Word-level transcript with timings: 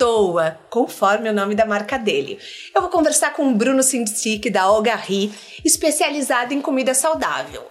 toa, 0.00 0.58
conforme 0.70 1.28
o 1.28 1.32
nome 1.34 1.54
da 1.54 1.66
marca 1.66 1.98
dele. 1.98 2.38
Eu 2.74 2.80
vou 2.80 2.90
conversar 2.90 3.34
com 3.34 3.46
o 3.46 3.54
Bruno 3.54 3.82
Sindic 3.82 4.48
da 4.48 4.72
Ogarri, 4.72 5.30
especializado 5.62 6.54
em 6.54 6.62
comida 6.62 6.94
saudável. 6.94 7.66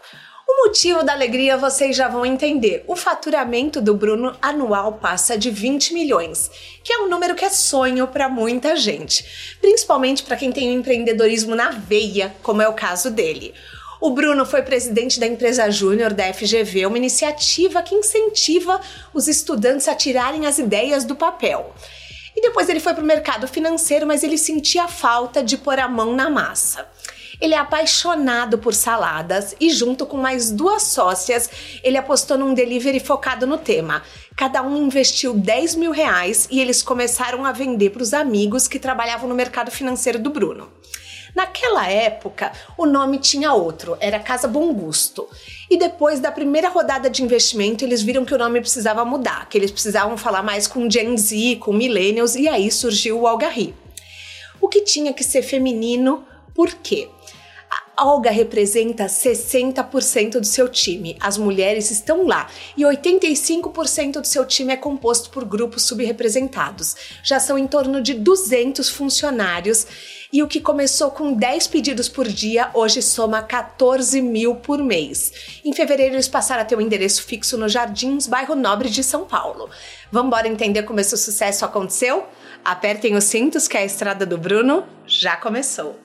O 0.48 0.68
motivo 0.68 1.02
da 1.02 1.14
alegria 1.14 1.58
vocês 1.58 1.96
já 1.96 2.08
vão 2.08 2.24
entender. 2.24 2.84
O 2.86 2.96
faturamento 2.96 3.82
do 3.82 3.96
Bruno 3.96 4.38
anual 4.40 4.94
passa 4.94 5.36
de 5.40 5.50
20 5.50 5.92
milhões, 5.92 6.52
que 6.84 6.94
é 6.94 7.00
um 7.00 7.10
número 7.10 7.34
que 7.34 7.46
é 7.46 7.50
sonho 7.50 8.08
para 8.08 8.30
muita 8.30 8.76
gente, 8.76 9.58
principalmente 9.60 10.22
para 10.22 10.38
quem 10.38 10.52
tem 10.52 10.70
o 10.70 10.80
empreendedorismo 10.80 11.56
na 11.56 11.72
veia, 11.72 12.36
como 12.44 12.62
é 12.62 12.68
o 12.68 12.74
caso 12.74 13.10
dele. 13.10 13.56
O 14.00 14.12
Bruno 14.12 14.46
foi 14.46 14.62
presidente 14.62 15.20
da 15.20 15.26
empresa 15.26 15.70
Júnior 15.72 16.14
da 16.14 16.32
FGV, 16.32 16.86
uma 16.86 16.98
iniciativa 16.98 17.82
que 17.82 17.96
incentiva 17.96 18.80
os 19.16 19.28
estudantes 19.28 19.88
a 19.88 19.96
tirarem 19.96 20.46
as 20.46 20.60
ideias 20.60 21.04
do 21.04 21.16
papel. 21.16 21.74
E 22.40 22.42
depois 22.42 22.70
ele 22.70 22.80
foi 22.80 22.94
para 22.94 23.04
o 23.04 23.06
mercado 23.06 23.50
financeiro, 23.50 24.08
mas 24.08 24.24
ele 24.24 24.38
sentia 24.38 24.88
falta 24.88 25.44
de 25.44 25.58
pôr 25.58 25.78
a 25.78 25.90
mão 25.90 26.16
na 26.16 26.30
massa. 26.30 26.88
Ele 27.42 27.54
é 27.54 27.58
apaixonado 27.58 28.58
por 28.58 28.74
saladas 28.74 29.58
e, 29.60 29.70
junto 29.70 30.06
com 30.06 30.16
mais 30.16 30.50
duas 30.50 30.84
sócias, 30.84 31.50
ele 31.84 31.98
apostou 31.98 32.38
num 32.38 32.54
delivery 32.54 33.02
focado 33.02 33.46
no 33.46 33.58
tema. 33.58 34.04
Cada 34.38 34.64
um 34.64 34.78
investiu 34.78 35.34
10 35.34 35.76
mil 35.76 35.92
reais 35.92 36.48
e 36.50 36.62
eles 36.62 36.82
começaram 36.82 37.44
a 37.44 37.52
vender 37.52 37.90
para 37.90 38.04
os 38.04 38.14
amigos 38.14 38.70
que 38.70 38.80
trabalhavam 38.80 39.28
no 39.28 39.36
mercado 39.36 39.70
financeiro 39.70 40.18
do 40.18 40.30
Bruno. 40.30 40.72
Naquela 41.36 41.88
época, 41.90 42.54
o 42.78 42.86
nome 42.86 43.20
tinha 43.20 43.54
outro, 43.54 43.98
era 44.00 44.18
Casa 44.18 44.48
Bom 44.48 44.74
Gusto. 44.74 45.28
E 45.70 45.78
depois 45.78 46.20
da 46.20 46.32
primeira 46.32 46.68
rodada 46.68 47.10
de 47.10 47.24
investimento, 47.24 47.86
eles 47.86 48.02
viram 48.02 48.26
que 48.26 48.34
o 48.34 48.38
nome 48.38 48.60
precisava 48.60 49.06
mudar, 49.06 49.48
que 49.48 49.58
eles 49.58 49.70
precisavam 49.70 50.18
falar 50.18 50.42
mais 50.42 50.66
com 50.66 50.90
Gen 50.90 51.16
Z, 51.16 51.58
com 51.58 51.72
Millennials, 51.72 52.36
e 52.36 52.48
aí 52.48 52.72
surgiu 52.72 53.20
o 53.20 53.28
Algarri. 53.28 53.76
O 54.60 54.68
que 54.68 54.82
tinha 54.82 55.14
que 55.14 55.24
ser 55.24 55.44
feminino, 55.44 56.26
por 56.56 56.74
quê? 56.74 57.08
Olga 58.02 58.32
representa 58.32 59.08
60% 59.08 60.40
do 60.40 60.46
seu 60.46 60.70
time. 60.70 61.18
As 61.20 61.38
mulheres 61.38 61.92
estão 61.92 62.26
lá 62.26 62.48
e 62.78 62.84
85% 62.84 64.22
do 64.22 64.28
seu 64.28 64.46
time 64.46 64.72
é 64.72 64.78
composto 64.78 65.30
por 65.30 65.44
grupos 65.44 65.84
subrepresentados. 65.84 66.96
Já 67.22 67.42
são 67.42 67.58
em 67.58 67.68
torno 67.68 68.02
de 68.02 68.14
200 68.14 68.90
funcionários 68.90 69.86
e 70.32 70.42
o 70.42 70.48
que 70.48 70.62
começou 70.62 71.12
com 71.12 71.34
10 71.34 71.68
pedidos 71.68 72.08
por 72.08 72.26
dia 72.26 72.70
hoje 72.74 73.02
soma 73.02 73.42
14 73.42 74.22
mil 74.22 74.56
por 74.56 74.82
mês. 74.82 75.60
Em 75.66 75.74
fevereiro 75.74 76.16
eles 76.16 76.30
passaram 76.30 76.62
a 76.62 76.66
ter 76.66 76.78
um 76.78 76.82
endereço 76.82 77.24
fixo 77.24 77.58
no 77.58 77.68
Jardins, 77.68 78.28
bairro 78.28 78.56
Nobre 78.56 78.90
de 78.90 79.04
São 79.04 79.26
Paulo. 79.26 79.70
Vamos 80.10 80.28
embora 80.28 80.48
entender 80.48 80.84
como 80.84 81.02
esse 81.02 81.18
sucesso 81.18 81.66
aconteceu? 81.66 82.26
Apertem 82.64 83.16
os 83.18 83.26
cintos 83.26 83.68
que 83.68 83.76
a 83.76 83.84
estrada 83.84 84.26
do 84.26 84.38
Bruno 84.38 84.86
já 85.06 85.36
começou. 85.36 86.00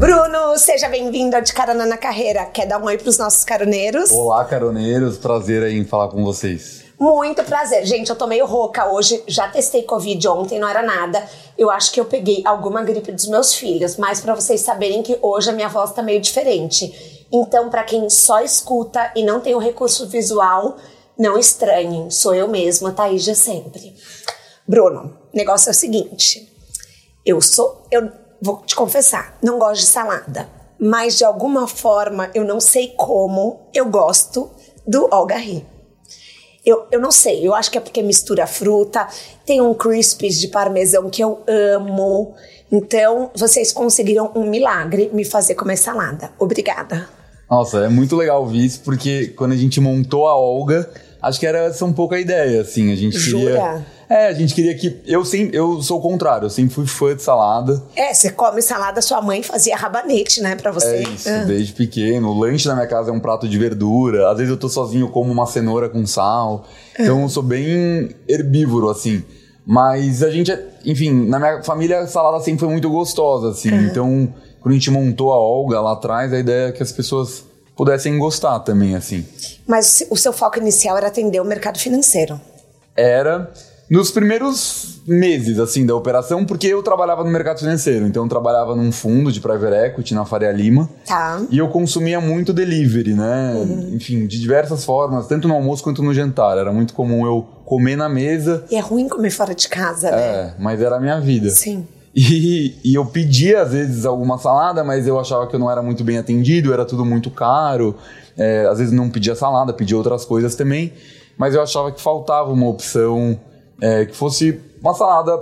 Bruno, 0.00 0.56
seja 0.56 0.88
bem-vindo 0.88 1.36
a 1.36 1.40
De 1.40 1.52
Carona 1.52 1.84
na 1.84 1.98
Carreira. 1.98 2.46
Quer 2.46 2.66
dar 2.66 2.80
um 2.80 2.86
oi 2.86 2.96
para 2.96 3.10
os 3.10 3.18
nossos 3.18 3.44
caroneiros? 3.44 4.10
Olá, 4.10 4.42
caroneiros. 4.46 5.18
Prazer 5.18 5.62
aí 5.62 5.76
em 5.76 5.84
falar 5.84 6.08
com 6.08 6.24
vocês. 6.24 6.84
Muito 6.98 7.44
prazer. 7.44 7.84
Gente, 7.84 8.08
eu 8.08 8.16
tô 8.16 8.26
meio 8.26 8.46
rouca 8.46 8.90
hoje. 8.90 9.22
Já 9.26 9.48
testei 9.48 9.82
Covid 9.82 10.26
ontem, 10.26 10.58
não 10.58 10.66
era 10.66 10.80
nada. 10.80 11.22
Eu 11.58 11.70
acho 11.70 11.92
que 11.92 12.00
eu 12.00 12.06
peguei 12.06 12.40
alguma 12.46 12.82
gripe 12.82 13.12
dos 13.12 13.26
meus 13.26 13.54
filhos, 13.54 13.98
mas 13.98 14.22
para 14.22 14.34
vocês 14.34 14.62
saberem 14.62 15.02
que 15.02 15.18
hoje 15.20 15.50
a 15.50 15.52
minha 15.52 15.68
voz 15.68 15.92
tá 15.92 16.02
meio 16.02 16.18
diferente. 16.18 17.26
Então, 17.30 17.68
para 17.68 17.84
quem 17.84 18.08
só 18.08 18.40
escuta 18.40 19.12
e 19.14 19.22
não 19.22 19.38
tem 19.38 19.54
o 19.54 19.58
recurso 19.58 20.08
visual, 20.08 20.78
não 21.18 21.38
estranhem. 21.38 22.10
Sou 22.10 22.34
eu 22.34 22.48
mesma, 22.48 22.90
Thaís 22.90 23.22
de 23.22 23.34
sempre. 23.34 23.94
Bruno, 24.66 25.14
o 25.30 25.36
negócio 25.36 25.68
é 25.68 25.72
o 25.72 25.74
seguinte. 25.74 26.50
Eu 27.22 27.42
sou. 27.42 27.82
Eu 27.90 28.10
vou 28.40 28.62
te 28.64 28.74
confessar, 28.74 29.36
não 29.42 29.58
gosto 29.58 29.80
de 29.82 29.86
salada. 29.86 30.48
Mas 30.78 31.18
de 31.18 31.24
alguma 31.24 31.68
forma, 31.68 32.30
eu 32.34 32.44
não 32.44 32.58
sei 32.58 32.94
como, 32.96 33.60
eu 33.74 33.86
gosto 33.86 34.50
do 34.86 35.08
algarri. 35.10 35.66
Eu, 36.64 36.86
eu 36.90 37.00
não 37.00 37.10
sei, 37.10 37.46
eu 37.46 37.54
acho 37.54 37.70
que 37.70 37.78
é 37.78 37.80
porque 37.80 38.02
mistura 38.02 38.46
fruta, 38.46 39.06
tem 39.46 39.60
um 39.60 39.74
crispies 39.74 40.38
de 40.38 40.48
parmesão 40.48 41.08
que 41.08 41.22
eu 41.22 41.42
amo. 41.46 42.34
Então, 42.70 43.30
vocês 43.34 43.72
conseguiram 43.72 44.30
um 44.34 44.48
milagre 44.48 45.10
me 45.12 45.24
fazer 45.24 45.54
comer 45.54 45.76
salada. 45.76 46.30
Obrigada. 46.38 47.08
Nossa, 47.50 47.78
é 47.78 47.88
muito 47.88 48.14
legal 48.14 48.42
ouvir 48.42 48.64
isso, 48.64 48.80
porque 48.84 49.28
quando 49.36 49.52
a 49.52 49.56
gente 49.56 49.80
montou 49.80 50.28
a 50.28 50.36
Olga, 50.36 50.88
acho 51.20 51.40
que 51.40 51.46
era 51.46 51.64
essa 51.64 51.84
um 51.84 51.92
pouco 51.92 52.14
a 52.14 52.20
ideia, 52.20 52.60
assim. 52.60 52.92
A 52.92 52.96
gente 52.96 53.18
Jura? 53.18 53.44
queria. 53.44 53.86
É, 54.10 54.26
a 54.26 54.32
gente 54.34 54.52
queria 54.56 54.74
que. 54.76 55.00
Eu, 55.06 55.24
sempre, 55.24 55.56
eu 55.56 55.80
sou 55.80 56.00
o 56.00 56.02
contrário, 56.02 56.46
eu 56.46 56.50
sempre 56.50 56.74
fui 56.74 56.84
fã 56.84 57.14
de 57.14 57.22
salada. 57.22 57.80
É, 57.94 58.12
você 58.12 58.28
come 58.30 58.60
salada, 58.60 59.00
sua 59.00 59.22
mãe 59.22 59.40
fazia 59.40 59.76
rabanete, 59.76 60.40
né, 60.40 60.56
pra 60.56 60.72
você. 60.72 60.96
É 60.96 61.02
isso, 61.02 61.28
Ah. 61.28 61.44
desde 61.44 61.72
pequeno. 61.72 62.28
O 62.30 62.36
lanche 62.38 62.66
na 62.66 62.74
minha 62.74 62.88
casa 62.88 63.10
é 63.10 63.12
um 63.12 63.20
prato 63.20 63.48
de 63.48 63.56
verdura. 63.56 64.28
Às 64.32 64.38
vezes 64.38 64.50
eu 64.50 64.56
tô 64.58 64.68
sozinho, 64.68 65.08
como 65.10 65.30
uma 65.30 65.46
cenoura 65.46 65.88
com 65.88 66.04
sal. 66.04 66.64
Então 66.98 67.22
eu 67.22 67.28
sou 67.28 67.42
bem 67.42 68.10
herbívoro, 68.28 68.90
assim. 68.90 69.22
Mas 69.64 70.24
a 70.24 70.30
gente, 70.30 70.50
é- 70.50 70.66
enfim, 70.84 71.28
na 71.28 71.38
minha 71.38 71.62
família 71.62 72.00
a 72.00 72.06
salada 72.08 72.42
sempre 72.42 72.58
foi 72.60 72.68
muito 72.68 72.90
gostosa, 72.90 73.50
assim. 73.50 73.72
Então, 73.72 74.34
quando 74.60 74.72
a 74.72 74.76
gente 74.76 74.90
montou 74.90 75.32
a 75.32 75.38
Olga 75.38 75.80
lá 75.80 75.92
atrás, 75.92 76.32
a 76.32 76.38
ideia 76.40 76.70
é 76.70 76.72
que 76.72 76.82
as 76.82 76.90
pessoas 76.90 77.44
pudessem 77.76 78.18
gostar 78.18 78.58
também, 78.60 78.96
assim. 78.96 79.24
Mas 79.68 80.04
o 80.10 80.16
seu 80.16 80.32
foco 80.32 80.58
inicial 80.58 80.96
era 80.96 81.06
atender 81.06 81.40
o 81.40 81.44
mercado 81.44 81.78
financeiro. 81.78 82.40
Era 82.96 83.48
nos 83.90 84.12
primeiros 84.12 85.00
meses, 85.04 85.58
assim, 85.58 85.84
da 85.84 85.96
operação, 85.96 86.44
porque 86.44 86.68
eu 86.68 86.80
trabalhava 86.80 87.24
no 87.24 87.30
mercado 87.30 87.58
financeiro. 87.58 88.06
Então 88.06 88.22
eu 88.22 88.28
trabalhava 88.28 88.76
num 88.76 88.92
fundo 88.92 89.32
de 89.32 89.40
private 89.40 89.74
equity 89.74 90.14
na 90.14 90.24
Faria 90.24 90.52
Lima. 90.52 90.88
Tá. 91.04 91.42
E 91.50 91.58
eu 91.58 91.68
consumia 91.68 92.20
muito 92.20 92.52
delivery, 92.52 93.14
né? 93.14 93.54
Enfim, 93.92 94.28
de 94.28 94.40
diversas 94.40 94.84
formas, 94.84 95.26
tanto 95.26 95.48
no 95.48 95.54
almoço 95.54 95.82
quanto 95.82 96.04
no 96.04 96.14
jantar. 96.14 96.56
Era 96.56 96.72
muito 96.72 96.94
comum 96.94 97.26
eu 97.26 97.44
comer 97.64 97.96
na 97.96 98.08
mesa. 98.08 98.64
E 98.70 98.76
é 98.76 98.80
ruim 98.80 99.08
comer 99.08 99.30
fora 99.30 99.54
de 99.54 99.68
casa, 99.68 100.12
né? 100.12 100.22
É, 100.22 100.54
mas 100.60 100.80
era 100.80 100.96
a 100.96 101.00
minha 101.00 101.20
vida. 101.20 101.50
Sim. 101.50 101.84
E, 102.14 102.76
e 102.84 102.94
eu 102.94 103.06
pedia, 103.06 103.62
às 103.62 103.72
vezes, 103.72 104.04
alguma 104.04 104.38
salada, 104.38 104.84
mas 104.84 105.06
eu 105.06 105.18
achava 105.18 105.48
que 105.48 105.54
eu 105.54 105.60
não 105.60 105.70
era 105.70 105.82
muito 105.82 106.04
bem 106.04 106.18
atendido, 106.18 106.72
era 106.72 106.84
tudo 106.84 107.04
muito 107.04 107.30
caro. 107.30 107.96
É, 108.38 108.66
às 108.66 108.78
vezes 108.78 108.92
não 108.92 109.10
pedia 109.10 109.34
salada, 109.34 109.72
pedia 109.72 109.96
outras 109.96 110.24
coisas 110.24 110.54
também. 110.54 110.92
Mas 111.36 111.54
eu 111.54 111.62
achava 111.62 111.90
que 111.90 112.00
faltava 112.00 112.52
uma 112.52 112.68
opção 112.68 113.38
é, 113.80 114.06
que 114.06 114.14
fosse 114.14 114.60
uma 114.80 114.94
salada 114.94 115.32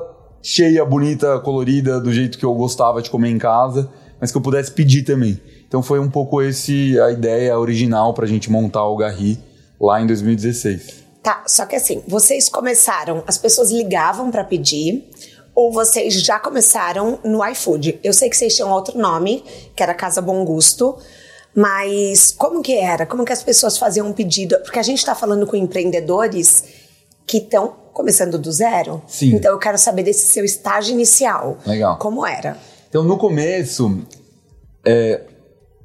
cheia, 0.42 0.84
bonita, 0.84 1.38
colorida, 1.40 2.00
do 2.00 2.12
jeito 2.12 2.38
que 2.38 2.44
eu 2.44 2.54
gostava 2.54 3.02
de 3.02 3.10
comer 3.10 3.30
em 3.30 3.38
casa, 3.38 3.90
mas 4.20 4.30
que 4.30 4.36
eu 4.36 4.42
pudesse 4.42 4.70
pedir 4.72 5.02
também. 5.02 5.40
Então 5.66 5.82
foi 5.82 5.98
um 5.98 6.10
pouco 6.10 6.40
esse 6.40 6.98
a 7.00 7.10
ideia 7.10 7.58
original 7.58 8.14
pra 8.14 8.26
gente 8.26 8.50
montar 8.50 8.84
o 8.86 8.96
Garri 8.96 9.38
lá 9.80 10.00
em 10.00 10.06
2016. 10.06 11.04
Tá, 11.22 11.42
só 11.46 11.66
que 11.66 11.76
assim, 11.76 12.02
vocês 12.06 12.48
começaram, 12.48 13.22
as 13.26 13.36
pessoas 13.36 13.70
ligavam 13.70 14.30
pra 14.30 14.44
pedir, 14.44 15.10
ou 15.54 15.72
vocês 15.72 16.14
já 16.22 16.38
começaram 16.38 17.18
no 17.24 17.44
iFood? 17.48 17.98
Eu 18.02 18.12
sei 18.12 18.30
que 18.30 18.36
vocês 18.36 18.54
tinham 18.54 18.70
outro 18.70 18.96
nome, 18.96 19.44
que 19.74 19.82
era 19.82 19.92
Casa 19.92 20.22
Bom 20.22 20.44
Gusto, 20.44 20.96
mas 21.54 22.30
como 22.30 22.62
que 22.62 22.74
era? 22.74 23.04
Como 23.04 23.24
que 23.24 23.32
as 23.32 23.42
pessoas 23.42 23.76
faziam 23.76 24.06
um 24.06 24.12
pedido? 24.12 24.56
Porque 24.60 24.78
a 24.78 24.82
gente 24.82 25.04
tá 25.04 25.14
falando 25.14 25.46
com 25.46 25.56
empreendedores 25.56 26.64
que 27.28 27.36
estão 27.38 27.74
começando 27.92 28.38
do 28.38 28.50
zero. 28.50 29.02
Sim. 29.06 29.34
Então 29.34 29.52
eu 29.52 29.58
quero 29.58 29.76
saber 29.76 30.02
desse 30.02 30.32
seu 30.32 30.44
estágio 30.44 30.94
inicial. 30.94 31.58
Legal. 31.66 31.98
Como 31.98 32.26
era? 32.26 32.56
Então, 32.88 33.04
no 33.04 33.18
começo, 33.18 34.00
é, 34.84 35.20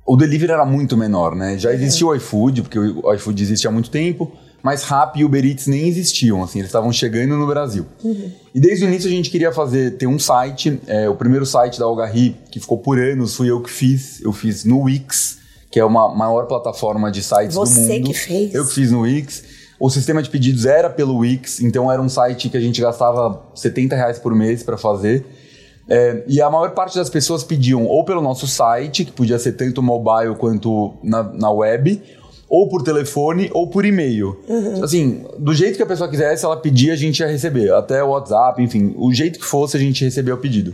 o 0.07 0.15
delivery 0.15 0.53
era 0.53 0.65
muito 0.65 0.95
menor, 0.95 1.35
né? 1.35 1.57
Já 1.57 1.73
existia 1.73 2.07
o 2.07 2.15
iFood, 2.15 2.61
porque 2.61 2.79
o 2.79 3.13
iFood 3.13 3.43
existe 3.43 3.67
há 3.67 3.71
muito 3.71 3.89
tempo, 3.89 4.31
mas 4.61 4.83
Rappi 4.83 5.19
e 5.19 5.25
Uber 5.25 5.43
Eats 5.43 5.67
nem 5.67 5.85
existiam, 5.85 6.41
assim, 6.41 6.59
eles 6.59 6.69
estavam 6.69 6.93
chegando 6.93 7.35
no 7.35 7.45
Brasil. 7.45 7.85
E 8.55 8.61
desde 8.61 8.85
o 8.85 8.87
início 8.87 9.09
a 9.09 9.11
gente 9.11 9.29
queria 9.29 9.51
fazer, 9.51 9.97
ter 9.97 10.07
um 10.07 10.17
site, 10.17 10.79
é, 10.87 11.09
o 11.09 11.15
primeiro 11.15 11.45
site 11.45 11.77
da 11.77 11.83
Algarri, 11.85 12.37
que 12.49 12.61
ficou 12.61 12.77
por 12.77 12.97
anos, 12.97 13.35
fui 13.35 13.51
eu 13.51 13.61
que 13.61 13.69
fiz, 13.69 14.21
eu 14.21 14.31
fiz 14.31 14.63
no 14.63 14.83
Wix, 14.83 15.39
que 15.69 15.79
é 15.79 15.83
uma 15.83 16.15
maior 16.15 16.45
plataforma 16.45 17.11
de 17.11 17.21
sites 17.21 17.55
Você 17.55 17.81
do 17.81 17.95
mundo. 17.95 18.07
que 18.07 18.13
fez? 18.13 18.53
Eu 18.53 18.65
que 18.65 18.73
fiz 18.73 18.91
no 18.91 19.01
Wix. 19.01 19.43
O 19.83 19.89
sistema 19.89 20.23
de 20.23 20.29
pedidos 20.29 20.65
era 20.65 20.89
pelo 20.89 21.17
Wix, 21.17 21.59
então 21.59 21.91
era 21.91 22.01
um 22.01 22.07
site 22.07 22.47
que 22.47 22.55
a 22.55 22.59
gente 22.61 22.79
gastava 22.79 23.43
70 23.53 23.93
reais 23.97 24.17
por 24.17 24.33
mês 24.33 24.63
para 24.63 24.77
fazer. 24.77 25.25
É, 25.89 26.23
e 26.25 26.41
a 26.41 26.49
maior 26.49 26.71
parte 26.71 26.95
das 26.95 27.09
pessoas 27.09 27.43
pediam 27.43 27.85
ou 27.85 28.05
pelo 28.05 28.21
nosso 28.21 28.47
site, 28.47 29.03
que 29.03 29.11
podia 29.11 29.37
ser 29.37 29.51
tanto 29.51 29.83
mobile 29.83 30.35
quanto 30.35 30.93
na, 31.03 31.21
na 31.23 31.51
web, 31.51 32.01
ou 32.47 32.69
por 32.69 32.81
telefone 32.81 33.49
ou 33.53 33.69
por 33.69 33.83
e-mail. 33.83 34.39
Uhum. 34.47 34.81
Assim, 34.81 35.25
do 35.37 35.53
jeito 35.53 35.75
que 35.75 35.83
a 35.83 35.85
pessoa 35.85 36.09
quisesse, 36.09 36.45
ela 36.45 36.55
pedia, 36.55 36.93
a 36.93 36.95
gente 36.95 37.19
ia 37.19 37.27
receber. 37.27 37.73
Até 37.73 38.01
o 38.01 38.11
WhatsApp, 38.11 38.63
enfim, 38.63 38.95
o 38.95 39.13
jeito 39.13 39.37
que 39.37 39.45
fosse, 39.45 39.75
a 39.75 39.79
gente 39.81 40.01
recebia 40.01 40.33
o 40.33 40.37
pedido. 40.37 40.73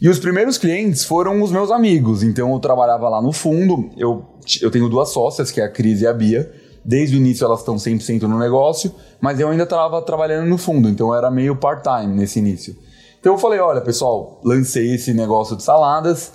E 0.00 0.08
os 0.08 0.18
primeiros 0.18 0.56
clientes 0.56 1.04
foram 1.04 1.42
os 1.42 1.52
meus 1.52 1.70
amigos. 1.70 2.22
Então 2.22 2.50
eu 2.54 2.58
trabalhava 2.58 3.06
lá 3.06 3.20
no 3.20 3.32
fundo. 3.32 3.90
Eu, 3.98 4.24
eu 4.62 4.70
tenho 4.70 4.88
duas 4.88 5.10
sócias, 5.10 5.50
que 5.50 5.60
é 5.60 5.64
a 5.64 5.68
Cris 5.68 6.00
e 6.00 6.06
a 6.06 6.12
Bia. 6.14 6.50
Desde 6.84 7.16
o 7.16 7.18
início 7.18 7.44
elas 7.44 7.60
estão 7.60 7.76
100% 7.76 8.22
no 8.22 8.38
negócio, 8.38 8.94
mas 9.20 9.38
eu 9.38 9.48
ainda 9.48 9.64
estava 9.64 10.00
trabalhando 10.02 10.48
no 10.48 10.56
fundo, 10.56 10.88
então 10.88 11.14
era 11.14 11.30
meio 11.30 11.54
part-time 11.56 12.14
nesse 12.14 12.38
início. 12.38 12.76
Então 13.18 13.34
eu 13.34 13.38
falei: 13.38 13.60
olha, 13.60 13.80
pessoal, 13.80 14.40
lancei 14.44 14.94
esse 14.94 15.12
negócio 15.12 15.56
de 15.56 15.62
saladas, 15.62 16.32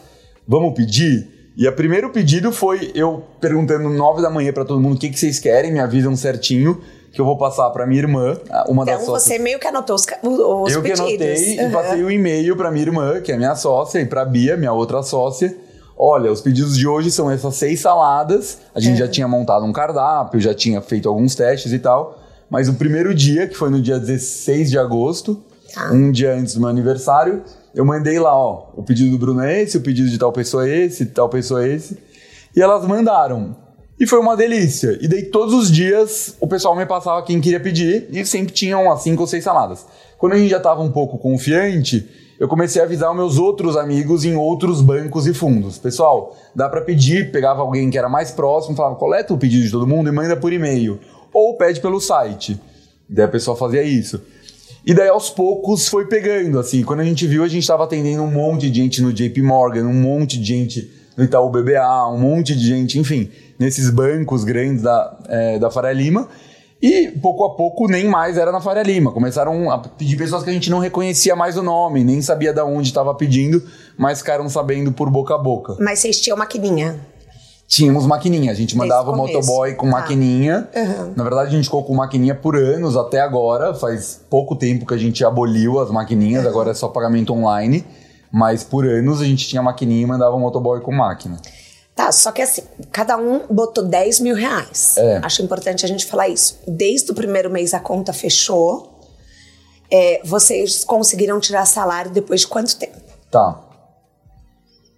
vamos 0.47 0.73
pedir? 0.73 1.33
E 1.57 1.67
o 1.67 1.73
primeiro 1.73 2.09
pedido 2.09 2.51
foi 2.51 2.91
eu 2.93 3.23
perguntando 3.39 3.89
nove 3.89 4.21
da 4.21 4.29
manhã 4.29 4.51
para 4.51 4.65
todo 4.65 4.79
mundo 4.79 4.95
o 4.95 4.99
que, 4.99 5.09
que 5.09 5.17
vocês 5.17 5.39
querem, 5.39 5.71
me 5.71 5.79
avisam 5.79 6.15
certinho 6.15 6.81
que 7.15 7.21
eu 7.21 7.25
vou 7.25 7.37
passar 7.37 7.69
para 7.69 7.87
minha 7.87 8.01
irmã, 8.01 8.37
uma 8.67 8.83
então, 8.83 8.97
das 8.97 9.05
sócias. 9.05 9.23
você 9.23 9.39
meio 9.39 9.57
que 9.57 9.65
anotou 9.65 9.95
os, 9.95 10.05
os 10.05 10.73
eu 10.73 10.81
pedidos. 10.81 10.99
Eu 10.99 11.05
que 11.05 11.21
anotei 11.21 11.59
uhum. 11.59 11.69
e 11.69 11.71
passei 11.71 12.03
o 12.03 12.07
um 12.07 12.11
e-mail 12.11 12.57
para 12.57 12.69
minha 12.69 12.85
irmã, 12.85 13.21
que 13.21 13.31
é 13.31 13.37
minha 13.37 13.55
sócia, 13.55 13.99
e 14.01 14.05
para 14.05 14.25
Bia, 14.25 14.57
minha 14.57 14.73
outra 14.73 15.01
sócia. 15.01 15.55
Olha, 15.97 16.31
os 16.31 16.41
pedidos 16.41 16.77
de 16.77 16.87
hoje 16.87 17.09
são 17.09 17.31
essas 17.31 17.55
seis 17.55 17.79
saladas. 17.79 18.59
A 18.73 18.79
gente 18.79 18.93
uhum. 18.93 18.99
já 18.99 19.07
tinha 19.07 19.27
montado 19.27 19.65
um 19.65 19.71
cardápio, 19.71 20.39
já 20.39 20.53
tinha 20.53 20.81
feito 20.81 21.07
alguns 21.07 21.35
testes 21.35 21.71
e 21.71 21.79
tal. 21.79 22.21
Mas 22.49 22.67
o 22.67 22.73
primeiro 22.73 23.13
dia, 23.13 23.47
que 23.47 23.55
foi 23.55 23.69
no 23.69 23.81
dia 23.81 23.97
16 23.97 24.69
de 24.69 24.77
agosto, 24.77 25.41
ah. 25.75 25.91
um 25.93 26.11
dia 26.11 26.33
antes 26.33 26.53
do 26.53 26.59
meu 26.59 26.69
aniversário, 26.69 27.43
eu 27.73 27.85
mandei 27.85 28.19
lá, 28.19 28.37
ó, 28.37 28.69
o 28.75 28.83
pedido 28.83 29.11
do 29.11 29.17
Bruno 29.17 29.41
é 29.41 29.61
esse, 29.61 29.77
o 29.77 29.81
pedido 29.81 30.09
de 30.09 30.17
tal 30.17 30.31
pessoa 30.31 30.67
é 30.67 30.85
esse, 30.85 31.05
tal 31.07 31.29
pessoa 31.29 31.65
é 31.65 31.73
esse. 31.73 31.97
E 32.55 32.61
elas 32.61 32.85
mandaram. 32.85 33.55
E 33.99 34.05
foi 34.05 34.19
uma 34.19 34.35
delícia. 34.35 34.97
E 35.01 35.07
daí 35.07 35.23
todos 35.23 35.53
os 35.53 35.71
dias 35.71 36.35
o 36.39 36.47
pessoal 36.47 36.75
me 36.75 36.85
passava 36.85 37.23
quem 37.23 37.39
queria 37.39 37.59
pedir 37.59 38.07
e 38.11 38.25
sempre 38.25 38.53
tinham 38.53 38.83
umas 38.83 39.01
cinco 39.01 39.21
ou 39.21 39.27
seis 39.27 39.43
saladas. 39.43 39.85
Quando 40.17 40.33
a 40.33 40.37
gente 40.37 40.49
já 40.49 40.57
estava 40.57 40.81
um 40.81 40.91
pouco 40.91 41.17
confiante, 41.17 42.09
eu 42.39 42.47
comecei 42.47 42.81
a 42.81 42.85
avisar 42.85 43.09
os 43.11 43.15
meus 43.15 43.37
outros 43.37 43.77
amigos 43.77 44.25
em 44.25 44.35
outros 44.35 44.81
bancos 44.81 45.25
e 45.25 45.33
fundos. 45.33 45.77
Pessoal, 45.77 46.35
dá 46.53 46.67
para 46.67 46.81
pedir, 46.81 47.31
pegava 47.31 47.61
alguém 47.61 47.89
que 47.89 47.97
era 47.97 48.09
mais 48.09 48.31
próximo, 48.31 48.75
falava, 48.75 48.95
coleta 48.95 49.33
o 49.33 49.37
pedido 49.37 49.63
de 49.63 49.71
todo 49.71 49.87
mundo 49.87 50.09
e 50.09 50.11
manda 50.11 50.35
por 50.35 50.51
e-mail. 50.51 50.99
Ou 51.33 51.55
pede 51.57 51.79
pelo 51.79 51.99
site. 51.99 52.59
Daí 53.09 53.25
a 53.25 53.29
pessoa 53.29 53.55
fazia 53.55 53.83
isso. 53.83 54.21
E 54.85 54.93
daí 54.93 55.07
aos 55.07 55.29
poucos 55.29 55.87
foi 55.87 56.07
pegando, 56.07 56.59
assim. 56.59 56.83
Quando 56.83 56.99
a 56.99 57.03
gente 57.03 57.25
viu, 57.25 57.43
a 57.43 57.47
gente 57.47 57.63
estava 57.63 57.85
atendendo 57.85 58.21
um 58.21 58.31
monte 58.31 58.69
de 58.69 58.81
gente 58.81 59.01
no 59.01 59.13
JP 59.13 59.41
Morgan, 59.41 59.85
um 59.85 59.93
monte 59.93 60.37
de 60.37 60.45
gente 60.45 60.91
no 61.17 61.23
Itaú 61.23 61.49
BBA, 61.49 62.07
um 62.11 62.19
monte 62.19 62.55
de 62.55 62.67
gente, 62.67 62.99
enfim, 62.99 63.29
nesses 63.57 63.89
bancos 63.89 64.43
grandes 64.43 64.83
da, 64.83 65.17
é, 65.27 65.57
da 65.57 65.71
Faria 65.71 65.93
Lima. 65.93 66.27
E 66.85 67.09
pouco 67.19 67.43
a 67.43 67.55
pouco 67.55 67.87
nem 67.87 68.07
mais 68.07 68.37
era 68.37 68.51
na 68.51 68.61
Faria 68.61 68.83
Lima. 68.83 69.11
Começaram 69.11 69.71
a 69.71 69.79
pedir 69.79 70.15
pessoas 70.17 70.43
que 70.43 70.51
a 70.51 70.53
gente 70.53 70.69
não 70.69 70.77
reconhecia 70.77 71.35
mais 71.35 71.57
o 71.57 71.63
nome, 71.63 72.03
nem 72.03 72.21
sabia 72.21 72.53
de 72.53 72.61
onde 72.61 72.89
estava 72.89 73.11
pedindo, 73.15 73.59
mas 73.97 74.19
ficaram 74.19 74.47
sabendo 74.47 74.91
por 74.91 75.09
boca 75.09 75.33
a 75.33 75.37
boca. 75.39 75.75
Mas 75.79 75.97
vocês 75.97 76.21
tinham 76.21 76.37
maquininha? 76.37 76.99
Tínhamos 77.67 78.05
maquininha. 78.05 78.51
A 78.51 78.53
gente 78.53 78.77
mandava 78.77 79.09
o 79.09 79.17
motoboy 79.17 79.73
com 79.73 79.87
tá. 79.87 79.93
maquininha. 79.93 80.69
Uhum. 80.75 81.13
Na 81.15 81.23
verdade, 81.23 81.47
a 81.47 81.51
gente 81.53 81.63
ficou 81.63 81.83
com 81.83 81.95
maquininha 81.95 82.35
por 82.35 82.55
anos 82.55 82.95
até 82.95 83.19
agora. 83.19 83.73
Faz 83.73 84.21
pouco 84.29 84.55
tempo 84.55 84.85
que 84.85 84.93
a 84.93 84.97
gente 84.97 85.25
aboliu 85.25 85.79
as 85.79 85.89
maquininhas, 85.89 86.43
uhum. 86.43 86.51
agora 86.51 86.69
é 86.69 86.75
só 86.75 86.87
pagamento 86.87 87.33
online. 87.33 87.83
Mas 88.31 88.63
por 88.63 88.85
anos 88.85 89.21
a 89.21 89.25
gente 89.25 89.47
tinha 89.47 89.63
maquininha 89.63 90.03
e 90.03 90.05
mandava 90.05 90.35
o 90.35 90.39
motoboy 90.39 90.79
com 90.81 90.91
máquina. 90.91 91.39
Tá, 91.95 92.11
só 92.11 92.29
que 92.33 92.41
assim, 92.41 92.61
cada 92.91 93.15
um 93.15 93.47
botou 93.49 93.85
10 93.85 94.19
mil 94.19 94.35
reais. 94.35 94.97
É. 94.97 95.21
Acho 95.23 95.41
importante 95.41 95.85
a 95.85 95.87
gente 95.87 96.05
falar 96.05 96.27
isso. 96.27 96.59
Desde 96.67 97.09
o 97.09 97.15
primeiro 97.15 97.49
mês 97.49 97.73
a 97.73 97.79
conta 97.79 98.11
fechou. 98.11 98.99
É, 99.89 100.19
vocês 100.25 100.83
conseguiram 100.83 101.39
tirar 101.39 101.65
salário 101.65 102.11
depois 102.11 102.41
de 102.41 102.47
quanto 102.47 102.75
tempo? 102.75 102.97
Tá. 103.31 103.61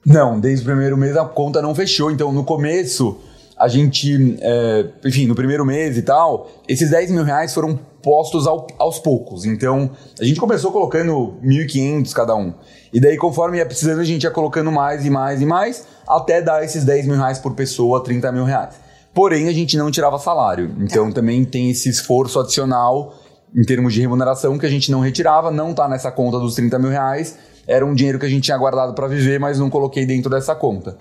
Não, 0.04 0.40
desde 0.40 0.64
o 0.64 0.66
primeiro 0.66 0.98
mês 0.98 1.16
a 1.16 1.26
conta 1.26 1.62
não 1.62 1.76
fechou. 1.76 2.10
Então, 2.10 2.32
no 2.32 2.44
começo, 2.44 3.20
a 3.58 3.68
gente, 3.68 4.38
é, 4.40 4.86
enfim, 5.04 5.26
no 5.26 5.34
primeiro 5.34 5.66
mês 5.66 5.98
e 5.98 6.04
tal, 6.04 6.50
esses 6.68 6.92
10 6.92 7.12
mil 7.12 7.24
reais 7.24 7.54
foram 7.54 7.80
postos 8.04 8.46
ao, 8.46 8.68
aos 8.78 9.00
poucos. 9.00 9.46
Então, 9.46 9.90
a 10.20 10.24
gente 10.24 10.40
começou 10.40 10.72
colocando 10.72 11.36
1.500 11.44 12.14
cada 12.14 12.36
um. 12.36 12.54
E 12.94 13.00
daí, 13.00 13.18
conforme 13.18 13.58
ia 13.58 13.66
precisando, 13.66 14.00
a 14.00 14.04
gente 14.04 14.24
ia 14.24 14.32
colocando 14.32 14.72
mais 14.72 15.06
e 15.06 15.10
mais 15.10 15.42
e 15.42 15.46
mais, 15.46 15.88
até 16.08 16.42
dar 16.42 16.64
esses 16.64 16.86
10 16.86 17.08
mil 17.08 17.16
reais 17.16 17.40
por 17.40 17.56
pessoa, 17.56 18.04
30 18.04 18.32
mil 18.32 18.44
reais. 18.44 18.76
Porém, 19.12 19.48
a 19.48 19.54
gente 19.54 19.76
não 19.76 19.90
tirava 19.90 20.20
salário. 20.20 20.76
Então, 20.80 21.12
também 21.12 21.44
tem 21.44 21.72
esse 21.72 21.90
esforço 21.90 22.40
adicional 22.40 23.16
em 23.56 23.64
termos 23.64 23.92
de 23.92 24.02
remuneração 24.02 24.60
que 24.60 24.68
a 24.68 24.70
gente 24.70 24.92
não 24.92 25.00
retirava, 25.00 25.50
não 25.50 25.74
tá 25.74 25.88
nessa 25.88 26.12
conta 26.12 26.38
dos 26.38 26.54
30 26.54 26.78
mil 26.78 26.92
reais. 26.92 27.36
Era 27.66 27.84
um 27.84 27.96
dinheiro 27.96 28.20
que 28.20 28.26
a 28.26 28.30
gente 28.30 28.44
tinha 28.44 28.58
guardado 28.58 28.94
para 28.94 29.08
viver, 29.08 29.40
mas 29.40 29.58
não 29.58 29.70
coloquei 29.70 30.06
dentro 30.06 30.30
dessa 30.30 30.54
conta. 30.54 30.96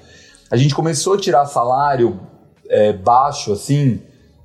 A 0.50 0.56
gente 0.56 0.74
começou 0.74 1.14
a 1.14 1.18
tirar 1.18 1.44
salário 1.44 2.18
é, 2.70 2.92
baixo, 2.92 3.52
assim, 3.52 4.00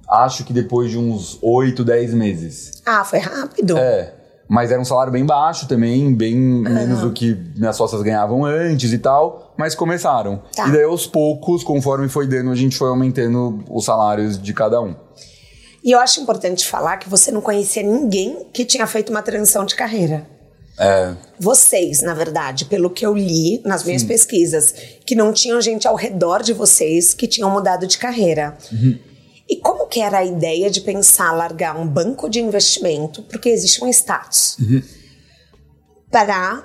acho 0.09 0.43
que 0.43 0.53
depois 0.53 0.91
de 0.91 0.97
uns 0.97 1.37
8, 1.41 1.83
10 1.83 2.13
meses. 2.13 2.81
Ah, 2.85 3.03
foi 3.03 3.19
rápido. 3.19 3.77
É. 3.77 4.13
Mas 4.47 4.69
era 4.69 4.81
um 4.81 4.85
salário 4.85 5.13
bem 5.13 5.25
baixo 5.25 5.65
também, 5.65 6.13
bem 6.13 6.35
uhum. 6.35 6.63
menos 6.63 6.99
do 6.99 7.11
que 7.11 7.33
minhas 7.55 7.77
sócias 7.77 8.01
ganhavam 8.01 8.43
antes 8.43 8.91
e 8.91 8.97
tal, 8.97 9.53
mas 9.55 9.73
começaram. 9.73 10.41
Tá. 10.53 10.67
E 10.67 10.71
daí 10.73 10.83
aos 10.83 11.07
poucos, 11.07 11.63
conforme 11.63 12.09
foi 12.09 12.27
dando, 12.27 12.51
a 12.51 12.55
gente 12.55 12.77
foi 12.77 12.89
aumentando 12.89 13.63
os 13.69 13.85
salários 13.85 14.41
de 14.41 14.53
cada 14.53 14.81
um. 14.81 14.93
E 15.81 15.91
eu 15.91 15.99
acho 15.99 16.19
importante 16.19 16.67
falar 16.67 16.97
que 16.97 17.09
você 17.09 17.31
não 17.31 17.39
conhecia 17.39 17.81
ninguém 17.81 18.45
que 18.53 18.65
tinha 18.65 18.85
feito 18.85 19.09
uma 19.09 19.21
transição 19.21 19.65
de 19.65 19.73
carreira. 19.73 20.27
É. 20.77 21.15
Vocês, 21.39 22.01
na 22.01 22.13
verdade, 22.13 22.65
pelo 22.65 22.89
que 22.89 23.05
eu 23.05 23.13
li 23.13 23.61
nas 23.65 23.83
minhas 23.83 24.01
Sim. 24.01 24.07
pesquisas, 24.07 24.73
que 25.05 25.15
não 25.15 25.31
tinham 25.33 25.61
gente 25.61 25.87
ao 25.87 25.95
redor 25.95 26.41
de 26.41 26.53
vocês 26.53 27.13
que 27.13 27.27
tinham 27.27 27.49
mudado 27.49 27.85
de 27.85 27.97
carreira. 27.97 28.57
Uhum. 28.71 28.97
E 29.49 29.57
como 29.57 29.85
que 29.87 29.99
era 29.99 30.19
a 30.19 30.25
ideia 30.25 30.69
de 30.69 30.81
pensar 30.81 31.31
largar 31.33 31.77
um 31.77 31.85
banco 31.85 32.29
de 32.29 32.39
investimento, 32.39 33.21
porque 33.23 33.49
existe 33.49 33.83
um 33.83 33.87
status, 33.89 34.57
uhum. 34.59 34.81
para 36.09 36.63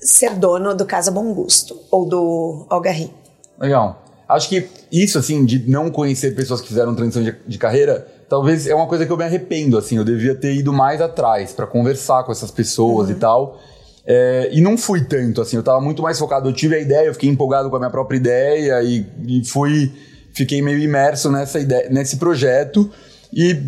ser 0.00 0.34
dono 0.34 0.74
do 0.74 0.86
Casa 0.86 1.10
Bom 1.10 1.34
Gosto 1.34 1.78
ou 1.90 2.06
do 2.06 2.66
Algarri? 2.70 3.12
Legal. 3.58 4.02
Acho 4.28 4.48
que 4.48 4.68
isso, 4.90 5.18
assim, 5.18 5.44
de 5.44 5.70
não 5.70 5.90
conhecer 5.90 6.34
pessoas 6.34 6.60
que 6.60 6.68
fizeram 6.68 6.94
transição 6.94 7.22
de, 7.22 7.36
de 7.46 7.58
carreira, 7.58 8.08
talvez 8.28 8.66
é 8.66 8.74
uma 8.74 8.86
coisa 8.86 9.06
que 9.06 9.12
eu 9.12 9.16
me 9.16 9.24
arrependo, 9.24 9.78
assim. 9.78 9.96
Eu 9.96 10.04
devia 10.04 10.34
ter 10.34 10.54
ido 10.54 10.72
mais 10.72 11.00
atrás 11.00 11.52
para 11.52 11.66
conversar 11.66 12.24
com 12.24 12.32
essas 12.32 12.50
pessoas 12.50 13.08
uhum. 13.08 13.14
e 13.14 13.16
tal. 13.16 13.60
É, 14.06 14.48
e 14.52 14.60
não 14.60 14.78
fui 14.78 15.04
tanto, 15.04 15.40
assim. 15.40 15.56
Eu 15.56 15.62
tava 15.62 15.80
muito 15.80 16.02
mais 16.02 16.18
focado. 16.18 16.48
Eu 16.48 16.52
tive 16.52 16.76
a 16.76 16.78
ideia, 16.78 17.06
eu 17.06 17.12
fiquei 17.14 17.28
empolgado 17.28 17.68
com 17.70 17.76
a 17.76 17.78
minha 17.78 17.90
própria 17.90 18.16
ideia 18.16 18.82
e, 18.82 19.06
e 19.26 19.44
fui... 19.44 19.92
Fiquei 20.32 20.60
meio 20.60 20.78
imerso 20.78 21.30
nessa 21.30 21.58
ideia, 21.58 21.88
nesse 21.88 22.18
projeto. 22.18 22.90
E 23.32 23.58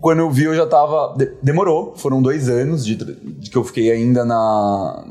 quando 0.00 0.20
eu 0.20 0.30
vi, 0.30 0.44
eu 0.44 0.54
já 0.54 0.66
tava. 0.66 1.16
demorou, 1.42 1.94
foram 1.96 2.22
dois 2.22 2.48
anos 2.48 2.84
de, 2.84 2.94
de, 2.94 3.50
que 3.50 3.56
eu 3.56 3.64
fiquei 3.64 3.90
ainda 3.90 4.24
na. 4.24 5.04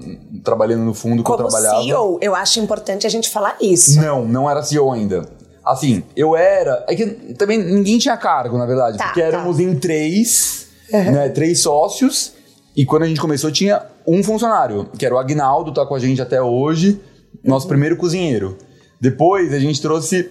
trabalhando 0.43 0.83
no 0.83 0.93
fundo 0.93 1.17
que 1.17 1.23
Como 1.23 1.41
eu 1.41 1.47
trabalhava. 1.47 1.83
CEO, 1.83 2.19
eu 2.21 2.35
acho 2.35 2.59
importante 2.59 3.05
a 3.05 3.09
gente 3.09 3.29
falar 3.29 3.57
isso. 3.59 3.99
Não, 3.99 4.25
não 4.25 4.49
era 4.49 4.61
CEO 4.63 4.91
ainda. 4.91 5.27
Assim, 5.71 6.03
eu 6.15 6.35
era. 6.35 6.85
É 6.87 6.95
que 6.95 7.05
também 7.35 7.57
ninguém 7.57 7.97
tinha 7.97 8.17
cargo, 8.17 8.57
na 8.57 8.65
verdade. 8.65 8.97
Tá, 8.97 9.05
porque 9.05 9.21
éramos 9.21 9.57
tá. 9.57 9.63
em 9.63 9.75
três, 9.75 10.67
uhum. 10.91 11.11
né? 11.11 11.29
Três 11.29 11.59
sócios. 11.59 12.33
E 12.75 12.85
quando 12.85 13.03
a 13.03 13.07
gente 13.07 13.19
começou, 13.19 13.51
tinha 13.51 13.81
um 14.05 14.23
funcionário, 14.23 14.89
que 14.97 15.05
era 15.05 15.15
o 15.15 15.17
Agnaldo, 15.17 15.73
tá 15.73 15.85
com 15.85 15.95
a 15.95 15.99
gente 15.99 16.21
até 16.21 16.41
hoje, 16.41 16.99
nosso 17.43 17.65
uhum. 17.65 17.69
primeiro 17.69 17.97
cozinheiro. 17.97 18.57
Depois 18.99 19.53
a 19.53 19.59
gente 19.59 19.81
trouxe 19.81 20.29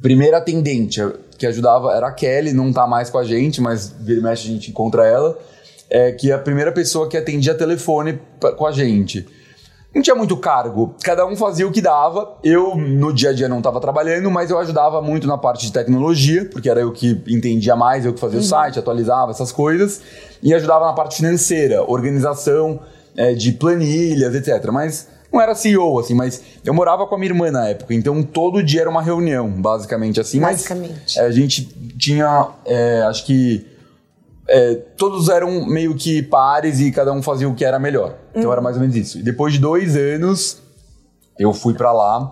primeira 0.00 0.38
atendente, 0.38 1.00
que 1.38 1.46
ajudava, 1.46 1.92
era 1.92 2.08
a 2.08 2.12
Kelly, 2.12 2.52
não 2.52 2.72
tá 2.72 2.86
mais 2.86 3.08
com 3.10 3.18
a 3.18 3.24
gente, 3.24 3.60
mas 3.60 3.94
vira 4.00 4.20
e 4.20 4.22
mexe 4.22 4.48
a 4.48 4.52
gente 4.52 4.70
encontra 4.70 5.06
ela. 5.06 5.38
É, 5.88 6.10
que 6.10 6.30
é 6.30 6.34
a 6.34 6.38
primeira 6.38 6.72
pessoa 6.72 7.06
que 7.06 7.16
atendia 7.16 7.54
telefone 7.54 8.18
com 8.56 8.66
a 8.66 8.72
gente 8.72 9.26
não 9.94 10.00
tinha 10.00 10.16
muito 10.16 10.36
cargo, 10.36 10.94
cada 11.02 11.26
um 11.26 11.36
fazia 11.36 11.66
o 11.66 11.70
que 11.70 11.80
dava. 11.80 12.36
Eu, 12.42 12.74
no 12.76 13.12
dia 13.12 13.30
a 13.30 13.32
dia, 13.32 13.48
não 13.48 13.58
estava 13.58 13.78
trabalhando, 13.80 14.30
mas 14.30 14.50
eu 14.50 14.58
ajudava 14.58 15.02
muito 15.02 15.26
na 15.26 15.36
parte 15.36 15.66
de 15.66 15.72
tecnologia, 15.72 16.46
porque 16.46 16.70
era 16.70 16.80
eu 16.80 16.92
que 16.92 17.22
entendia 17.28 17.76
mais, 17.76 18.06
eu 18.06 18.14
que 18.14 18.20
fazia 18.20 18.38
uhum. 18.38 18.44
o 18.44 18.48
site, 18.48 18.78
atualizava 18.78 19.30
essas 19.30 19.52
coisas, 19.52 20.00
e 20.42 20.54
ajudava 20.54 20.86
na 20.86 20.92
parte 20.94 21.16
financeira, 21.16 21.82
organização 21.82 22.80
é, 23.16 23.34
de 23.34 23.52
planilhas, 23.52 24.34
etc. 24.34 24.70
Mas 24.72 25.08
não 25.30 25.40
era 25.40 25.54
CEO, 25.54 25.98
assim, 25.98 26.14
mas 26.14 26.42
eu 26.64 26.72
morava 26.72 27.06
com 27.06 27.14
a 27.14 27.18
minha 27.18 27.30
irmã 27.30 27.50
na 27.50 27.68
época, 27.68 27.92
então 27.94 28.22
todo 28.22 28.62
dia 28.62 28.82
era 28.82 28.90
uma 28.90 29.02
reunião, 29.02 29.50
basicamente 29.50 30.20
assim. 30.20 30.40
Basicamente. 30.40 30.94
Mas, 31.02 31.16
é, 31.16 31.20
a 31.20 31.30
gente 31.30 31.66
tinha, 31.98 32.48
é, 32.64 33.02
acho 33.02 33.26
que 33.26 33.71
é, 34.48 34.74
todos 34.96 35.28
eram 35.28 35.66
meio 35.66 35.94
que 35.94 36.22
pares 36.22 36.80
e 36.80 36.90
cada 36.90 37.12
um 37.12 37.22
fazia 37.22 37.48
o 37.48 37.54
que 37.54 37.64
era 37.64 37.78
melhor. 37.78 38.18
Então 38.34 38.52
era 38.52 38.60
mais 38.60 38.76
ou 38.76 38.80
menos 38.80 38.96
isso. 38.96 39.18
E 39.18 39.22
depois 39.22 39.52
de 39.54 39.58
dois 39.58 39.96
anos, 39.96 40.60
eu 41.38 41.52
fui 41.52 41.74
pra 41.74 41.92
lá. 41.92 42.30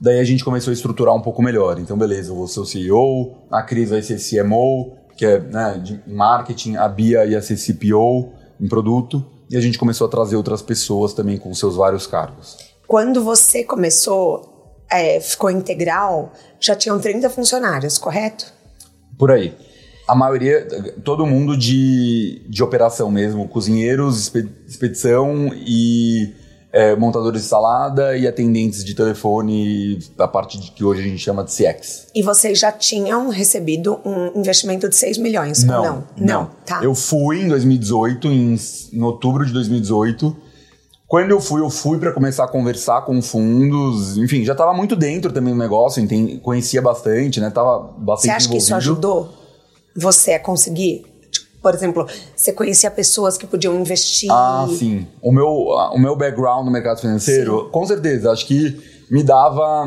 Daí 0.00 0.18
a 0.18 0.24
gente 0.24 0.44
começou 0.44 0.70
a 0.70 0.74
estruturar 0.74 1.14
um 1.14 1.20
pouco 1.20 1.42
melhor. 1.42 1.78
Então, 1.78 1.96
beleza, 1.96 2.30
eu 2.30 2.36
vou 2.36 2.48
ser 2.48 2.60
o 2.60 2.66
CEO, 2.66 3.36
a 3.50 3.62
Cris 3.62 3.90
vai 3.90 4.02
ser 4.02 4.18
CMO, 4.18 4.96
que 5.16 5.24
é 5.24 5.38
né, 5.38 5.80
de 5.82 6.02
marketing, 6.06 6.76
a 6.76 6.88
Bia 6.88 7.24
ia 7.24 7.40
ser 7.40 7.56
CPO 7.56 8.32
em 8.60 8.68
produto. 8.68 9.24
E 9.48 9.56
a 9.56 9.60
gente 9.60 9.78
começou 9.78 10.06
a 10.06 10.10
trazer 10.10 10.36
outras 10.36 10.60
pessoas 10.62 11.12
também 11.12 11.38
com 11.38 11.54
seus 11.54 11.76
vários 11.76 12.06
cargos. 12.06 12.56
Quando 12.86 13.22
você 13.22 13.62
começou, 13.62 14.82
é, 14.90 15.20
ficou 15.20 15.50
integral, 15.50 16.32
já 16.58 16.74
tinham 16.74 16.98
30 16.98 17.30
funcionários, 17.30 17.96
correto? 17.96 18.52
Por 19.16 19.30
aí. 19.30 19.54
A 20.06 20.14
maioria, 20.14 20.66
todo 21.02 21.24
mundo 21.26 21.56
de, 21.56 22.42
de 22.48 22.62
operação 22.62 23.10
mesmo, 23.10 23.48
cozinheiros, 23.48 24.30
expedição 24.68 25.50
e 25.54 26.34
é, 26.72 26.94
montadores 26.96 27.42
de 27.42 27.48
salada 27.48 28.16
e 28.16 28.26
atendentes 28.26 28.84
de 28.84 28.94
telefone 28.94 29.98
da 30.16 30.26
parte 30.28 30.58
de, 30.60 30.72
que 30.72 30.84
hoje 30.84 31.00
a 31.00 31.04
gente 31.04 31.18
chama 31.18 31.42
de 31.44 31.50
CX. 31.52 32.08
E 32.14 32.22
vocês 32.22 32.58
já 32.58 32.70
tinham 32.72 33.28
recebido 33.30 33.98
um 34.04 34.38
investimento 34.38 34.88
de 34.88 34.96
6 34.96 35.16
milhões? 35.18 35.62
ou 35.62 35.68
não? 35.68 36.04
Não, 36.18 36.50
tá. 36.66 36.80
Eu 36.82 36.94
fui 36.94 37.40
em 37.42 37.48
2018, 37.48 38.28
em, 38.28 38.56
em 38.92 39.02
outubro 39.02 39.46
de 39.46 39.52
2018. 39.52 40.36
Quando 41.06 41.30
eu 41.30 41.40
fui, 41.40 41.60
eu 41.60 41.70
fui 41.70 41.98
para 41.98 42.12
começar 42.12 42.44
a 42.44 42.48
conversar 42.48 43.02
com 43.02 43.22
fundos. 43.22 44.18
Enfim, 44.18 44.44
já 44.44 44.52
estava 44.52 44.74
muito 44.74 44.96
dentro 44.96 45.32
também 45.32 45.54
do 45.54 45.58
negócio, 45.58 46.02
enten- 46.02 46.38
conhecia 46.40 46.82
bastante, 46.82 47.40
né? 47.40 47.50
Tava 47.50 47.78
bastante 47.98 48.30
Você 48.32 48.36
acha 48.36 48.48
que 48.48 48.56
isso 48.56 48.70
envolvido. 48.72 48.90
ajudou 48.92 49.43
você 49.96 50.32
a 50.32 50.40
conseguir? 50.40 51.04
Tipo, 51.30 51.46
Por 51.62 51.74
exemplo, 51.74 52.06
você 52.36 52.52
conhecia 52.52 52.90
pessoas 52.90 53.36
que 53.38 53.46
podiam 53.46 53.74
investir? 53.80 54.30
Ah, 54.30 54.66
sim. 54.78 55.06
O 55.22 55.32
meu, 55.32 55.46
o 55.48 55.98
meu 55.98 56.14
background 56.16 56.64
no 56.66 56.70
mercado 56.70 57.00
financeiro, 57.00 57.68
com 57.70 57.84
certeza, 57.86 58.30
acho 58.30 58.46
que 58.46 58.80
me 59.10 59.22
dava. 59.22 59.86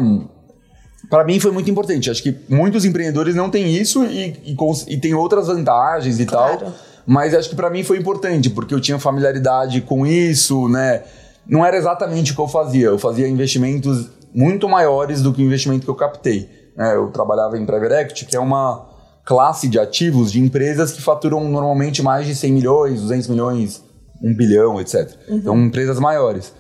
Para 1.09 1.23
mim 1.23 1.39
foi 1.39 1.51
muito 1.51 1.69
importante. 1.69 2.09
Acho 2.09 2.21
que 2.23 2.35
muitos 2.49 2.83
empreendedores 2.83 3.33
não 3.35 3.49
têm 3.49 3.71
isso 3.73 4.03
e, 4.03 4.29
e, 4.45 4.57
e 4.87 4.97
tem 4.97 5.13
outras 5.13 5.47
vantagens 5.47 6.19
e 6.19 6.25
Claro. 6.25 6.57
tal. 6.59 6.73
Mas 7.05 7.33
acho 7.33 7.49
que 7.49 7.55
para 7.55 7.69
mim 7.69 7.83
foi 7.83 7.97
importante, 7.97 8.49
porque 8.49 8.73
eu 8.73 8.81
tinha 8.81 8.99
familiaridade 8.99 9.79
com 9.81 10.05
isso, 10.05 10.67
né? 10.67 11.03
Não 11.47 11.65
era 11.65 11.77
exatamente 11.77 12.33
o 12.33 12.35
que 12.35 12.41
eu 12.41 12.47
fazia. 12.49 12.87
Eu 12.87 12.99
fazia 12.99 13.25
investimentos 13.29 14.09
muito 14.33 14.67
maiores 14.67 15.21
do 15.21 15.31
que 15.31 15.41
o 15.41 15.45
investimento 15.45 15.85
que 15.85 15.89
eu 15.89 15.95
captei. 15.95 16.49
né? 16.75 16.95
Eu 16.95 17.07
trabalhava 17.09 17.57
em 17.57 17.65
Private 17.65 17.93
Equity, 17.93 18.25
que 18.25 18.35
é 18.35 18.39
uma 18.39 18.85
classe 19.27 19.67
de 19.67 19.77
ativos 19.77 20.31
de 20.31 20.39
empresas 20.39 20.93
que 20.93 21.01
faturam 21.01 21.43
normalmente 21.49 22.01
mais 22.01 22.25
de 22.25 22.33
100 22.33 22.53
milhões, 22.53 23.01
200 23.01 23.27
milhões, 23.27 23.83
1 24.23 24.33
bilhão, 24.33 24.79
etc. 24.79 25.11
Então, 25.27 25.53
empresas 25.59 25.99
maiores. 25.99 26.53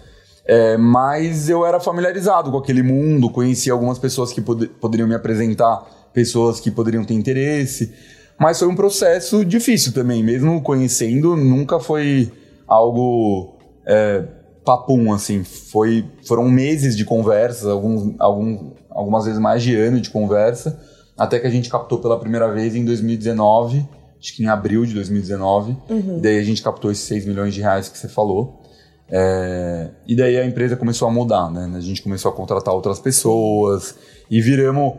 É, 0.45 0.75
mas 0.77 1.49
eu 1.49 1.65
era 1.65 1.79
familiarizado 1.79 2.51
com 2.51 2.57
aquele 2.57 2.83
mundo, 2.83 3.29
conhecia 3.29 3.71
algumas 3.71 3.97
pessoas 3.97 4.33
que 4.33 4.41
pod- 4.41 4.67
poderiam 4.81 5.07
me 5.07 5.15
apresentar, 5.15 5.81
pessoas 6.13 6.59
que 6.59 6.69
poderiam 6.69 7.05
ter 7.05 7.13
interesse. 7.13 7.93
Mas 8.37 8.59
foi 8.59 8.67
um 8.67 8.75
processo 8.75 9.45
difícil 9.45 9.93
também, 9.93 10.21
mesmo 10.21 10.61
conhecendo, 10.61 11.37
nunca 11.37 11.79
foi 11.79 12.29
algo 12.67 13.57
é, 13.85 14.23
papum, 14.65 15.13
assim. 15.13 15.41
Foi, 15.43 16.03
foram 16.27 16.49
meses 16.49 16.97
de 16.97 17.05
conversas, 17.05 17.65
alguns, 17.65 18.13
algum, 18.19 18.71
algumas 18.89 19.23
vezes 19.25 19.39
mais 19.39 19.63
de 19.63 19.73
ano 19.75 20.01
de 20.01 20.09
conversa, 20.09 20.77
até 21.17 21.39
que 21.39 21.47
a 21.47 21.49
gente 21.49 21.69
captou 21.69 21.99
pela 21.99 22.19
primeira 22.19 22.51
vez 22.51 22.75
em 22.75 22.85
2019, 22.85 23.85
acho 24.19 24.35
que 24.35 24.43
em 24.43 24.47
abril 24.47 24.85
de 24.85 24.93
2019. 24.93 25.75
E 26.17 26.21
daí 26.21 26.39
a 26.39 26.43
gente 26.43 26.61
captou 26.61 26.91
esses 26.91 27.05
6 27.05 27.25
milhões 27.25 27.53
de 27.53 27.61
reais 27.61 27.89
que 27.89 27.97
você 27.97 28.07
falou. 28.07 28.61
É, 29.09 29.89
e 30.05 30.15
daí 30.15 30.37
a 30.37 30.45
empresa 30.45 30.75
começou 30.75 31.07
a 31.07 31.11
mudar, 31.11 31.49
né? 31.49 31.71
A 31.75 31.79
gente 31.79 32.01
começou 32.01 32.29
a 32.29 32.33
contratar 32.33 32.73
outras 32.73 32.99
pessoas 32.99 33.95
e 34.29 34.41
viramos. 34.41 34.95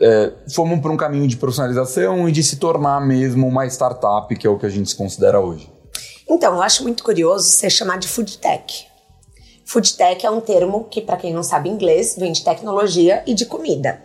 é, 0.00 0.32
fomos 0.52 0.80
para 0.80 0.92
um 0.92 0.96
caminho 0.96 1.26
de 1.26 1.36
profissionalização 1.36 2.28
e 2.28 2.32
de 2.32 2.42
se 2.42 2.56
tornar 2.56 3.00
mesmo 3.00 3.46
uma 3.46 3.66
startup, 3.66 4.34
que 4.36 4.46
é 4.46 4.50
o 4.50 4.58
que 4.58 4.66
a 4.66 4.68
gente 4.68 4.90
se 4.90 4.96
considera 4.96 5.40
hoje. 5.40 5.70
Então, 6.28 6.54
eu 6.54 6.62
acho 6.62 6.82
muito 6.82 7.02
curioso 7.02 7.48
você 7.48 7.68
chamar 7.68 7.98
de 7.98 8.08
food 8.08 8.38
tech. 8.38 8.86
Food 9.64 9.94
tech 9.94 10.24
é 10.24 10.30
um 10.30 10.40
termo 10.40 10.84
que, 10.84 11.00
para 11.00 11.16
quem 11.16 11.32
não 11.32 11.42
sabe 11.42 11.68
inglês, 11.68 12.16
vem 12.18 12.32
de 12.32 12.44
tecnologia 12.44 13.22
e 13.26 13.34
de 13.34 13.46
comida. 13.46 14.00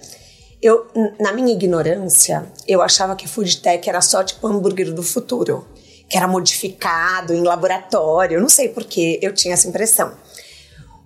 Eu, 0.61 0.87
na 1.19 1.31
minha 1.31 1.53
ignorância, 1.53 2.45
eu 2.67 2.81
achava 2.81 3.15
que 3.15 3.27
food 3.27 3.61
tech 3.61 3.87
era 3.89 4.01
só 4.01 4.23
tipo 4.23 4.45
hambúrguer 4.45 4.93
do 4.93 5.01
futuro, 5.01 5.65
que 6.09 6.17
era 6.17 6.27
modificado 6.27 7.33
em 7.33 7.43
laboratório. 7.43 8.35
Eu 8.35 8.41
não 8.41 8.49
sei 8.49 8.67
por 8.67 8.83
que 8.83 9.19
eu 9.21 9.33
tinha 9.33 9.53
essa 9.53 9.69
impressão. 9.69 10.11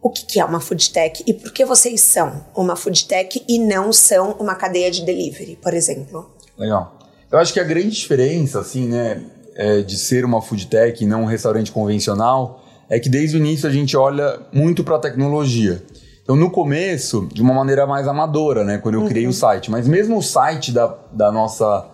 O 0.01 0.09
que, 0.09 0.25
que 0.25 0.39
é 0.39 0.45
uma 0.45 0.59
food 0.59 0.91
tech 0.91 1.23
e 1.25 1.33
por 1.33 1.53
que 1.53 1.63
vocês 1.63 2.01
são 2.01 2.43
uma 2.55 2.75
food 2.75 3.05
tech 3.05 3.43
e 3.47 3.59
não 3.59 3.93
são 3.93 4.31
uma 4.33 4.55
cadeia 4.55 4.89
de 4.89 5.05
delivery, 5.05 5.57
por 5.61 5.73
exemplo? 5.73 6.31
Legal. 6.57 6.99
Eu 7.31 7.39
acho 7.39 7.53
que 7.53 7.59
a 7.59 7.63
grande 7.63 7.91
diferença, 7.91 8.59
assim, 8.59 8.87
né, 8.87 9.23
é, 9.55 9.81
de 9.81 9.97
ser 9.97 10.25
uma 10.25 10.41
food 10.41 10.67
tech 10.67 11.03
e 11.03 11.07
não 11.07 11.23
um 11.23 11.25
restaurante 11.25 11.71
convencional, 11.71 12.63
é 12.89 12.99
que 12.99 13.07
desde 13.07 13.37
o 13.37 13.39
início 13.39 13.67
a 13.67 13.71
gente 13.71 13.95
olha 13.95 14.41
muito 14.51 14.83
para 14.83 14.95
a 14.95 14.99
tecnologia. 14.99 15.81
Então, 16.23 16.35
no 16.37 16.49
começo, 16.49 17.27
de 17.33 17.41
uma 17.41 17.53
maneira 17.53 17.85
mais 17.85 18.07
amadora, 18.07 18.63
né, 18.63 18.77
quando 18.77 18.95
eu 18.95 19.05
criei 19.05 19.27
o 19.27 19.33
site, 19.33 19.69
mas 19.69 19.87
mesmo 19.87 20.17
o 20.17 20.23
site 20.23 20.71
da, 20.71 20.95
da 21.11 21.31
nossa. 21.31 21.89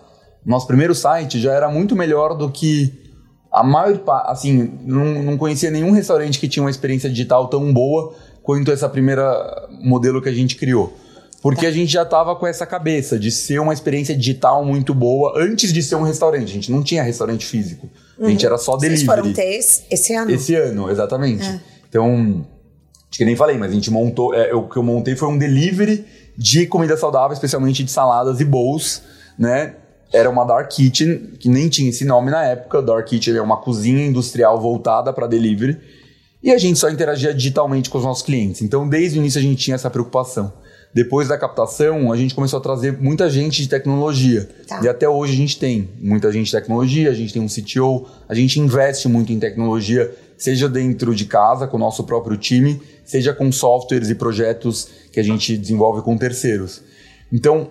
Nosso 0.46 0.66
primeiro 0.66 0.94
site 0.94 1.38
já 1.38 1.52
era 1.52 1.68
muito 1.68 1.94
melhor 1.94 2.34
do 2.34 2.48
que 2.48 2.94
a 3.52 3.62
maior 3.62 3.98
parte. 3.98 4.30
Assim, 4.30 4.78
não, 4.82 5.22
não 5.22 5.36
conhecia 5.36 5.70
nenhum 5.70 5.90
restaurante 5.90 6.38
que 6.38 6.48
tinha 6.48 6.62
uma 6.62 6.70
experiência 6.70 7.10
digital 7.10 7.48
tão 7.48 7.70
boa 7.72 8.14
quanto 8.42 8.72
essa 8.72 8.88
primeira 8.88 9.68
modelo 9.82 10.22
que 10.22 10.28
a 10.28 10.32
gente 10.32 10.56
criou. 10.56 10.96
Porque 11.42 11.66
a 11.66 11.70
gente 11.70 11.90
já 11.92 12.02
estava 12.02 12.36
com 12.36 12.46
essa 12.46 12.66
cabeça 12.66 13.18
de 13.18 13.30
ser 13.30 13.58
uma 13.60 13.72
experiência 13.72 14.16
digital 14.16 14.64
muito 14.64 14.94
boa 14.94 15.34
antes 15.36 15.72
de 15.72 15.82
ser 15.82 15.96
um 15.96 16.02
restaurante. 16.02 16.44
A 16.44 16.54
gente 16.54 16.70
não 16.70 16.82
tinha 16.82 17.02
restaurante 17.02 17.44
físico. 17.46 17.88
A 18.18 18.28
gente 18.28 18.44
era 18.44 18.58
só 18.58 18.72
Vocês 18.72 18.92
delivery. 18.92 19.06
foram 19.06 19.32
ter 19.32 19.56
esse, 19.56 19.82
esse 19.90 20.14
ano? 20.14 20.30
Esse 20.30 20.54
ano, 20.54 20.90
exatamente. 20.90 21.60
Então, 21.88 22.46
acho 23.10 23.18
que 23.18 23.24
nem 23.24 23.36
falei, 23.36 23.58
mas 23.58 23.72
a 23.72 23.74
gente 23.74 23.90
montou. 23.90 24.32
é, 24.32 24.54
o 24.54 24.68
que 24.68 24.76
eu 24.76 24.82
montei 24.82 25.16
foi 25.16 25.28
um 25.28 25.36
delivery 25.36 26.04
de 26.38 26.66
comida 26.66 26.96
saudável, 26.96 27.34
especialmente 27.34 27.82
de 27.82 27.90
saladas 27.90 28.40
e 28.40 28.44
bowls, 28.44 29.02
né? 29.38 29.74
Era 30.12 30.28
uma 30.28 30.44
dark 30.44 30.70
kitchen, 30.70 31.32
que 31.38 31.48
nem 31.48 31.68
tinha 31.68 31.90
esse 31.90 32.04
nome 32.04 32.30
na 32.30 32.44
época. 32.44 32.82
Dark 32.82 33.06
kitchen 33.06 33.36
é 33.36 33.42
uma 33.42 33.58
cozinha 33.58 34.06
industrial 34.06 34.60
voltada 34.60 35.12
para 35.12 35.26
delivery. 35.26 35.78
E 36.42 36.50
a 36.50 36.58
gente 36.58 36.78
só 36.78 36.88
interagia 36.88 37.34
digitalmente 37.34 37.90
com 37.90 37.98
os 37.98 38.04
nossos 38.04 38.22
clientes. 38.22 38.62
Então, 38.62 38.88
desde 38.88 39.18
o 39.18 39.20
início, 39.20 39.38
a 39.38 39.42
gente 39.42 39.62
tinha 39.62 39.74
essa 39.74 39.90
preocupação. 39.90 40.52
Depois 40.92 41.28
da 41.28 41.38
captação, 41.38 42.10
a 42.10 42.16
gente 42.16 42.34
começou 42.34 42.58
a 42.58 42.62
trazer 42.62 43.00
muita 43.00 43.30
gente 43.30 43.62
de 43.62 43.68
tecnologia. 43.68 44.48
Tá. 44.66 44.80
E 44.82 44.88
até 44.88 45.08
hoje 45.08 45.34
a 45.34 45.36
gente 45.36 45.58
tem 45.58 45.88
muita 46.00 46.32
gente 46.32 46.46
de 46.46 46.52
tecnologia, 46.52 47.10
a 47.10 47.14
gente 47.14 47.32
tem 47.32 47.40
um 47.40 47.46
CTO, 47.46 48.08
a 48.28 48.34
gente 48.34 48.58
investe 48.58 49.06
muito 49.06 49.32
em 49.32 49.38
tecnologia, 49.38 50.12
seja 50.40 50.70
dentro 50.70 51.14
de 51.14 51.26
casa, 51.26 51.66
com 51.66 51.76
o 51.76 51.80
nosso 51.80 52.02
próprio 52.04 52.34
time, 52.34 52.80
seja 53.04 53.34
com 53.34 53.52
softwares 53.52 54.08
e 54.08 54.14
projetos 54.14 54.88
que 55.12 55.20
a 55.20 55.22
gente 55.22 55.54
desenvolve 55.54 56.00
com 56.00 56.16
terceiros. 56.16 56.82
Então, 57.30 57.68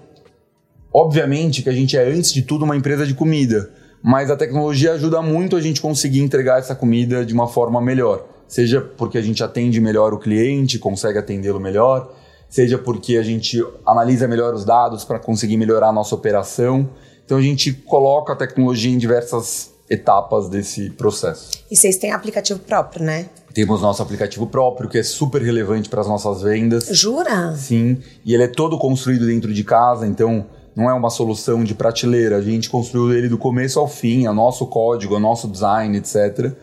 obviamente 0.93 1.63
que 1.63 1.69
a 1.69 1.73
gente 1.73 1.97
é, 1.97 2.07
antes 2.07 2.31
de 2.31 2.43
tudo, 2.43 2.65
uma 2.65 2.77
empresa 2.77 3.07
de 3.07 3.15
comida, 3.15 3.71
mas 4.03 4.29
a 4.29 4.37
tecnologia 4.37 4.93
ajuda 4.93 5.19
muito 5.19 5.55
a 5.55 5.61
gente 5.61 5.81
conseguir 5.81 6.19
entregar 6.19 6.59
essa 6.59 6.75
comida 6.75 7.25
de 7.25 7.33
uma 7.33 7.47
forma 7.47 7.81
melhor. 7.81 8.23
Seja 8.47 8.79
porque 8.79 9.17
a 9.17 9.21
gente 9.21 9.43
atende 9.43 9.81
melhor 9.81 10.13
o 10.13 10.19
cliente, 10.19 10.77
consegue 10.77 11.17
atendê-lo 11.17 11.59
melhor, 11.59 12.13
seja 12.47 12.77
porque 12.77 13.17
a 13.17 13.23
gente 13.23 13.63
analisa 13.83 14.27
melhor 14.27 14.53
os 14.53 14.63
dados 14.63 15.03
para 15.03 15.17
conseguir 15.17 15.57
melhorar 15.57 15.89
a 15.89 15.93
nossa 15.93 16.13
operação. 16.13 16.87
Então 17.25 17.39
a 17.39 17.41
gente 17.41 17.73
coloca 17.73 18.33
a 18.33 18.35
tecnologia 18.35 18.91
em 18.91 18.97
diversas 18.99 19.71
etapas 19.89 20.47
desse 20.47 20.89
processo. 20.91 21.51
E 21.69 21.75
vocês 21.75 21.97
têm 21.97 22.11
aplicativo 22.11 22.59
próprio, 22.59 23.03
né? 23.03 23.29
Temos 23.53 23.81
nosso 23.81 24.01
aplicativo 24.01 24.45
próprio, 24.45 24.87
que 24.87 24.97
é 24.97 25.03
super 25.03 25.41
relevante 25.41 25.89
para 25.89 26.01
as 26.01 26.07
nossas 26.07 26.41
vendas. 26.41 26.87
Jura? 26.91 27.55
Sim, 27.55 27.97
e 28.23 28.33
ele 28.33 28.43
é 28.43 28.47
todo 28.47 28.77
construído 28.77 29.25
dentro 29.25 29.51
de 29.51 29.63
casa, 29.63 30.05
então 30.05 30.45
não 30.75 30.89
é 30.89 30.93
uma 30.93 31.09
solução 31.09 31.63
de 31.63 31.73
prateleira. 31.73 32.37
A 32.37 32.41
gente 32.41 32.69
construiu 32.69 33.11
ele 33.11 33.27
do 33.27 33.37
começo 33.37 33.79
ao 33.79 33.87
fim, 33.87 34.27
é 34.27 34.31
nosso 34.31 34.67
código, 34.67 35.15
é 35.15 35.19
nosso 35.19 35.47
design, 35.47 35.97
etc. 35.97 36.53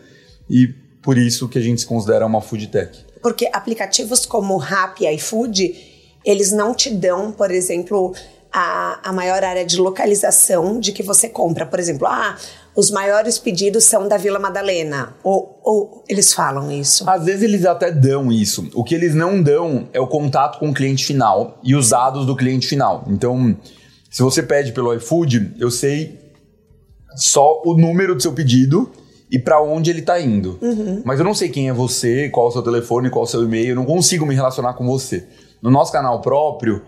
E 0.49 0.67
por 1.01 1.17
isso 1.17 1.47
que 1.49 1.59
a 1.59 1.61
gente 1.61 1.81
se 1.81 1.87
considera 1.87 2.25
uma 2.25 2.41
food 2.41 2.67
tech. 2.67 3.05
Porque 3.21 3.49
aplicativos 3.51 4.25
como 4.25 4.53
o 4.53 4.57
Rappi 4.57 5.05
e 5.05 5.15
iFood, 5.15 5.75
eles 6.23 6.51
não 6.51 6.73
te 6.73 6.89
dão, 6.89 7.31
por 7.31 7.51
exemplo, 7.51 8.13
a, 8.51 9.09
a 9.09 9.13
maior 9.13 9.43
área 9.43 9.65
de 9.65 9.77
localização 9.77 10.79
de 10.79 10.91
que 10.91 11.03
você 11.03 11.29
compra. 11.29 11.65
Por 11.65 11.79
exemplo, 11.79 12.07
ah, 12.07 12.35
os 12.77 12.91
maiores 12.91 13.39
pedidos 13.39 13.85
são 13.85 14.07
da 14.07 14.17
Vila 14.17 14.37
Madalena. 14.37 15.15
Ou, 15.23 15.59
ou 15.63 16.03
eles 16.07 16.31
falam 16.31 16.71
isso. 16.71 17.09
Às 17.09 17.25
vezes 17.25 17.41
eles 17.41 17.65
até 17.65 17.91
dão 17.91 18.31
isso. 18.31 18.69
O 18.75 18.83
que 18.83 18.93
eles 18.93 19.15
não 19.15 19.41
dão 19.41 19.89
é 19.91 19.99
o 19.99 20.05
contato 20.05 20.59
com 20.59 20.69
o 20.69 20.73
cliente 20.73 21.03
final 21.03 21.59
e 21.63 21.73
os 21.73 21.89
dados 21.89 22.27
do 22.27 22.35
cliente 22.35 22.67
final. 22.67 23.03
Então, 23.07 23.57
se 24.11 24.21
você 24.21 24.43
pede 24.43 24.73
pelo 24.73 24.93
iFood, 24.93 25.55
eu 25.59 25.71
sei 25.71 26.19
só 27.15 27.63
o 27.65 27.73
número 27.73 28.13
do 28.13 28.21
seu 28.21 28.31
pedido 28.31 28.91
e 29.31 29.39
para 29.39 29.59
onde 29.59 29.89
ele 29.89 30.03
tá 30.03 30.21
indo. 30.21 30.59
Mas 31.03 31.17
eu 31.17 31.25
não 31.25 31.33
sei 31.33 31.49
quem 31.49 31.69
é 31.69 31.73
você, 31.73 32.29
qual 32.29 32.45
é 32.45 32.49
o 32.49 32.53
seu 32.53 32.61
telefone, 32.61 33.09
qual 33.09 33.25
é 33.25 33.27
o 33.27 33.29
seu 33.29 33.41
e-mail, 33.43 33.69
eu 33.69 33.75
não 33.75 33.85
consigo 33.85 34.23
me 34.23 34.35
relacionar 34.35 34.73
com 34.73 34.85
você. 34.85 35.27
No 35.63 35.71
nosso 35.71 35.91
canal 35.91 36.21
próprio, 36.21 36.83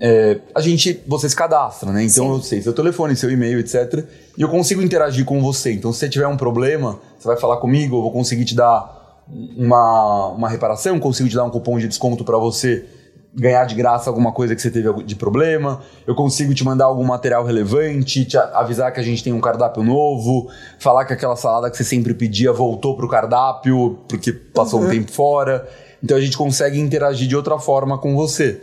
é, 0.00 0.38
a 0.54 0.60
gente, 0.60 1.02
você 1.06 1.28
se 1.28 1.34
cadastra, 1.34 1.90
né? 1.92 2.04
Então 2.04 2.26
Sim. 2.26 2.32
eu 2.32 2.42
sei 2.42 2.62
seu 2.62 2.72
telefone, 2.72 3.16
seu 3.16 3.30
e-mail, 3.30 3.58
etc. 3.58 4.04
E 4.36 4.42
eu 4.42 4.48
consigo 4.48 4.80
interagir 4.80 5.24
com 5.24 5.40
você. 5.40 5.72
Então 5.72 5.92
se 5.92 5.98
você 5.98 6.08
tiver 6.08 6.28
um 6.28 6.36
problema, 6.36 7.00
você 7.18 7.26
vai 7.26 7.36
falar 7.36 7.56
comigo, 7.56 7.96
eu 7.96 8.02
vou 8.02 8.12
conseguir 8.12 8.44
te 8.44 8.54
dar 8.54 9.24
uma, 9.56 10.28
uma 10.28 10.48
reparação, 10.48 10.98
consigo 11.00 11.28
te 11.28 11.34
dar 11.34 11.44
um 11.44 11.50
cupom 11.50 11.78
de 11.78 11.88
desconto 11.88 12.24
para 12.24 12.38
você 12.38 12.86
ganhar 13.34 13.64
de 13.66 13.74
graça 13.74 14.08
alguma 14.08 14.32
coisa 14.32 14.54
que 14.54 14.62
você 14.62 14.70
teve 14.70 15.02
de 15.02 15.16
problema. 15.16 15.80
Eu 16.06 16.14
consigo 16.14 16.54
te 16.54 16.64
mandar 16.64 16.86
algum 16.86 17.04
material 17.04 17.44
relevante, 17.44 18.24
te 18.24 18.36
avisar 18.36 18.92
que 18.92 19.00
a 19.00 19.02
gente 19.02 19.22
tem 19.22 19.32
um 19.32 19.40
cardápio 19.40 19.82
novo, 19.82 20.48
falar 20.78 21.04
que 21.04 21.12
aquela 21.12 21.36
salada 21.36 21.70
que 21.70 21.76
você 21.76 21.84
sempre 21.84 22.14
pedia 22.14 22.52
voltou 22.52 22.96
pro 22.96 23.08
cardápio 23.08 23.98
porque 24.08 24.32
passou 24.32 24.82
um 24.82 24.88
tempo 24.88 25.10
fora. 25.10 25.68
Então 26.02 26.16
a 26.16 26.20
gente 26.20 26.36
consegue 26.36 26.78
interagir 26.78 27.26
de 27.28 27.36
outra 27.36 27.58
forma 27.58 27.98
com 27.98 28.14
você. 28.14 28.60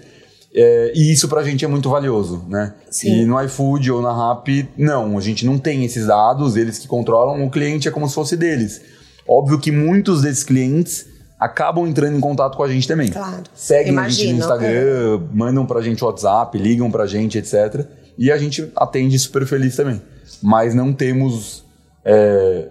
É, 0.58 0.94
e 0.96 1.12
isso 1.12 1.28
pra 1.28 1.44
gente 1.44 1.66
é 1.66 1.68
muito 1.68 1.90
valioso, 1.90 2.46
né? 2.48 2.74
Sim. 2.90 3.24
E 3.24 3.26
no 3.26 3.42
iFood 3.44 3.92
ou 3.92 4.02
na 4.02 4.14
Rappi, 4.14 4.70
não, 4.78 5.18
a 5.18 5.22
gente 5.22 5.46
não 5.46 5.58
tem 5.58 5.84
esses 5.84 6.08
dados, 6.08 6.56
eles 6.56 6.80
que 6.80 6.88
controlam, 6.88 7.46
o 7.46 7.50
cliente 7.50 7.90
é 7.90 7.92
como 7.92 8.08
se 8.08 8.16
fosse 8.16 8.38
deles. 8.38 8.82
Óbvio 9.28 9.60
que 9.60 9.70
muitos 9.70 10.22
desses 10.22 10.44
clientes 10.44 11.08
acabam 11.38 11.86
entrando 11.86 12.16
em 12.16 12.22
contato 12.22 12.56
com 12.56 12.64
a 12.64 12.70
gente 12.70 12.88
também. 12.88 13.10
Claro. 13.10 13.44
Seguem 13.54 13.98
a 13.98 14.08
gente 14.08 14.30
Imagino, 14.30 14.32
no 14.32 14.40
Instagram, 14.40 15.22
mandam 15.34 15.66
pra 15.66 15.82
gente 15.82 16.04
WhatsApp, 16.04 16.58
ligam 16.58 16.90
pra 16.90 17.06
gente, 17.06 17.38
etc. 17.38 17.86
E 18.18 18.32
a 18.32 18.38
gente 18.38 18.72
atende 18.78 19.20
super 19.20 19.46
feliz 19.46 19.76
também. 19.76 20.02
Mas 20.42 20.74
não 20.74 20.94
temos 20.94 21.66
é, 22.06 22.70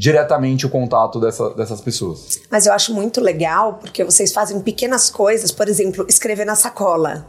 diretamente 0.00 0.64
o 0.64 0.70
contato 0.70 1.20
dessa- 1.20 1.50
dessas 1.50 1.80
pessoas. 1.82 2.40
Mas 2.50 2.64
eu 2.64 2.72
acho 2.72 2.94
muito 2.94 3.20
legal 3.20 3.74
porque 3.74 4.02
vocês 4.02 4.32
fazem 4.32 4.58
pequenas 4.60 5.10
coisas, 5.10 5.52
por 5.52 5.68
exemplo, 5.68 6.06
escrever 6.08 6.46
na 6.46 6.54
sacola. 6.54 7.26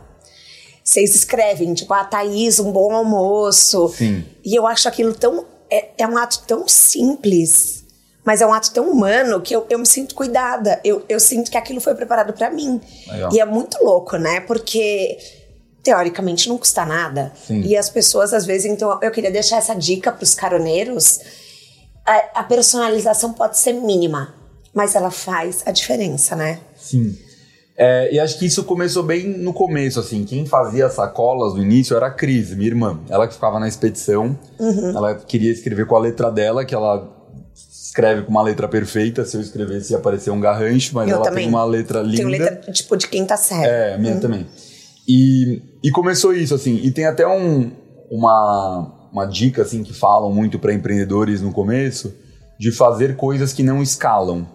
Vocês 0.81 1.13
escrevem, 1.13 1.73
tipo, 1.73 1.93
ah, 1.93 2.05
Thaís, 2.05 2.59
um 2.59 2.71
bom 2.71 2.93
almoço. 2.95 3.89
Sim. 3.89 4.23
E 4.43 4.55
eu 4.55 4.65
acho 4.65 4.87
aquilo 4.87 5.13
tão. 5.13 5.45
É, 5.69 5.89
é 5.97 6.07
um 6.07 6.17
ato 6.17 6.43
tão 6.47 6.65
simples, 6.67 7.83
mas 8.25 8.39
é 8.41 8.47
um 8.47 8.53
ato 8.53 8.71
tão 8.71 8.89
humano 8.89 9.41
que 9.41 9.53
eu, 9.53 9.65
eu 9.69 9.77
me 9.77 9.85
sinto 9.85 10.15
cuidada. 10.15 10.79
Eu, 10.83 11.03
eu 11.09 11.19
sinto 11.19 11.51
que 11.51 11.57
aquilo 11.57 11.81
foi 11.81 11.93
preparado 11.93 12.31
pra 12.33 12.49
mim. 12.49 12.79
Legal. 13.11 13.33
E 13.33 13.39
é 13.41 13.45
muito 13.45 13.83
louco, 13.83 14.15
né? 14.17 14.39
Porque. 14.39 15.17
Teoricamente 15.83 16.47
não 16.47 16.59
custa 16.59 16.85
nada. 16.85 17.33
Sim. 17.47 17.61
E 17.61 17.75
as 17.75 17.89
pessoas, 17.89 18.33
às 18.35 18.45
vezes, 18.45 18.71
então, 18.71 18.99
eu 19.01 19.09
queria 19.11 19.31
deixar 19.31 19.57
essa 19.57 19.73
dica 19.73 20.11
pros 20.11 20.35
caroneiros 20.35 21.19
a, 22.05 22.39
a 22.41 22.43
personalização 22.43 23.33
pode 23.33 23.57
ser 23.57 23.73
mínima, 23.73 24.33
mas 24.73 24.95
ela 24.95 25.11
faz 25.11 25.63
a 25.65 25.71
diferença, 25.71 26.35
né? 26.35 26.59
Sim. 26.75 27.17
É, 27.77 28.13
e 28.13 28.19
acho 28.19 28.37
que 28.37 28.45
isso 28.45 28.63
começou 28.63 29.01
bem 29.01 29.27
no 29.27 29.53
começo, 29.53 29.99
assim. 29.99 30.23
Quem 30.23 30.45
fazia 30.45 30.85
as 30.85 30.93
sacolas 30.93 31.53
no 31.55 31.63
início 31.63 31.95
era 31.95 32.07
a 32.07 32.11
Cris, 32.11 32.53
minha 32.53 32.67
irmã. 32.67 32.99
Ela 33.09 33.27
que 33.27 33.33
ficava 33.33 33.59
na 33.59 33.67
expedição. 33.67 34.37
Uhum. 34.59 34.89
Ela 34.95 35.15
queria 35.15 35.51
escrever 35.51 35.87
com 35.87 35.95
a 35.95 35.99
letra 35.99 36.29
dela, 36.29 36.63
que 36.63 36.75
ela 36.75 37.09
escreve 37.55 38.21
com 38.21 38.29
uma 38.29 38.43
letra 38.43 38.67
perfeita. 38.67 39.25
Se 39.25 39.35
eu 39.35 39.41
escrevesse 39.41 39.93
ia 39.93 39.97
aparecer 39.97 40.29
um 40.29 40.39
garrancho, 40.39 40.93
mas 40.93 41.09
Eu 41.09 41.15
ela 41.15 41.25
também. 41.25 41.45
tem 41.45 41.49
uma 41.49 41.65
letra 41.65 42.01
linda. 42.01 42.17
Tem 42.17 42.25
letra 42.27 42.71
tipo 42.71 42.95
de 42.95 43.07
quinta 43.07 43.35
série. 43.35 43.65
É, 43.67 43.97
minha 43.97 44.19
também. 44.19 44.45
E, 45.07 45.61
e 45.83 45.89
começou 45.89 46.35
isso, 46.35 46.53
assim. 46.53 46.75
E 46.83 46.91
tem 46.91 47.05
até 47.05 47.27
um, 47.27 47.71
uma, 48.11 49.00
uma 49.11 49.25
dica, 49.25 49.61
assim, 49.61 49.83
que 49.83 49.93
falam 49.93 50.31
muito 50.33 50.57
para 50.57 50.73
empreendedores 50.73 51.41
no 51.41 51.51
começo, 51.51 52.13
de 52.59 52.71
fazer 52.71 53.15
coisas 53.15 53.51
que 53.53 53.63
não 53.63 53.81
escalam. 53.81 54.47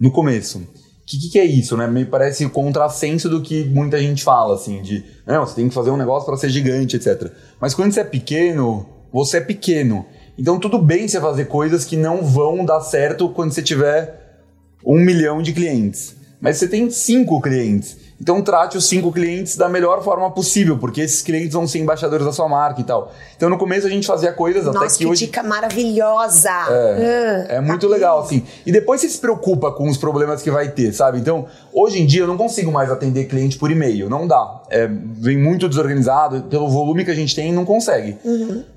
No 0.00 0.10
começo. 0.10 0.58
O 0.58 0.62
que, 1.06 1.30
que, 1.30 1.38
é 1.38 1.44
isso, 1.44 1.76
né? 1.76 1.86
Me 1.86 2.04
parece 2.04 2.44
o 2.44 2.50
contrassenso 2.50 3.28
do 3.28 3.40
que 3.40 3.64
muita 3.64 3.98
gente 3.98 4.22
fala, 4.22 4.54
assim, 4.54 4.82
de 4.82 5.04
não, 5.26 5.46
você 5.46 5.54
tem 5.54 5.68
que 5.68 5.74
fazer 5.74 5.90
um 5.90 5.96
negócio 5.96 6.26
para 6.26 6.36
ser 6.36 6.50
gigante, 6.50 6.96
etc. 6.96 7.32
Mas 7.60 7.74
quando 7.74 7.92
você 7.92 8.00
é 8.00 8.04
pequeno, 8.04 8.86
você 9.12 9.38
é 9.38 9.40
pequeno. 9.40 10.06
Então 10.38 10.60
tudo 10.60 10.78
bem 10.78 11.08
você 11.08 11.20
fazer 11.20 11.46
coisas 11.46 11.84
que 11.84 11.96
não 11.96 12.22
vão 12.22 12.64
dar 12.64 12.80
certo 12.80 13.28
quando 13.30 13.52
você 13.52 13.62
tiver 13.62 14.44
um 14.86 15.00
milhão 15.00 15.42
de 15.42 15.52
clientes. 15.52 16.14
Mas 16.40 16.58
você 16.58 16.68
tem 16.68 16.88
cinco 16.90 17.40
clientes. 17.40 17.96
Então 18.20 18.42
trate 18.42 18.76
os 18.76 18.84
cinco 18.88 19.12
clientes 19.12 19.56
da 19.56 19.68
melhor 19.68 20.02
forma 20.02 20.28
possível, 20.32 20.76
porque 20.76 21.00
esses 21.00 21.22
clientes 21.22 21.52
vão 21.52 21.68
ser 21.68 21.78
embaixadores 21.78 22.26
da 22.26 22.32
sua 22.32 22.48
marca 22.48 22.80
e 22.80 22.84
tal. 22.84 23.12
Então 23.36 23.48
no 23.48 23.56
começo 23.56 23.86
a 23.86 23.90
gente 23.90 24.06
fazia 24.06 24.32
coisas 24.32 24.66
até 24.66 24.76
Nossa, 24.76 24.98
que, 24.98 25.04
que 25.04 25.10
hoje. 25.10 25.26
dica 25.26 25.40
maravilhosa! 25.42 26.50
É, 26.68 27.46
é 27.56 27.60
muito 27.60 27.86
legal, 27.86 28.18
assim. 28.20 28.42
E 28.66 28.72
depois 28.72 29.00
você 29.00 29.08
se 29.08 29.18
preocupa 29.18 29.70
com 29.70 29.88
os 29.88 29.96
problemas 29.96 30.42
que 30.42 30.50
vai 30.50 30.68
ter, 30.68 30.92
sabe? 30.92 31.18
Então, 31.18 31.46
hoje 31.72 32.00
em 32.02 32.06
dia 32.06 32.22
eu 32.22 32.26
não 32.26 32.36
consigo 32.36 32.72
mais 32.72 32.90
atender 32.90 33.26
cliente 33.26 33.56
por 33.56 33.70
e-mail, 33.70 34.10
não 34.10 34.26
dá. 34.26 34.62
É, 34.68 34.88
vem 34.88 35.38
muito 35.38 35.68
desorganizado, 35.68 36.42
pelo 36.50 36.68
volume 36.68 37.04
que 37.04 37.10
a 37.12 37.14
gente 37.14 37.34
tem, 37.36 37.52
não 37.52 37.64
consegue. 37.64 38.16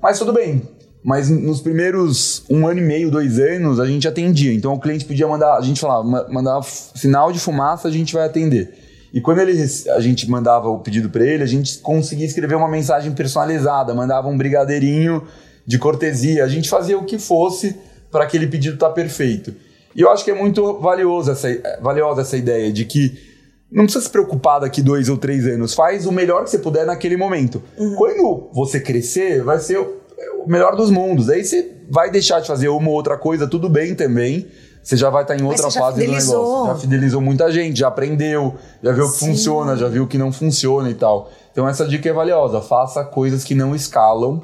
Mas 0.00 0.18
tudo 0.18 0.32
bem. 0.32 0.62
Mas 1.04 1.28
nos 1.28 1.60
primeiros 1.60 2.44
um 2.48 2.64
ano 2.68 2.78
e 2.78 2.82
meio, 2.84 3.10
dois 3.10 3.40
anos, 3.40 3.80
a 3.80 3.86
gente 3.86 4.06
atendia. 4.06 4.54
Então 4.54 4.72
o 4.72 4.78
cliente 4.78 5.04
podia 5.04 5.26
mandar, 5.26 5.56
a 5.56 5.60
gente 5.60 5.80
falava, 5.80 6.04
"Ma- 6.04 6.26
mandar 6.28 6.62
sinal 6.62 7.32
de 7.32 7.40
fumaça, 7.40 7.88
a 7.88 7.90
gente 7.90 8.14
vai 8.14 8.24
atender. 8.24 8.72
E 9.12 9.20
quando 9.20 9.40
ele, 9.40 9.52
a 9.90 10.00
gente 10.00 10.28
mandava 10.30 10.68
o 10.68 10.78
pedido 10.78 11.10
para 11.10 11.24
ele, 11.24 11.42
a 11.42 11.46
gente 11.46 11.78
conseguia 11.78 12.26
escrever 12.26 12.54
uma 12.54 12.68
mensagem 12.68 13.12
personalizada, 13.12 13.94
mandava 13.94 14.28
um 14.28 14.36
brigadeirinho 14.36 15.22
de 15.66 15.78
cortesia, 15.78 16.44
a 16.44 16.48
gente 16.48 16.68
fazia 16.68 16.98
o 16.98 17.04
que 17.04 17.18
fosse 17.18 17.76
para 18.10 18.24
aquele 18.24 18.46
pedido 18.46 18.74
estar 18.74 18.90
perfeito. 18.90 19.54
E 19.94 20.00
eu 20.00 20.10
acho 20.10 20.24
que 20.24 20.30
é 20.30 20.34
muito 20.34 20.78
valioso 20.78 21.30
essa, 21.30 21.48
valiosa 21.80 22.22
essa 22.22 22.36
ideia 22.36 22.72
de 22.72 22.84
que 22.84 23.30
não 23.70 23.84
precisa 23.84 24.04
se 24.04 24.10
preocupar 24.10 24.60
daqui 24.60 24.82
dois 24.82 25.08
ou 25.08 25.16
três 25.16 25.46
anos, 25.46 25.74
faz 25.74 26.06
o 26.06 26.12
melhor 26.12 26.44
que 26.44 26.50
você 26.50 26.58
puder 26.58 26.86
naquele 26.86 27.16
momento. 27.16 27.62
Quando 27.96 28.50
você 28.52 28.80
crescer, 28.80 29.42
vai 29.42 29.58
ser 29.58 29.78
o 29.78 30.02
o 30.44 30.50
melhor 30.50 30.76
dos 30.76 30.90
mundos. 30.90 31.28
Aí 31.28 31.44
você 31.44 31.70
vai 31.88 32.10
deixar 32.10 32.40
de 32.40 32.46
fazer 32.46 32.68
uma 32.68 32.88
ou 32.88 32.94
outra 32.94 33.16
coisa, 33.16 33.46
tudo 33.46 33.68
bem 33.68 33.94
também. 33.94 34.46
Você 34.82 34.96
já 34.96 35.08
vai 35.10 35.22
estar 35.22 35.36
em 35.36 35.42
outra 35.44 35.70
fase 35.70 35.96
do 35.98 36.00
fidelizou. 36.00 36.42
negócio. 36.42 36.66
Já 36.74 36.80
fidelizou 36.80 37.20
muita 37.20 37.52
gente, 37.52 37.78
já 37.78 37.88
aprendeu, 37.88 38.56
já 38.82 38.92
viu 38.92 39.04
o 39.06 39.12
que 39.12 39.18
Sim. 39.18 39.26
funciona, 39.28 39.76
já 39.76 39.88
viu 39.88 40.02
o 40.04 40.06
que 40.06 40.18
não 40.18 40.32
funciona 40.32 40.90
e 40.90 40.94
tal. 40.94 41.30
Então 41.52 41.68
essa 41.68 41.86
dica 41.86 42.08
é 42.08 42.12
valiosa. 42.12 42.60
Faça 42.60 43.04
coisas 43.04 43.44
que 43.44 43.54
não 43.54 43.74
escalam 43.76 44.42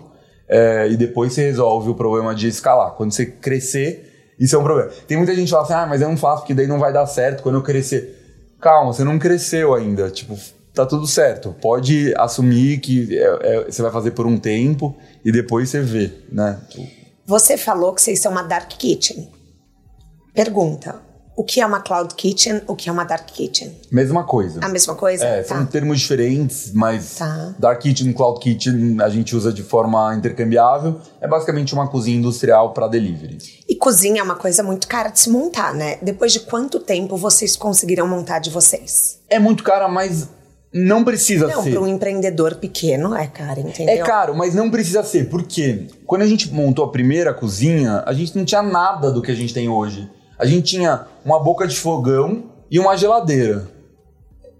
é, 0.48 0.88
e 0.88 0.96
depois 0.96 1.32
você 1.32 1.42
resolve 1.42 1.90
o 1.90 1.94
problema 1.94 2.34
de 2.34 2.46
escalar. 2.48 2.92
Quando 2.92 3.12
você 3.12 3.26
crescer, 3.26 4.32
isso 4.38 4.54
é 4.54 4.58
um 4.58 4.62
problema. 4.62 4.90
Tem 5.08 5.16
muita 5.16 5.34
gente 5.34 5.46
que 5.46 5.50
fala 5.50 5.64
assim, 5.64 5.72
ah, 5.74 5.86
mas 5.86 6.00
eu 6.00 6.08
não 6.08 6.16
faço 6.16 6.42
porque 6.42 6.54
daí 6.54 6.66
não 6.68 6.78
vai 6.78 6.92
dar 6.92 7.06
certo 7.06 7.42
quando 7.42 7.56
eu 7.56 7.62
crescer. 7.62 8.14
Calma, 8.60 8.92
você 8.92 9.02
não 9.02 9.18
cresceu 9.18 9.74
ainda. 9.74 10.08
Tipo, 10.10 10.38
tá 10.72 10.86
tudo 10.86 11.06
certo. 11.06 11.54
Pode 11.60 12.14
assumir 12.16 12.78
que 12.78 13.18
é- 13.18 13.38
é- 13.42 13.64
você 13.70 13.82
vai 13.82 13.90
fazer 13.90 14.12
por 14.12 14.26
um 14.26 14.38
tempo 14.38 14.96
e 15.24 15.32
depois 15.32 15.68
você 15.68 15.80
vê, 15.80 16.12
né? 16.30 16.60
Você 17.26 17.56
falou 17.58 17.92
que 17.92 18.00
vocês 18.00 18.20
são 18.20 18.30
uma 18.32 18.42
dark 18.42 18.68
kitchen. 18.70 19.28
Pergunta: 20.34 20.96
o 21.36 21.44
que 21.44 21.60
é 21.60 21.66
uma 21.66 21.80
cloud 21.80 22.14
kitchen? 22.14 22.62
O 22.66 22.74
que 22.74 22.88
é 22.88 22.92
uma 22.92 23.04
dark 23.04 23.26
kitchen? 23.26 23.76
Mesma 23.92 24.24
coisa. 24.24 24.60
A 24.62 24.68
mesma 24.68 24.94
coisa? 24.94 25.24
É, 25.24 25.42
são 25.44 25.58
Tá. 25.58 25.66
termos 25.70 26.00
diferentes, 26.00 26.72
mas 26.72 27.14
Tá. 27.16 27.54
Dark 27.58 27.80
Kitchen 27.80 28.10
e 28.10 28.12
Cloud 28.14 28.40
Kitchen 28.40 28.96
a 29.00 29.08
gente 29.08 29.36
usa 29.36 29.52
de 29.52 29.62
forma 29.62 30.14
intercambiável. 30.16 31.00
É 31.20 31.28
basicamente 31.28 31.72
uma 31.74 31.86
cozinha 31.88 32.16
industrial 32.18 32.72
para 32.72 32.88
delivery. 32.88 33.38
E 33.68 33.76
cozinha 33.76 34.20
é 34.20 34.22
uma 34.24 34.34
coisa 34.36 34.62
muito 34.62 34.88
cara 34.88 35.10
de 35.10 35.20
se 35.20 35.30
montar, 35.30 35.72
né? 35.74 35.98
Depois 36.02 36.32
de 36.32 36.40
quanto 36.40 36.80
tempo 36.80 37.16
vocês 37.16 37.56
conseguiram 37.56 38.06
montar 38.08 38.38
de 38.40 38.50
vocês? 38.50 39.20
É 39.30 39.38
muito 39.38 39.62
cara, 39.62 39.86
mas 39.88 40.28
não 40.74 41.02
precisa 41.04 41.46
Não, 41.46 41.62
ser. 41.62 41.70
para 41.70 41.80
um 41.80 41.86
empreendedor 41.86 42.56
pequeno 42.56 43.14
é 43.14 43.26
caro, 43.26 43.60
entendeu? 43.60 43.94
É 43.94 43.98
caro, 43.98 44.36
mas 44.36 44.54
não 44.54 44.70
precisa 44.70 45.02
ser. 45.02 45.28
Por 45.28 45.42
quê? 45.44 45.86
Quando 46.04 46.22
a 46.22 46.26
gente 46.26 46.52
montou 46.52 46.84
a 46.84 46.90
primeira 46.90 47.32
cozinha, 47.32 48.02
a 48.04 48.12
gente 48.12 48.36
não 48.36 48.44
tinha 48.44 48.62
nada 48.62 49.10
do 49.10 49.22
que 49.22 49.30
a 49.30 49.34
gente 49.34 49.54
tem 49.54 49.68
hoje. 49.68 50.10
A 50.38 50.46
gente 50.46 50.62
tinha 50.62 51.06
uma 51.24 51.42
boca 51.42 51.66
de 51.66 51.76
fogão 51.76 52.44
e 52.70 52.78
uma 52.78 52.96
geladeira. 52.96 53.68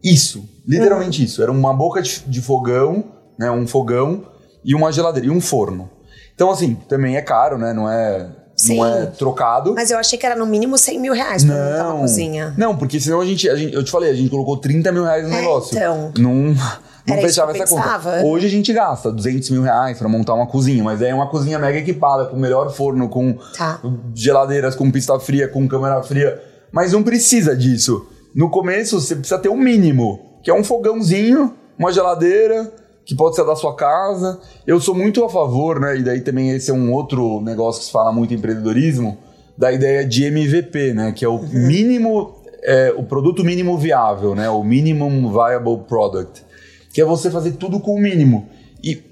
Isso, 0.02 0.48
literalmente 0.66 1.22
isso. 1.22 1.42
Era 1.42 1.52
uma 1.52 1.72
boca 1.72 2.02
de, 2.02 2.20
de 2.26 2.40
fogão, 2.40 3.04
né, 3.38 3.50
um 3.50 3.66
fogão 3.66 4.26
e 4.64 4.74
uma 4.74 4.90
geladeira 4.90 5.28
e 5.28 5.30
um 5.30 5.40
forno. 5.40 5.90
Então 6.34 6.50
assim, 6.50 6.74
também 6.88 7.16
é 7.16 7.22
caro, 7.22 7.58
né? 7.58 7.72
Não 7.72 7.90
é, 7.90 8.28
Sim. 8.58 8.76
não 8.78 8.86
é 8.86 9.06
trocado. 9.06 9.74
Mas 9.74 9.90
eu 9.90 9.98
achei 9.98 10.18
que 10.18 10.26
era 10.26 10.34
no 10.36 10.44
mínimo 10.44 10.76
100 10.76 11.00
mil 11.00 11.12
reais 11.14 11.44
pra 11.44 11.54
montar 11.54 11.84
uma 11.84 11.92
Não, 11.94 12.00
cozinha. 12.00 12.54
não, 12.58 12.76
porque 12.76 12.98
senão 13.00 13.20
a 13.20 13.24
gente, 13.24 13.48
a 13.48 13.54
gente- 13.56 13.72
eu 13.74 13.82
te 13.84 13.90
falei, 13.90 14.10
a 14.10 14.14
gente 14.14 14.28
colocou 14.28 14.56
30 14.56 14.90
mil 14.92 15.04
reais 15.04 15.26
no 15.26 15.32
É, 15.32 15.40
negócio. 15.40 15.76
então. 15.76 16.12
Não, 16.18 16.34
não 16.34 17.14
Era 17.14 17.22
fechava 17.22 17.56
essa 17.56 17.66
conta. 17.74 18.22
Hoje 18.24 18.46
a 18.46 18.50
gente 18.50 18.72
gasta 18.72 19.10
200 19.10 19.48
mil 19.50 19.62
reais 19.62 19.96
pra 19.96 20.08
montar 20.08 20.34
uma 20.34 20.46
cozinha, 20.46 20.82
mas 20.84 21.00
é 21.00 21.14
uma 21.14 21.28
cozinha 21.30 21.58
mega 21.58 21.78
equipada, 21.78 22.26
com 22.26 22.36
melhor 22.36 22.70
forno, 22.74 23.08
com 23.08 23.38
Tá. 23.56 23.80
geladeiras, 24.14 24.74
com 24.74 24.90
pista 24.90 25.18
fria, 25.20 25.48
com 25.48 25.66
câmera 25.68 26.02
fria. 26.02 26.42
Mas 26.72 26.92
não 26.92 27.02
precisa 27.02 27.56
disso. 27.56 28.06
No 28.34 28.50
começo 28.50 29.00
você 29.00 29.14
precisa 29.16 29.38
ter 29.38 29.48
o 29.48 29.56
mínimo, 29.56 30.20
que 30.42 30.50
é 30.50 30.54
um 30.54 30.62
fogãozinho, 30.62 31.54
uma 31.78 31.90
geladeira, 31.92 32.70
que 33.08 33.14
pode 33.14 33.34
ser 33.34 33.46
da 33.46 33.56
sua 33.56 33.74
casa. 33.74 34.38
Eu 34.66 34.78
sou 34.78 34.94
muito 34.94 35.24
a 35.24 35.30
favor, 35.30 35.80
né? 35.80 35.96
E 35.96 36.02
daí 36.02 36.20
também 36.20 36.50
esse 36.50 36.70
é 36.70 36.74
um 36.74 36.92
outro 36.92 37.40
negócio 37.40 37.80
que 37.80 37.86
se 37.86 37.90
fala 37.90 38.12
muito 38.12 38.34
em 38.34 38.36
empreendedorismo, 38.36 39.16
da 39.56 39.72
ideia 39.72 40.04
de 40.04 40.24
MVP, 40.26 40.92
né? 40.92 41.10
Que 41.12 41.24
é 41.24 41.28
o 41.28 41.38
mínimo, 41.38 42.34
é, 42.62 42.92
o 42.94 43.02
produto 43.02 43.42
mínimo 43.42 43.78
viável, 43.78 44.34
né? 44.34 44.50
O 44.50 44.62
minimum 44.62 45.32
viable 45.32 45.86
product, 45.88 46.44
que 46.92 47.00
é 47.00 47.04
você 47.04 47.30
fazer 47.30 47.52
tudo 47.52 47.80
com 47.80 47.94
o 47.94 47.98
mínimo. 47.98 48.46
E 48.84 49.02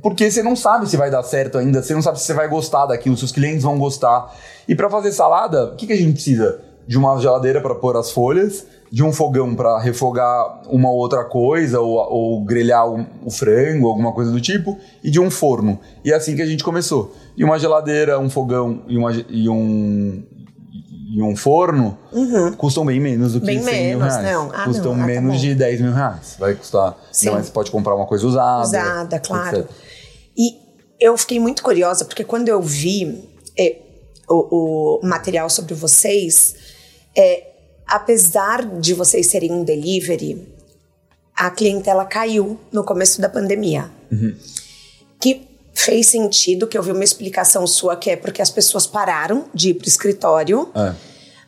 porque 0.00 0.30
você 0.30 0.42
não 0.42 0.56
sabe 0.56 0.88
se 0.88 0.96
vai 0.96 1.10
dar 1.10 1.22
certo 1.22 1.58
ainda, 1.58 1.82
você 1.82 1.92
não 1.92 2.00
sabe 2.00 2.18
se 2.18 2.24
você 2.24 2.32
vai 2.32 2.48
gostar 2.48 2.86
daquilo, 2.86 3.18
se 3.18 3.24
os 3.24 3.32
clientes 3.32 3.64
vão 3.64 3.78
gostar. 3.78 4.34
E 4.66 4.74
para 4.74 4.88
fazer 4.88 5.12
salada, 5.12 5.66
o 5.66 5.76
que, 5.76 5.86
que 5.86 5.92
a 5.92 5.96
gente 5.96 6.14
precisa? 6.14 6.58
De 6.88 6.96
uma 6.96 7.20
geladeira 7.20 7.60
para 7.60 7.74
pôr 7.74 7.98
as 7.98 8.10
folhas, 8.10 8.66
de 8.92 9.02
um 9.02 9.10
fogão 9.10 9.54
para 9.54 9.80
refogar 9.80 10.60
uma 10.68 10.90
outra 10.90 11.24
coisa 11.24 11.80
ou, 11.80 11.96
ou 11.96 12.44
grelhar 12.44 12.86
um, 12.86 13.06
o 13.24 13.30
frango, 13.30 13.88
alguma 13.88 14.12
coisa 14.12 14.30
do 14.30 14.38
tipo, 14.38 14.78
e 15.02 15.10
de 15.10 15.18
um 15.18 15.30
forno. 15.30 15.80
E 16.04 16.12
é 16.12 16.14
assim 16.14 16.36
que 16.36 16.42
a 16.42 16.46
gente 16.46 16.62
começou. 16.62 17.16
E 17.34 17.42
uma 17.42 17.58
geladeira, 17.58 18.18
um 18.18 18.28
fogão 18.28 18.82
e, 18.86 18.98
uma, 18.98 19.10
e 19.30 19.48
um 19.48 20.22
e 21.14 21.22
um 21.22 21.36
forno 21.36 21.98
uhum. 22.10 22.52
custam 22.52 22.86
bem 22.86 22.98
menos 22.98 23.34
do 23.34 23.40
que 23.40 23.46
bem 23.46 23.62
100 23.62 23.72
menos, 23.72 23.88
mil 23.90 23.98
reais. 24.00 24.32
Não. 24.32 24.50
Ah, 24.52 24.64
custam 24.64 24.94
não. 24.94 25.02
Ah, 25.02 25.06
menos 25.06 25.34
tá 25.34 25.40
de 25.40 25.54
10 25.54 25.80
mil 25.80 25.92
reais. 25.92 26.36
Vai 26.38 26.54
custar. 26.54 26.96
Sim. 27.10 27.30
Mas 27.30 27.46
você 27.46 27.52
pode 27.52 27.70
comprar 27.70 27.94
uma 27.94 28.06
coisa 28.06 28.26
usada. 28.26 28.62
Usada, 28.62 29.20
claro. 29.20 29.58
Etc. 29.58 29.70
E 30.36 30.56
eu 31.00 31.16
fiquei 31.18 31.38
muito 31.38 31.62
curiosa, 31.62 32.04
porque 32.04 32.24
quando 32.24 32.48
eu 32.48 32.60
vi 32.62 33.28
é, 33.58 33.76
o, 34.28 35.00
o, 35.00 35.06
material 35.06 35.50
sobre 35.50 35.74
vocês, 35.74 36.54
é, 37.16 37.51
apesar 37.86 38.64
de 38.78 38.94
vocês 38.94 39.26
serem 39.26 39.52
um 39.52 39.64
delivery, 39.64 40.46
a 41.34 41.50
clientela 41.50 42.04
caiu 42.04 42.58
no 42.70 42.84
começo 42.84 43.20
da 43.20 43.28
pandemia. 43.28 43.90
Uhum. 44.10 44.36
Que 45.20 45.48
fez 45.74 46.08
sentido, 46.08 46.66
que 46.66 46.76
eu 46.76 46.82
vi 46.82 46.92
uma 46.92 47.04
explicação 47.04 47.66
sua, 47.66 47.96
que 47.96 48.10
é 48.10 48.16
porque 48.16 48.42
as 48.42 48.50
pessoas 48.50 48.86
pararam 48.86 49.46
de 49.54 49.70
ir 49.70 49.74
para 49.74 49.86
o 49.86 49.88
escritório, 49.88 50.68
é. 50.74 50.94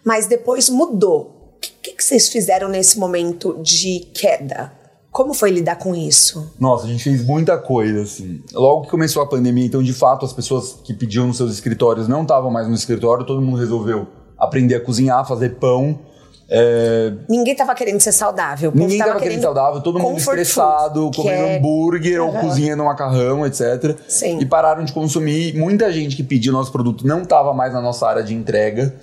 mas 0.04 0.26
depois 0.26 0.68
mudou. 0.68 1.34
O 1.56 1.82
que, 1.82 1.92
que 1.92 2.04
vocês 2.04 2.28
fizeram 2.28 2.68
nesse 2.68 2.98
momento 2.98 3.58
de 3.62 4.00
queda? 4.14 4.72
Como 5.14 5.32
foi 5.32 5.50
lidar 5.50 5.76
com 5.76 5.94
isso? 5.94 6.52
Nossa, 6.58 6.86
a 6.86 6.88
gente 6.88 7.04
fez 7.04 7.24
muita 7.24 7.56
coisa, 7.56 8.02
assim. 8.02 8.42
Logo 8.52 8.82
que 8.82 8.90
começou 8.90 9.22
a 9.22 9.26
pandemia, 9.28 9.64
então, 9.64 9.80
de 9.80 9.92
fato, 9.92 10.26
as 10.26 10.32
pessoas 10.32 10.76
que 10.82 10.92
pediam 10.92 11.28
nos 11.28 11.36
seus 11.36 11.52
escritórios 11.52 12.08
não 12.08 12.22
estavam 12.22 12.50
mais 12.50 12.66
no 12.66 12.74
escritório, 12.74 13.24
todo 13.24 13.40
mundo 13.40 13.56
resolveu 13.56 14.08
aprender 14.36 14.74
a 14.74 14.80
cozinhar, 14.80 15.24
fazer 15.26 15.50
pão. 15.50 16.00
É... 16.48 17.12
Ninguém 17.28 17.52
estava 17.52 17.74
querendo 17.74 18.00
ser 18.00 18.12
saudável. 18.12 18.70
Ninguém 18.74 18.98
estava 18.98 19.12
querendo, 19.12 19.28
querendo 19.28 19.42
saudável, 19.42 19.80
todo 19.80 19.98
mundo 19.98 20.18
estressado, 20.18 21.04
food, 21.04 21.16
comendo 21.16 21.42
é... 21.42 21.56
hambúrguer 21.56 22.20
uhum. 22.20 22.34
ou 22.34 22.40
cozinhando 22.40 22.84
macarrão, 22.84 23.46
etc. 23.46 23.96
Sim. 24.08 24.38
E 24.40 24.46
pararam 24.46 24.84
de 24.84 24.92
consumir. 24.92 25.54
Muita 25.56 25.92
gente 25.92 26.16
que 26.16 26.22
pediu 26.22 26.52
nosso 26.52 26.70
produto 26.70 27.06
não 27.06 27.22
estava 27.22 27.52
mais 27.54 27.72
na 27.72 27.80
nossa 27.80 28.06
área 28.06 28.22
de 28.22 28.34
entrega, 28.34 28.94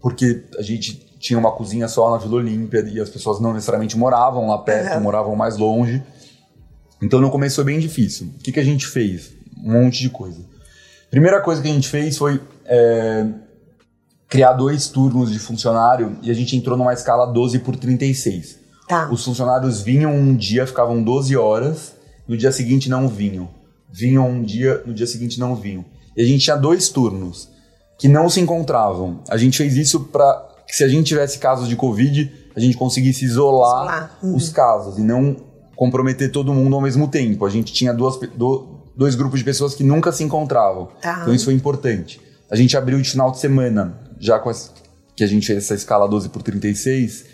porque 0.00 0.44
a 0.58 0.62
gente 0.62 1.12
tinha 1.18 1.38
uma 1.38 1.52
cozinha 1.52 1.88
só 1.88 2.10
na 2.10 2.18
Vila 2.18 2.36
Olímpia 2.36 2.84
e 2.92 3.00
as 3.00 3.08
pessoas 3.08 3.40
não 3.40 3.54
necessariamente 3.54 3.96
moravam 3.96 4.48
lá 4.48 4.58
perto, 4.58 4.96
uhum. 4.96 5.02
moravam 5.02 5.36
mais 5.36 5.56
longe. 5.56 6.02
Então 7.00 7.20
no 7.20 7.30
começo 7.30 7.56
foi 7.56 7.64
bem 7.64 7.78
difícil. 7.78 8.28
O 8.38 8.42
que, 8.42 8.52
que 8.52 8.60
a 8.60 8.64
gente 8.64 8.86
fez? 8.86 9.32
Um 9.64 9.72
monte 9.72 10.02
de 10.02 10.10
coisa. 10.10 10.40
Primeira 11.10 11.40
coisa 11.40 11.62
que 11.62 11.68
a 11.68 11.72
gente 11.72 11.88
fez 11.88 12.16
foi 12.16 12.40
é, 12.64 13.26
criar 14.32 14.54
dois 14.54 14.88
turnos 14.88 15.30
de 15.30 15.38
funcionário 15.38 16.16
e 16.22 16.30
a 16.30 16.34
gente 16.34 16.56
entrou 16.56 16.74
numa 16.74 16.94
escala 16.94 17.26
12 17.26 17.58
por 17.58 17.76
36. 17.76 18.58
Tá. 18.88 19.10
Os 19.12 19.22
funcionários 19.22 19.82
vinham 19.82 20.10
um 20.10 20.34
dia, 20.34 20.66
ficavam 20.66 21.02
12 21.02 21.36
horas, 21.36 21.92
no 22.26 22.34
dia 22.34 22.50
seguinte 22.50 22.88
não 22.88 23.06
vinham. 23.06 23.50
Vinham 23.92 24.26
um 24.26 24.42
dia, 24.42 24.82
no 24.86 24.94
dia 24.94 25.06
seguinte 25.06 25.38
não 25.38 25.54
vinham. 25.54 25.84
E 26.16 26.22
a 26.22 26.24
gente 26.24 26.44
tinha 26.44 26.56
dois 26.56 26.88
turnos 26.88 27.50
que 27.98 28.08
não 28.08 28.26
se 28.30 28.40
encontravam. 28.40 29.20
A 29.28 29.36
gente 29.36 29.58
fez 29.58 29.76
isso 29.76 30.00
para 30.04 30.48
que 30.66 30.74
se 30.74 30.82
a 30.82 30.88
gente 30.88 31.08
tivesse 31.08 31.38
casos 31.38 31.68
de 31.68 31.76
Covid, 31.76 32.32
a 32.56 32.60
gente 32.60 32.74
conseguisse 32.74 33.26
isolar, 33.26 33.84
isolar. 33.84 34.18
Uhum. 34.22 34.34
os 34.34 34.48
casos 34.48 34.96
e 34.96 35.02
não 35.02 35.36
comprometer 35.76 36.32
todo 36.32 36.54
mundo 36.54 36.74
ao 36.74 36.80
mesmo 36.80 37.06
tempo. 37.06 37.44
A 37.44 37.50
gente 37.50 37.70
tinha 37.70 37.92
duas, 37.92 38.18
do, 38.34 38.80
dois 38.96 39.14
grupos 39.14 39.40
de 39.40 39.44
pessoas 39.44 39.74
que 39.74 39.84
nunca 39.84 40.10
se 40.10 40.24
encontravam. 40.24 40.88
Tá. 41.02 41.18
Então 41.20 41.34
isso 41.34 41.44
foi 41.44 41.52
importante. 41.52 42.18
A 42.50 42.56
gente 42.56 42.74
abriu 42.78 42.98
de 42.98 43.10
final 43.10 43.30
de 43.30 43.38
semana 43.38 44.00
já 44.22 44.38
com 44.38 44.48
as, 44.48 44.72
que 45.16 45.24
a 45.24 45.26
gente 45.26 45.46
fez 45.48 45.58
essa 45.64 45.74
escala 45.74 46.08
12 46.08 46.28
por 46.28 46.42
36, 46.42 47.24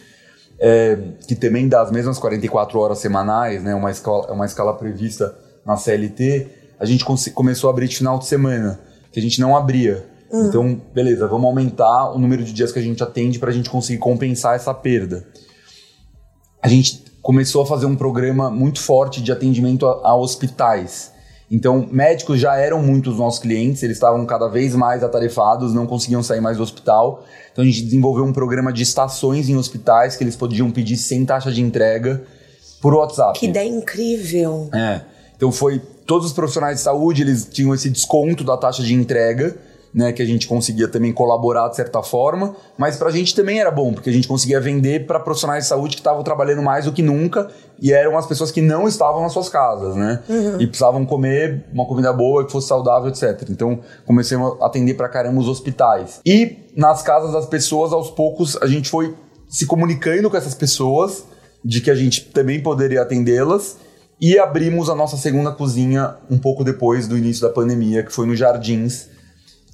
é, 0.59 0.99
que 1.27 1.37
também 1.37 1.69
dá 1.69 1.83
as 1.83 1.91
mesmas 1.91 2.19
44 2.19 2.81
horas 2.81 2.99
semanais, 2.99 3.63
né, 3.63 3.75
uma, 3.75 3.91
escala, 3.91 4.33
uma 4.33 4.47
escala 4.47 4.75
prevista 4.75 5.37
na 5.67 5.77
CLT, 5.77 6.49
a 6.81 6.87
gente 6.87 7.05
começou 7.05 7.69
a 7.69 7.73
abrir 7.73 7.89
de 7.89 7.97
final 7.97 8.19
de 8.19 8.25
semana, 8.25 8.81
que 9.13 9.21
a 9.21 9.23
gente 9.23 9.39
não 9.39 9.55
abria. 9.55 10.07
Uhum. 10.31 10.47
Então, 10.47 10.81
beleza, 10.95 11.29
vamos 11.29 11.47
aumentar 11.47 12.11
o 12.11 12.19
número 12.19 12.43
de 12.43 12.53
dias 12.53 12.73
que 12.73 12.79
a 12.79 12.83
gente 12.83 13.03
atende 13.03 13.39
para 13.39 13.51
a 13.51 13.53
gente 13.53 13.69
conseguir 13.69 13.99
compensar 13.99 14.57
essa 14.57 14.73
perda. 14.73 15.27
A 16.63 16.69
gente 16.69 17.05
começou 17.21 17.63
a 17.63 17.67
fazer 17.67 17.85
um 17.87 17.97
programa 17.97 18.51
muito 18.51 18.81
forte 18.81 19.23
de 19.23 19.31
atendimento 19.31 19.87
a, 19.87 20.09
a 20.09 20.17
hospitais. 20.17 21.13
Então, 21.51 21.89
médicos 21.91 22.39
já 22.39 22.57
eram 22.57 22.83
muitos 22.83 23.17
nossos 23.17 23.41
clientes, 23.41 23.83
eles 23.83 23.97
estavam 23.97 24.25
cada 24.27 24.49
vez 24.49 24.75
mais 24.75 25.03
atarefados, 25.03 25.73
não 25.73 25.87
conseguiam 25.87 26.23
sair 26.23 26.41
mais 26.41 26.59
do 26.59 26.63
hospital. 26.63 27.25
Então, 27.51 27.65
a 27.65 27.67
gente 27.67 27.83
desenvolveu 27.83 28.25
um 28.25 28.33
programa 28.33 28.73
de 28.73 28.83
estações 28.83 29.49
em 29.49 29.57
hospitais 29.57 30.17
que 30.17 30.23
eles 30.23 30.37
podiam 30.37 30.71
pedir 30.71 30.97
sem 30.97 31.25
taxa 31.25 31.51
de 31.51 31.63
entrega 31.63 32.23
por 32.83 32.95
WhatsApp. 32.95 33.39
Que 33.39 33.47
ideia 33.47 33.69
incrível! 33.69 34.69
É. 34.75 35.01
Então, 35.37 35.51
foi. 35.51 35.81
Todos 36.07 36.27
os 36.29 36.33
profissionais 36.33 36.79
de 36.79 36.83
saúde 36.83 37.21
eles 37.21 37.47
tinham 37.51 37.75
esse 37.75 37.91
desconto 37.91 38.43
da 38.43 38.57
taxa 38.57 38.83
de 38.83 38.95
entrega 38.95 39.57
né, 39.93 40.13
que 40.13 40.23
a 40.23 40.27
gente 40.27 40.47
conseguia 40.47 40.87
também 40.87 41.13
colaborar 41.13 41.69
de 41.69 41.77
certa 41.77 42.03
forma, 42.03 42.55
mas 42.77 42.97
para 42.97 43.09
a 43.09 43.13
gente 43.13 43.35
também 43.35 43.61
era 43.61 43.71
bom, 43.71 43.93
porque 43.93 44.11
a 44.11 44.13
gente 44.13 44.29
conseguia 44.29 44.61
vender 44.61 45.07
para 45.07 45.19
profissionais 45.19 45.65
de 45.65 45.69
saúde 45.69 45.97
que 45.97 46.01
estavam 46.01 46.23
trabalhando 46.23 46.63
mais 46.63 46.85
do 46.85 46.93
que 46.93 47.03
nunca 47.03 47.49
e 47.81 47.93
eram 47.93 48.17
as 48.19 48.27
pessoas 48.27 48.51
que 48.51 48.61
não 48.61 48.87
estavam 48.87 49.23
nas 49.23 49.33
suas 49.33 49.49
casas, 49.49 49.95
né? 49.95 50.21
Uhum. 50.29 50.61
E 50.61 50.67
precisavam 50.67 51.07
comer 51.07 51.65
uma 51.73 51.87
comida 51.87 52.13
boa, 52.13 52.45
que 52.45 52.53
fosse 52.53 52.69
saudável, 52.69 53.09
etc. 53.09 53.49
Então, 53.49 53.81
comecei 54.05 54.37
a 54.37 54.67
atender 54.67 54.95
para 54.95 55.09
caramba 55.09 55.41
os 55.41 55.49
hospitais. 55.49 56.21
E 56.27 56.59
nas 56.77 57.03
casas 57.03 57.33
das 57.33 57.47
pessoas, 57.47 57.93
aos 57.93 58.11
poucos, 58.11 58.57
a 58.61 58.67
gente 58.67 58.91
foi 58.91 59.15
se 59.49 59.65
comunicando 59.65 60.29
com 60.29 60.37
essas 60.37 60.55
pessoas 60.55 61.25
de 61.65 61.81
que 61.81 61.91
a 61.91 61.95
gente 61.95 62.25
também 62.27 62.61
poderia 62.61 63.03
atendê-las 63.03 63.79
e 64.21 64.39
abrimos 64.39 64.91
a 64.91 64.95
nossa 64.95 65.17
segunda 65.17 65.53
cozinha 65.53 66.17
um 66.31 66.39
pouco 66.39 66.65
depois 66.65 67.07
do 67.07 67.17
início 67.17 67.43
da 67.47 67.53
pandemia, 67.53 68.03
que 68.03 68.13
foi 68.13 68.27
no 68.27 68.35
Jardins, 68.35 69.09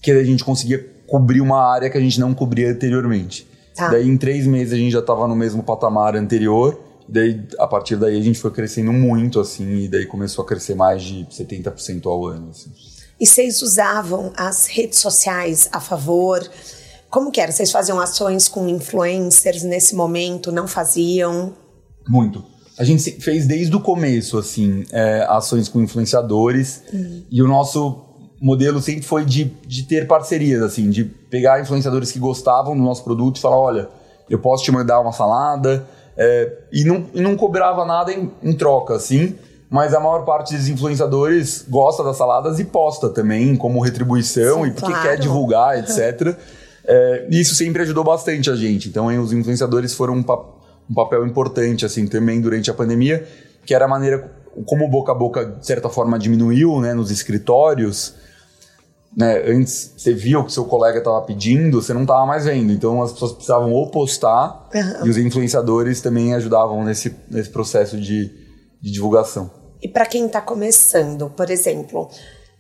que 0.04 0.10
a 0.10 0.22
gente 0.22 0.44
conseguia 0.44 0.86
cobrir 1.06 1.40
uma 1.40 1.64
área 1.66 1.88
que 1.88 1.96
a 1.96 2.00
gente 2.00 2.20
não 2.20 2.34
cobria 2.34 2.70
anteriormente. 2.70 3.48
Tá. 3.74 3.88
Daí 3.88 4.06
em 4.06 4.16
três 4.16 4.46
meses 4.46 4.74
a 4.74 4.76
gente 4.76 4.92
já 4.92 4.98
estava 5.00 5.26
no 5.26 5.34
mesmo 5.34 5.62
patamar 5.62 6.14
anterior. 6.14 6.78
Daí, 7.08 7.42
a 7.58 7.66
partir 7.66 7.96
daí 7.96 8.18
a 8.18 8.22
gente 8.22 8.38
foi 8.38 8.50
crescendo 8.50 8.92
muito, 8.92 9.40
assim, 9.40 9.84
e 9.84 9.88
daí 9.88 10.06
começou 10.06 10.44
a 10.44 10.46
crescer 10.46 10.74
mais 10.74 11.02
de 11.02 11.26
70% 11.26 12.06
ao 12.06 12.26
ano. 12.26 12.50
Assim. 12.50 12.70
E 13.18 13.26
vocês 13.26 13.62
usavam 13.62 14.32
as 14.36 14.66
redes 14.66 14.98
sociais 14.98 15.68
a 15.72 15.80
favor? 15.80 16.46
Como 17.10 17.30
que 17.30 17.40
era? 17.40 17.52
Vocês 17.52 17.70
faziam 17.70 18.00
ações 18.00 18.48
com 18.48 18.68
influencers 18.68 19.62
nesse 19.62 19.94
momento? 19.94 20.52
Não 20.52 20.66
faziam? 20.66 21.54
Muito. 22.08 22.44
A 22.76 22.84
gente 22.84 23.12
fez 23.20 23.46
desde 23.46 23.74
o 23.74 23.80
começo, 23.80 24.36
assim, 24.36 24.84
é, 24.90 25.26
ações 25.28 25.68
com 25.68 25.80
influenciadores. 25.80 26.82
Uhum. 26.92 27.22
E 27.30 27.42
o 27.42 27.46
nosso 27.46 28.13
modelo 28.40 28.80
sempre 28.80 29.02
foi 29.02 29.24
de, 29.24 29.44
de 29.66 29.84
ter 29.84 30.06
parcerias, 30.06 30.62
assim, 30.62 30.90
de 30.90 31.04
pegar 31.04 31.60
influenciadores 31.60 32.12
que 32.12 32.18
gostavam 32.18 32.76
do 32.76 32.82
nosso 32.82 33.04
produto 33.04 33.36
e 33.36 33.40
falar, 33.40 33.58
olha, 33.58 33.88
eu 34.28 34.38
posso 34.38 34.64
te 34.64 34.72
mandar 34.72 35.00
uma 35.00 35.12
salada, 35.12 35.86
é, 36.16 36.52
e, 36.72 36.84
não, 36.84 37.06
e 37.14 37.20
não 37.20 37.36
cobrava 37.36 37.84
nada 37.84 38.12
em, 38.12 38.30
em, 38.42 38.52
troca, 38.52 38.94
assim, 38.94 39.34
mas 39.68 39.94
a 39.94 40.00
maior 40.00 40.24
parte 40.24 40.56
dos 40.56 40.68
influenciadores 40.68 41.64
gosta 41.68 42.04
das 42.04 42.16
saladas 42.16 42.60
e 42.60 42.64
posta 42.64 43.08
também 43.08 43.56
como 43.56 43.80
retribuição 43.80 44.62
Sim, 44.62 44.68
e 44.68 44.72
porque 44.72 44.92
claro. 44.92 45.08
quer 45.08 45.18
divulgar, 45.18 45.78
etc. 45.78 46.36
é, 46.86 47.26
e 47.30 47.40
isso 47.40 47.54
sempre 47.54 47.82
ajudou 47.82 48.04
bastante 48.04 48.50
a 48.50 48.56
gente. 48.56 48.88
Então, 48.88 49.06
os 49.20 49.32
influenciadores 49.32 49.94
foram 49.94 50.14
um, 50.14 50.22
pa 50.22 50.38
um 50.88 50.94
papel 50.94 51.26
importante, 51.26 51.86
assim, 51.86 52.06
também 52.06 52.42
durante 52.42 52.70
a 52.70 52.74
pandemia, 52.74 53.26
que 53.64 53.74
era 53.74 53.86
a 53.86 53.88
maneira 53.88 54.30
como 54.66 54.84
o 54.84 54.88
boca 54.88 55.12
a 55.12 55.14
boca, 55.14 55.44
de 55.44 55.66
certa 55.66 55.88
forma, 55.88 56.18
diminuiu, 56.18 56.80
né, 56.80 56.94
nos 56.94 57.10
escritórios, 57.10 58.14
né, 59.16 59.42
antes 59.46 59.92
você 59.96 60.12
via 60.12 60.38
o 60.38 60.44
que 60.44 60.52
seu 60.52 60.64
colega 60.64 60.98
estava 60.98 61.20
pedindo, 61.22 61.80
você 61.80 61.94
não 61.94 62.02
estava 62.02 62.26
mais 62.26 62.44
vendo. 62.44 62.72
Então 62.72 63.02
as 63.02 63.12
pessoas 63.12 63.32
precisavam 63.32 63.72
ou 63.72 63.90
postar 63.90 64.68
uhum. 64.74 65.06
e 65.06 65.10
os 65.10 65.16
influenciadores 65.16 66.00
também 66.00 66.34
ajudavam 66.34 66.84
nesse, 66.84 67.14
nesse 67.30 67.50
processo 67.50 67.96
de, 67.96 68.30
de 68.80 68.92
divulgação. 68.92 69.50
E 69.80 69.88
para 69.88 70.06
quem 70.06 70.26
está 70.26 70.40
começando, 70.40 71.30
por 71.30 71.50
exemplo, 71.50 72.08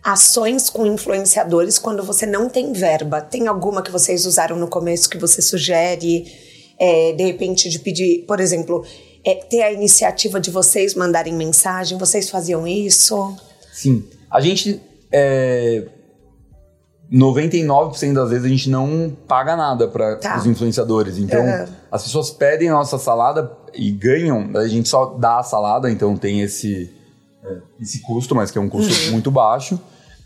ações 0.02 0.68
com 0.68 0.86
influenciadores 0.86 1.78
quando 1.78 2.02
você 2.02 2.26
não 2.26 2.48
tem 2.48 2.72
verba, 2.72 3.20
tem 3.20 3.48
alguma 3.48 3.82
que 3.82 3.90
vocês 3.90 4.26
usaram 4.26 4.56
no 4.56 4.68
começo 4.68 5.08
que 5.08 5.16
você 5.16 5.40
sugere, 5.40 6.24
é, 6.78 7.12
de 7.12 7.24
repente, 7.24 7.70
de 7.70 7.78
pedir, 7.78 8.26
por 8.26 8.40
exemplo, 8.40 8.84
é, 9.26 9.34
ter 9.36 9.62
a 9.62 9.72
iniciativa 9.72 10.40
de 10.40 10.50
vocês 10.50 10.94
mandarem 10.94 11.32
mensagem? 11.34 11.96
Vocês 11.98 12.28
faziam 12.30 12.66
isso? 12.66 13.34
Sim. 13.72 14.04
A 14.30 14.40
gente. 14.40 14.80
É, 15.12 15.86
99% 17.12 18.14
das 18.14 18.30
vezes 18.30 18.44
a 18.44 18.48
gente 18.48 18.70
não 18.70 19.14
paga 19.28 19.54
nada 19.54 19.86
para 19.86 20.16
Tá. 20.16 20.36
os 20.38 20.46
influenciadores. 20.46 21.18
Então, 21.18 21.44
Uhum. 21.44 21.66
as 21.92 22.02
pessoas 22.02 22.30
pedem 22.30 22.68
a 22.70 22.72
nossa 22.72 22.98
salada 22.98 23.50
e 23.74 23.90
ganham, 23.92 24.50
a 24.56 24.66
gente 24.66 24.88
só 24.88 25.06
dá 25.06 25.38
a 25.38 25.42
salada, 25.42 25.90
então 25.90 26.16
tem 26.16 26.40
esse, 26.40 26.90
é, 27.44 27.58
esse 27.80 28.00
custo, 28.00 28.34
mas 28.34 28.50
que 28.50 28.58
é 28.58 28.60
um 28.60 28.68
custo 28.68 28.92
Uhum. 29.06 29.12
muito 29.12 29.30
baixo. 29.30 29.78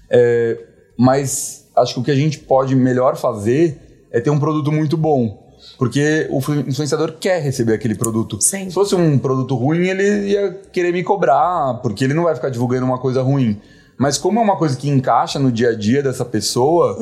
É, 0.09 0.59
mas 0.97 1.67
acho 1.77 1.95
que 1.95 2.01
o 2.01 2.05
que 2.05 2.11
a 2.11 2.17
gente 2.17 2.39
pode 2.39 2.75
melhor 2.75 3.17
fazer 3.17 4.07
é 4.11 4.21
ter 4.21 4.31
um 4.31 4.39
produto 4.39 4.73
muito 4.73 4.97
bom. 4.97 5.48
Porque 5.79 6.27
o 6.31 6.41
flu- 6.41 6.61
influenciador 6.61 7.13
quer 7.21 7.41
receber 7.43 7.75
aquele 7.75 7.95
produto. 7.95 8.41
Sim. 8.41 8.69
Se 8.69 8.75
fosse 8.75 8.95
um 8.95 9.19
produto 9.19 9.55
ruim, 9.55 9.87
ele 9.87 10.29
ia 10.31 10.53
querer 10.73 10.93
me 10.93 11.03
cobrar, 11.03 11.75
porque 11.83 12.05
ele 12.05 12.15
não 12.15 12.25
vai 12.25 12.35
ficar 12.35 12.51
divulgando 12.51 12.85
uma 12.87 12.99
coisa 12.99 13.23
ruim. 13.23 13.61
Mas 13.99 14.17
como 14.17 14.39
é 14.39 14.43
uma 14.43 14.57
coisa 14.57 14.77
que 14.77 14.89
encaixa 14.89 15.39
no 15.41 15.51
dia 15.51 15.71
a 15.71 15.75
dia 15.75 16.03
dessa 16.03 16.25
pessoa, 16.25 16.97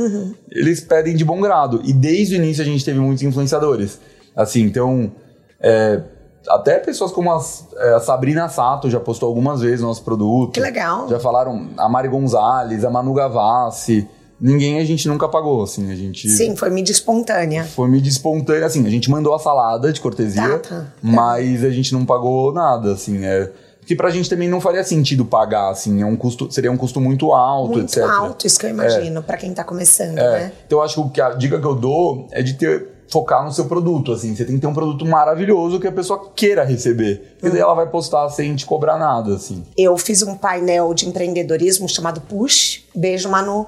eles 0.50 0.80
pedem 0.80 1.14
de 1.14 1.24
bom 1.24 1.40
grado. 1.40 1.80
E 1.84 1.92
desde 1.92 2.34
o 2.34 2.36
início 2.36 2.62
a 2.62 2.66
gente 2.66 2.84
teve 2.84 2.98
muitos 2.98 3.22
influenciadores. 3.22 3.98
Assim, 4.34 4.62
então. 4.62 5.12
é, 5.60 6.00
até 6.48 6.78
pessoas 6.78 7.10
como 7.10 7.32
as- 7.32 7.66
é, 7.76 7.94
a 7.94 8.00
Sabrina 8.00 8.48
Sato 8.48 8.88
já 8.88 9.00
postou 9.00 9.28
algumas 9.28 9.60
vezes 9.62 9.80
o 9.80 9.86
nosso 9.86 10.04
produto. 10.04 10.52
Que 10.54 10.60
legal. 10.60 11.08
Já 11.08 11.18
falaram 11.18 11.70
a 11.76 11.88
Mari 11.88 12.08
Gonzalez, 12.08 12.84
a 12.84 12.90
Manu 12.90 13.12
Gavassi. 13.14 14.08
Ninguém 14.40 14.78
a 14.78 14.84
gente 14.84 15.08
nunca 15.08 15.28
pagou, 15.28 15.62
assim. 15.62 15.90
A 15.90 15.94
gente. 15.94 16.28
Sim, 16.28 16.54
foi 16.56 16.68
mídia 16.70 16.92
espontânea. 16.92 17.64
Foi 17.64 17.88
mídia 17.88 18.10
espontânea, 18.10 18.66
assim, 18.66 18.86
a 18.86 18.90
gente 18.90 19.10
mandou 19.10 19.34
a 19.34 19.38
salada 19.38 19.92
de 19.92 20.00
cortesia, 20.00 20.58
Tá, 20.58 20.68
tá. 20.68 20.86
mas 21.02 21.64
a 21.64 21.70
gente 21.70 21.92
não 21.94 22.04
pagou 22.04 22.52
nada, 22.52 22.92
assim, 22.92 23.24
é... 23.24 23.50
Que 23.86 23.94
pra 23.94 24.10
gente 24.10 24.28
também 24.28 24.48
não 24.48 24.60
faria 24.60 24.82
sentido 24.82 25.24
pagar, 25.24 25.70
assim, 25.70 26.02
é 26.02 26.06
um 26.06 26.16
custo, 26.16 26.50
seria 26.50 26.72
um 26.72 26.76
custo 26.76 27.00
muito 27.00 27.32
alto, 27.32 27.74
Muito 27.74 27.84
etc. 27.84 28.02
alto, 28.02 28.44
isso 28.46 28.58
que 28.58 28.66
eu 28.66 28.70
imagino, 28.70 29.22
pra 29.22 29.36
quem 29.36 29.54
tá 29.54 29.62
começando, 29.62 30.18
É, 30.18 30.30
né? 30.32 30.52
Então 30.66 30.80
eu 30.80 30.84
acho 30.84 31.08
que 31.10 31.20
a 31.20 31.30
dica 31.30 31.58
que 31.60 31.66
eu 31.66 31.74
dou 31.76 32.26
é 32.32 32.42
de 32.42 32.54
ter 32.54 32.88
focar 33.08 33.44
no 33.44 33.52
seu 33.52 33.66
produto, 33.66 34.10
assim, 34.10 34.34
você 34.34 34.44
tem 34.44 34.56
que 34.56 34.60
ter 34.60 34.66
um 34.66 34.74
produto 34.74 35.06
maravilhoso 35.06 35.78
que 35.78 35.86
a 35.86 35.92
pessoa 35.92 36.30
queira 36.34 36.64
receber, 36.64 37.36
porque 37.38 37.50
daí 37.50 37.60
ela 37.60 37.74
vai 37.74 37.86
postar 37.86 38.28
sem 38.30 38.56
te 38.56 38.66
cobrar 38.66 38.98
nada, 38.98 39.36
assim. 39.36 39.62
Eu 39.78 39.96
fiz 39.96 40.20
um 40.24 40.34
painel 40.34 40.92
de 40.92 41.08
empreendedorismo 41.08 41.88
chamado 41.88 42.20
Push. 42.22 42.82
Beijo, 42.92 43.28
Manu. 43.28 43.66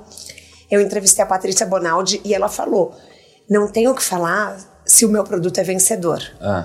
Eu 0.70 0.80
entrevistei 0.80 1.24
a 1.24 1.26
Patrícia 1.26 1.66
Bonaldi 1.66 2.20
e 2.24 2.34
ela 2.34 2.48
falou: 2.48 2.94
não 3.48 3.68
tenho 3.68 3.92
o 3.92 3.94
que 3.94 4.02
falar 4.02 4.58
se 4.84 5.06
o 5.06 5.08
meu 5.08 5.24
produto 5.24 5.58
é 5.58 5.62
vencedor. 5.62 6.22
É. 6.40 6.64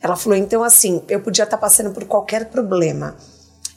Ela 0.00 0.16
falou: 0.16 0.38
então, 0.38 0.62
assim, 0.62 1.02
eu 1.08 1.20
podia 1.20 1.44
estar 1.44 1.58
passando 1.58 1.90
por 1.90 2.04
qualquer 2.04 2.46
problema, 2.46 3.16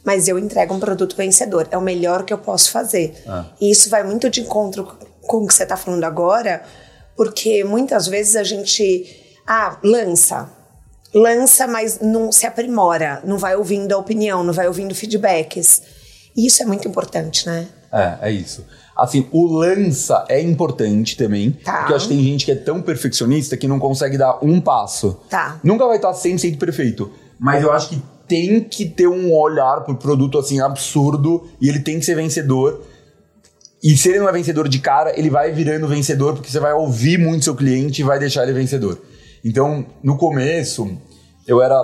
mas 0.04 0.28
eu 0.28 0.38
entrego 0.38 0.74
um 0.74 0.80
produto 0.80 1.16
vencedor. 1.16 1.68
É 1.72 1.78
o 1.78 1.82
melhor 1.82 2.24
que 2.24 2.34
eu 2.34 2.38
posso 2.38 2.72
fazer. 2.72 3.22
Ah. 3.28 3.46
E 3.60 3.72
isso 3.72 3.90
vai 3.90 4.04
muito 4.04 4.30
de 4.30 4.42
encontro 4.42 4.98
com 5.22 5.38
o 5.38 5.48
que 5.48 5.54
você 5.54 5.64
está 5.64 5.76
falando 5.76 6.04
agora, 6.04 6.64
porque 7.16 7.64
muitas 7.64 8.08
vezes 8.08 8.36
a 8.36 8.44
gente. 8.44 9.22
Ah, 9.48 9.78
lança. 9.84 10.50
Lança, 11.14 11.68
mas 11.68 12.00
não 12.00 12.32
se 12.32 12.48
aprimora, 12.48 13.22
não 13.24 13.38
vai 13.38 13.56
ouvindo 13.56 13.94
a 13.94 13.98
opinião, 13.98 14.44
não 14.44 14.54
vai 14.54 14.68
ouvindo 14.68 14.96
feedbacks. 14.96 15.84
E 16.36 16.48
isso 16.48 16.64
é 16.64 16.66
muito 16.66 16.88
importante, 16.88 17.46
né? 17.46 17.68
É, 17.92 18.30
é 18.30 18.32
isso. 18.32 18.66
Assim, 18.96 19.28
o 19.32 19.48
lança 19.48 20.26
é 20.30 20.42
importante 20.42 21.18
também. 21.18 21.52
Tá. 21.52 21.78
Porque 21.80 21.94
eu 21.94 21.96
acho 21.96 22.08
que 22.08 22.14
tem 22.14 22.24
gente 22.24 22.46
que 22.46 22.52
é 22.52 22.56
tão 22.56 22.82
perfeccionista 22.82 23.58
que 23.58 23.68
não 23.68 23.80
consegue 23.80 24.18
dar 24.18 24.38
um 24.44 24.62
passo. 24.62 25.20
Tá. 25.30 25.60
Nunca 25.64 25.86
vai 25.88 25.96
estar 25.96 26.12
100% 26.12 26.58
perfeito. 26.58 27.12
Mas 27.40 27.64
eu 27.64 27.72
acho 27.72 27.90
que 27.90 28.02
tem 28.28 28.64
que 28.64 28.86
ter 28.86 29.08
um 29.08 29.34
olhar 29.34 29.82
pro 29.82 29.96
produto 29.96 30.38
assim 30.38 30.60
absurdo 30.62 31.48
e 31.60 31.68
ele 31.68 31.80
tem 31.80 32.00
que 32.00 32.06
ser 32.06 32.16
vencedor. 32.16 32.82
E 33.84 33.98
se 33.98 34.10
ele 34.10 34.20
não 34.20 34.30
é 34.30 34.32
vencedor 34.32 34.70
de 34.70 34.80
cara, 34.80 35.18
ele 35.20 35.30
vai 35.30 35.52
virando 35.52 35.88
vencedor 35.88 36.34
porque 36.34 36.50
você 36.50 36.60
vai 36.60 36.74
ouvir 36.74 37.18
muito 37.18 37.44
seu 37.44 37.56
cliente 37.56 38.02
e 38.02 38.06
vai 38.06 38.18
deixar 38.18 38.44
ele 38.44 38.54
vencedor. 38.54 38.98
Então, 39.44 39.86
no 40.02 40.18
começo, 40.18 40.90
eu 41.46 41.62
era 41.62 41.84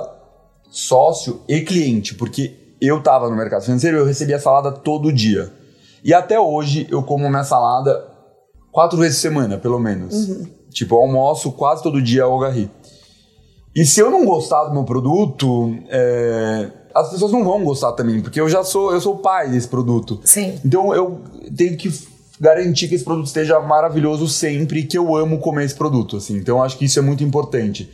sócio 0.72 1.42
e 1.48 1.60
cliente, 1.62 2.16
porque 2.16 2.56
eu 2.80 3.02
tava 3.04 3.30
no 3.30 3.36
mercado 3.36 3.66
financeiro 3.66 3.98
e 3.98 4.00
eu 4.00 4.06
recebia 4.06 4.40
salada 4.40 4.72
todo 4.72 5.12
dia. 5.12 5.52
E 6.04 6.14
até 6.14 6.40
hoje 6.40 6.88
eu 6.90 7.04
como 7.04 7.30
minha 7.30 7.44
salada 7.44 8.08
quatro 8.72 8.98
vezes 8.98 9.18
por 9.18 9.22
semana, 9.22 9.58
pelo 9.58 9.80
menos. 9.80 10.30
Tipo, 10.72 10.96
eu 10.96 11.00
almoço 11.00 11.52
quase 11.52 11.84
todo 11.84 12.02
dia 12.02 12.24
ao 12.24 12.40
Garri. 12.40 12.70
E 13.76 13.86
se 13.86 14.00
eu 14.00 14.10
não 14.10 14.26
gostar 14.26 14.66
do 14.66 14.74
meu 14.74 14.84
produto, 14.84 15.76
é, 15.90 16.70
as 16.94 17.10
pessoas 17.10 17.32
não 17.32 17.44
vão 17.44 17.64
gostar 17.64 17.94
também, 17.94 18.22
porque 18.22 18.40
eu 18.40 18.50
já 18.50 18.64
sou, 18.64 18.92
eu 18.92 19.00
sou 19.00 19.16
o 19.16 19.18
pai 19.20 19.50
desse 19.50 19.68
produto. 19.68 20.20
Sim. 20.24 20.60
Então 20.66 20.94
eu 20.94 21.22
tenho 21.56 21.78
que 21.78 21.92
garantir 22.40 22.88
que 22.88 22.96
esse 22.96 23.04
produto 23.04 23.28
esteja 23.28 23.60
maravilhoso 23.60 24.28
sempre, 24.28 24.80
e 24.80 24.84
que 24.84 24.98
eu 24.98 25.16
amo 25.16 25.40
comer 25.40 25.66
esse 25.66 25.76
produto, 25.76 26.18
assim. 26.18 26.38
Então 26.38 26.58
eu 26.58 26.64
acho 26.64 26.78
que 26.78 26.86
isso 26.86 26.98
é 26.98 27.02
muito 27.02 27.24
importante. 27.24 27.90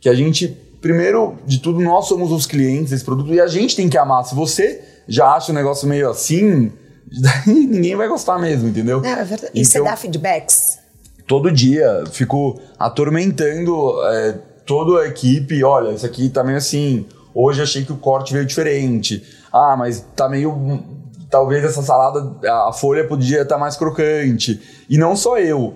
Que 0.00 0.08
a 0.08 0.14
gente, 0.14 0.48
primeiro 0.80 1.34
de 1.46 1.58
tudo, 1.58 1.80
nós 1.80 2.06
somos 2.06 2.30
os 2.30 2.46
clientes 2.46 2.90
desse 2.90 3.04
produto 3.04 3.32
e 3.32 3.40
a 3.40 3.46
gente 3.46 3.74
tem 3.74 3.88
que 3.88 3.98
amar. 3.98 4.24
Se 4.24 4.34
você 4.34 4.82
já 5.08 5.34
acha 5.34 5.50
o 5.50 5.54
negócio 5.54 5.88
meio 5.88 6.10
assim, 6.10 6.70
daí 7.20 7.54
ninguém 7.66 7.96
vai 7.96 8.08
gostar 8.08 8.38
mesmo, 8.38 8.68
entendeu? 8.68 9.04
É, 9.04 9.12
é 9.20 9.24
verdade. 9.24 9.52
E 9.54 9.64
você 9.64 9.78
Então- 9.78 9.90
dá 9.90 9.96
feedbacks? 9.96 10.78
todo 11.26 11.50
dia 11.50 12.04
fico 12.12 12.60
atormentando 12.78 14.00
é, 14.06 14.38
toda 14.64 15.00
a 15.02 15.08
equipe. 15.08 15.62
Olha, 15.64 15.92
isso 15.92 16.06
aqui 16.06 16.28
tá 16.28 16.42
meio 16.44 16.58
assim. 16.58 17.06
Hoje 17.34 17.62
achei 17.62 17.84
que 17.84 17.92
o 17.92 17.96
corte 17.96 18.32
veio 18.32 18.44
diferente. 18.46 19.24
Ah, 19.52 19.74
mas 19.76 20.04
tá 20.14 20.28
meio. 20.28 20.82
Talvez 21.30 21.64
essa 21.64 21.82
salada, 21.82 22.36
a 22.68 22.72
folha 22.72 23.06
podia 23.06 23.42
estar 23.42 23.58
mais 23.58 23.76
crocante. 23.76 24.60
E 24.88 24.96
não 24.96 25.16
só 25.16 25.38
eu. 25.38 25.74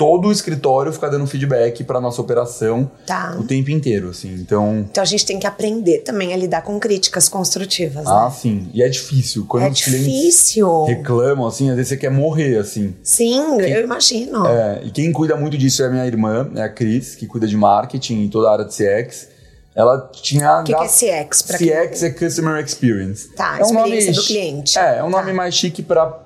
Todo 0.00 0.28
o 0.28 0.32
escritório 0.32 0.90
fica 0.94 1.10
dando 1.10 1.26
feedback 1.26 1.84
para 1.84 2.00
nossa 2.00 2.22
operação 2.22 2.90
Tá. 3.06 3.36
o 3.38 3.44
tempo 3.44 3.70
inteiro, 3.70 4.08
assim. 4.08 4.32
Então, 4.32 4.86
Então 4.90 5.02
a 5.02 5.04
gente 5.04 5.26
tem 5.26 5.38
que 5.38 5.46
aprender 5.46 5.98
também 5.98 6.32
a 6.32 6.36
lidar 6.38 6.62
com 6.62 6.80
críticas 6.80 7.28
construtivas, 7.28 8.06
né? 8.06 8.10
ah, 8.10 8.30
sim. 8.30 8.70
E 8.72 8.82
é 8.82 8.88
difícil. 8.88 9.44
Quando 9.46 9.64
É 9.64 9.68
os 9.68 9.82
clientes 9.82 10.06
difícil. 10.06 10.84
reclamam, 10.86 11.46
assim, 11.46 11.68
às 11.68 11.76
vezes 11.76 11.90
você 11.90 11.96
quer 11.98 12.10
morrer, 12.10 12.56
assim. 12.56 12.94
Sim, 13.02 13.60
eu 13.60 13.84
imagino. 13.84 14.46
É, 14.46 14.80
e 14.86 14.90
quem 14.90 15.12
cuida 15.12 15.36
muito 15.36 15.58
disso 15.58 15.82
é 15.82 15.86
a 15.88 15.90
minha 15.90 16.06
irmã, 16.06 16.50
é 16.54 16.62
a 16.62 16.68
Cris, 16.70 17.14
que 17.14 17.26
cuida 17.26 17.46
de 17.46 17.56
marketing 17.58 18.24
e 18.24 18.28
toda 18.30 18.48
a 18.48 18.52
área 18.54 18.64
de 18.64 18.74
CX. 18.74 19.28
Ela 19.74 20.10
tinha. 20.14 20.60
O 20.60 20.64
que, 20.64 20.74
que 20.74 20.82
é 20.82 21.22
CX? 21.24 21.42
Pra 21.42 21.58
CX 21.58 22.02
é 22.04 22.08
Customer 22.10 22.64
Experience. 22.64 23.28
Tá, 23.34 23.58
é 23.58 23.62
um 23.62 23.66
experiência 23.66 24.12
nome, 24.12 24.12
do 24.22 24.26
cliente. 24.26 24.78
É, 24.78 24.96
é 24.98 25.04
um 25.04 25.10
Tá. 25.10 25.18
nome 25.20 25.32
mais 25.34 25.54
chique 25.54 25.82
para 25.82 26.18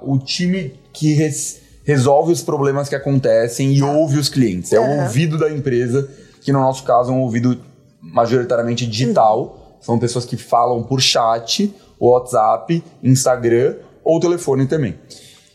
o 0.00 0.16
time 0.16 0.78
que 0.92 1.12
res- 1.12 1.65
resolve 1.86 2.32
os 2.32 2.42
problemas 2.42 2.88
que 2.88 2.96
acontecem 2.96 3.72
e 3.72 3.80
ouve 3.80 4.18
os 4.18 4.28
clientes. 4.28 4.72
É 4.72 4.80
o 4.80 5.02
ouvido 5.02 5.38
da 5.38 5.48
empresa, 5.48 6.08
que 6.42 6.52
no 6.52 6.58
nosso 6.58 6.82
caso 6.82 7.12
é 7.12 7.14
um 7.14 7.20
ouvido 7.20 7.58
majoritariamente 8.02 8.84
digital. 8.84 9.78
São 9.80 9.96
pessoas 9.96 10.24
que 10.24 10.36
falam 10.36 10.82
por 10.82 11.00
chat, 11.00 11.72
WhatsApp, 12.00 12.82
Instagram 13.04 13.76
ou 14.02 14.18
telefone 14.18 14.66
também. 14.66 14.98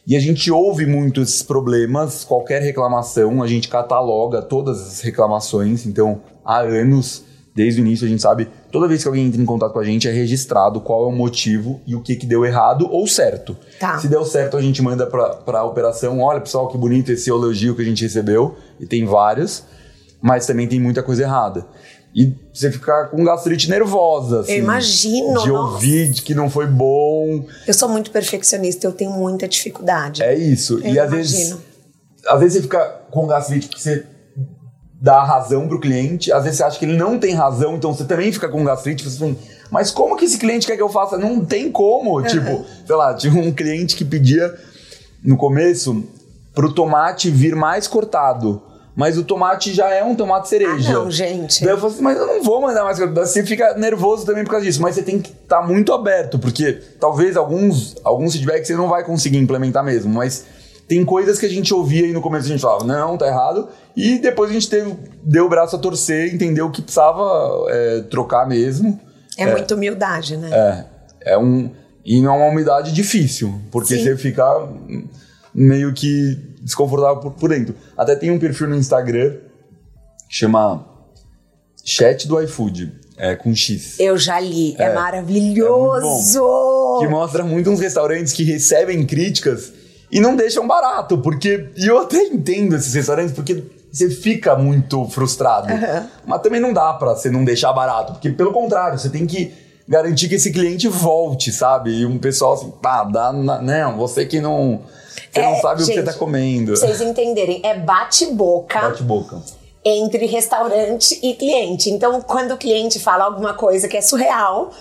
E 0.08 0.16
a 0.16 0.20
gente 0.22 0.50
ouve 0.50 0.86
muito 0.86 1.22
esses 1.22 1.44
problemas, 1.44 2.24
qualquer 2.24 2.62
reclamação, 2.62 3.44
a 3.44 3.48
gente 3.48 3.68
cataloga 3.68 4.42
todas 4.42 4.82
as 4.82 5.02
reclamações. 5.02 5.86
Então, 5.86 6.22
há 6.46 6.62
anos, 6.62 7.24
desde 7.54 7.82
o 7.82 7.86
início, 7.86 8.06
a 8.06 8.10
gente 8.10 8.22
sabe, 8.22 8.48
toda 8.72 8.88
vez 8.88 9.02
que 9.02 9.08
alguém 9.08 9.28
entra 9.28 9.42
em 9.42 9.46
contato 9.46 9.74
com 9.74 9.80
a 9.80 9.84
gente, 9.84 10.08
é 10.08 10.12
registrado 10.12 10.80
qual 10.80 11.04
é 11.06 11.08
o 11.08 11.12
motivo 11.12 11.82
e 11.86 11.96
o 11.96 12.02
que, 12.02 12.16
que 12.16 12.26
deu 12.26 12.46
errado 12.46 12.88
ou 12.90 13.06
certo. 13.08 13.58
Tá. 13.80 14.00
Se 14.00 14.08
deu 14.08 14.24
certo, 14.24 14.56
a 14.56 14.62
gente 14.62 14.82
manda 14.82 15.06
para 15.06 15.60
a 15.60 15.64
operação. 15.66 16.20
Olha, 16.22 16.40
pessoal, 16.40 16.68
que 16.70 16.78
bonito 16.78 17.12
esse 17.12 17.30
elogio 17.30 17.76
que 17.76 17.82
a 17.82 17.86
gente 17.86 18.04
recebeu. 18.04 18.56
E 18.80 18.86
tem 18.86 19.06
vários, 19.06 19.64
mas 20.22 20.46
também 20.46 20.68
tem 20.68 20.80
muita 20.80 21.04
coisa 21.04 21.24
errada. 21.24 21.66
E 22.14 22.34
você 22.54 22.70
fica 22.72 23.06
com 23.06 23.24
gastrite 23.24 23.70
nervosa, 23.70 24.42
assim. 24.42 24.58
imagino, 24.58 25.42
De 25.42 25.50
nossa. 25.50 25.74
ouvir 25.74 26.10
de 26.10 26.22
que 26.22 26.34
não 26.36 26.50
foi 26.50 26.68
bom. 26.68 27.46
Eu 27.66 27.74
sou 27.74 27.88
muito 27.88 28.12
perfeccionista, 28.12 28.86
eu 28.86 28.92
tenho 28.92 29.12
muita 29.12 29.48
dificuldade. 29.48 30.22
É 30.22 30.34
isso. 30.36 30.80
Eu 30.84 30.94
e 30.94 31.00
às 31.00 31.10
imagino. 31.12 31.12
vezes, 31.16 31.58
às 32.28 32.40
vezes 32.40 32.54
você 32.58 32.62
fica 32.64 33.02
com 33.10 33.28
gastrite 33.28 33.68
porque 33.68 33.82
você 33.82 34.06
dá 35.02 35.24
razão 35.24 35.68
pro 35.68 35.80
cliente, 35.80 36.32
às 36.32 36.44
vezes 36.44 36.60
você 36.60 36.64
acha 36.64 36.78
que 36.78 36.86
ele 36.86 36.96
não 36.96 37.18
tem 37.18 37.34
razão, 37.34 37.76
então 37.76 37.92
você 37.92 38.06
também 38.06 38.32
fica 38.32 38.48
com 38.48 38.64
gastrite, 38.64 39.04
você 39.04 39.18
fala, 39.18 39.36
mas 39.72 39.90
como 39.90 40.16
que 40.16 40.26
esse 40.26 40.38
cliente 40.38 40.68
quer 40.68 40.76
que 40.76 40.82
eu 40.82 40.90
faça? 40.90 41.18
Não 41.18 41.44
tem 41.44 41.72
como. 41.72 42.22
Tipo, 42.22 42.66
sei 42.86 42.96
lá, 42.96 43.14
tinha 43.14 43.34
um 43.34 43.54
cliente 43.54 43.96
que 43.96 44.04
pedia 44.04 44.54
no 45.24 45.38
começo 45.38 46.04
pro 46.54 46.74
tomate 46.74 47.32
vir 47.32 47.56
mais 47.56 47.88
cortado. 47.88 48.62
Mas 48.94 49.18
o 49.18 49.24
tomate 49.24 49.74
já 49.74 49.90
é 49.90 50.04
um 50.04 50.14
tomate 50.14 50.50
cereja. 50.50 50.90
Ah, 50.90 50.94
não, 50.94 51.10
gente. 51.10 51.64
Daí 51.64 51.74
eu 51.74 51.78
falei 51.78 51.94
assim, 51.94 52.04
mas 52.04 52.18
eu 52.18 52.28
não 52.28 52.44
vou 52.44 52.62
mandar 52.62 52.84
mais 52.84 53.00
cortado. 53.00 53.26
Você 53.26 53.46
fica 53.46 53.74
nervoso 53.76 54.26
também 54.26 54.44
por 54.44 54.52
causa 54.52 54.66
disso. 54.66 54.82
Mas 54.82 54.96
você 54.96 55.02
tem 55.02 55.18
que 55.18 55.32
estar 55.32 55.66
muito 55.66 55.94
aberto, 55.94 56.38
porque 56.38 56.74
talvez 57.00 57.38
alguns, 57.38 57.96
alguns 58.04 58.34
feedbacks 58.34 58.68
você 58.68 58.76
não 58.76 58.90
vai 58.90 59.06
conseguir 59.06 59.38
implementar 59.38 59.86
mesmo. 59.86 60.14
Mas 60.14 60.46
tem 60.90 61.06
coisas 61.06 61.40
que 61.40 61.46
a 61.46 61.50
gente 61.50 61.74
ouvia 61.74 62.06
e 62.06 62.12
no 62.12 62.20
começo 62.20 62.48
a 62.48 62.50
gente 62.50 62.62
falava, 62.62 62.84
não, 62.84 63.18
tá 63.18 63.26
errado. 63.26 63.70
E 63.96 64.20
depois 64.20 64.50
a 64.50 64.54
gente 64.54 64.70
teve, 64.70 64.96
deu 65.24 65.46
o 65.46 65.50
braço 65.50 65.76
a 65.76 65.80
torcer, 65.80 66.34
entendeu 66.34 66.70
que 66.72 66.82
precisava 66.82 67.66
é, 67.70 68.02
trocar 68.02 68.48
mesmo. 68.48 69.00
É, 69.38 69.44
é 69.44 69.52
muita 69.52 69.76
humildade, 69.76 70.38
né? 70.38 70.50
É. 70.52 70.92
É 71.34 71.38
um. 71.38 71.72
E 72.04 72.20
não 72.22 72.34
é 72.34 72.38
uma 72.38 72.48
humildade 72.48 72.92
difícil, 72.92 73.62
porque 73.72 73.96
Sim. 73.96 74.04
você 74.04 74.18
fica 74.18 74.44
meio 75.54 75.94
que 75.94 76.36
desconfortável 76.62 77.18
por, 77.18 77.34
por 77.34 77.50
dentro. 77.50 77.76
Até 77.96 78.16
tem 78.16 78.32
um 78.32 78.40
perfil 78.40 78.68
no 78.68 78.76
Instagram 78.76 79.36
que 80.28 80.36
chama 80.36 80.86
Chat 81.84 82.28
do 82.28 82.42
iFood. 82.42 83.00
É, 83.18 83.36
com 83.36 83.54
X. 83.54 84.00
Eu 84.00 84.18
já 84.18 84.40
li, 84.40 84.76
é, 84.80 84.86
é 84.86 84.94
maravilhoso! 84.96 86.40
É 86.98 87.06
que 87.06 87.08
mostra 87.08 87.44
muito 87.44 87.70
uns 87.70 87.80
restaurantes 87.80 88.34
que 88.34 88.44
recebem 88.44 89.06
críticas 89.06 89.72
e 90.12 90.20
não 90.20 90.36
deixam 90.36 90.68
barato, 90.68 91.20
porque. 91.20 91.70
E 91.78 91.86
eu 91.86 92.00
até 92.00 92.18
entendo 92.24 92.76
esses 92.76 92.94
restaurantes, 92.96 93.34
porque 93.34 93.64
você 93.92 94.10
fica 94.10 94.56
muito 94.56 95.06
frustrado. 95.10 95.72
Uhum. 95.72 96.08
Mas 96.26 96.42
também 96.42 96.60
não 96.60 96.72
dá 96.72 96.94
pra 96.94 97.16
você 97.16 97.30
não 97.30 97.44
deixar 97.44 97.74
barato, 97.74 98.14
porque 98.14 98.30
pelo 98.30 98.54
contrário, 98.54 98.98
você 98.98 99.10
tem 99.10 99.26
que 99.26 99.54
garantir 99.88 100.30
que 100.30 100.36
esse 100.36 100.52
cliente 100.52 100.88
volte, 100.88 101.52
sabe? 101.52 101.92
E 101.92 102.06
um 102.06 102.18
pessoal 102.18 102.54
assim, 102.54 102.72
pá, 102.72 103.04
dá. 103.04 103.34
Não, 103.34 103.98
você 103.98 104.26
que 104.26 104.40
não. 104.40 104.82
Você 105.32 105.40
é, 105.40 105.44
não 105.44 105.62
sabe 105.62 105.84
gente, 105.84 105.92
o 105.92 105.94
que 105.94 106.08
você 106.08 106.14
tá 106.14 106.18
comendo. 106.18 106.74
Pra 106.74 106.88
vocês 106.88 107.02
entenderem, 107.02 107.62
é 107.64 107.78
bate-boca. 107.78 108.80
Bate-boca 108.80 109.42
entre 109.84 110.28
restaurante 110.28 111.20
e 111.24 111.34
cliente. 111.34 111.90
Então, 111.90 112.22
quando 112.22 112.52
o 112.52 112.58
cliente 112.58 113.00
fala 113.00 113.24
alguma 113.24 113.56
coisa 113.56 113.88
que 113.88 113.98
é 113.98 114.02
surreal, 114.02 114.72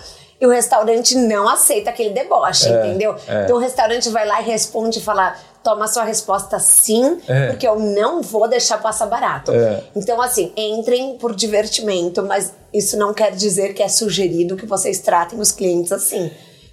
e 0.41 0.45
o 0.45 0.49
restaurante 0.49 1.15
não 1.15 1.47
aceita 1.47 1.91
aquele 1.91 2.09
deboche, 2.09 2.67
é, 2.67 2.87
entendeu? 2.87 3.15
É. 3.27 3.43
Então 3.43 3.57
o 3.57 3.59
restaurante 3.59 4.09
vai 4.09 4.27
lá 4.27 4.41
e 4.41 4.45
responde 4.45 4.97
e 4.97 5.01
fala: 5.01 5.35
toma 5.63 5.87
sua 5.87 6.03
resposta 6.03 6.59
sim, 6.59 7.19
é. 7.27 7.47
porque 7.47 7.67
eu 7.67 7.79
não 7.79 8.21
vou 8.21 8.47
deixar 8.47 8.77
passar 8.79 9.05
barato. 9.05 9.51
É. 9.51 9.83
Então, 9.95 10.21
assim, 10.21 10.51
entrem 10.55 11.17
por 11.17 11.35
divertimento, 11.35 12.23
mas 12.23 12.53
isso 12.73 12.97
não 12.97 13.13
quer 13.13 13.31
dizer 13.31 13.73
que 13.73 13.83
é 13.83 13.87
sugerido 13.87 14.55
que 14.55 14.65
vocês 14.65 14.99
tratem 14.99 15.39
os 15.39 15.51
clientes 15.51 15.91
assim. 15.91 16.31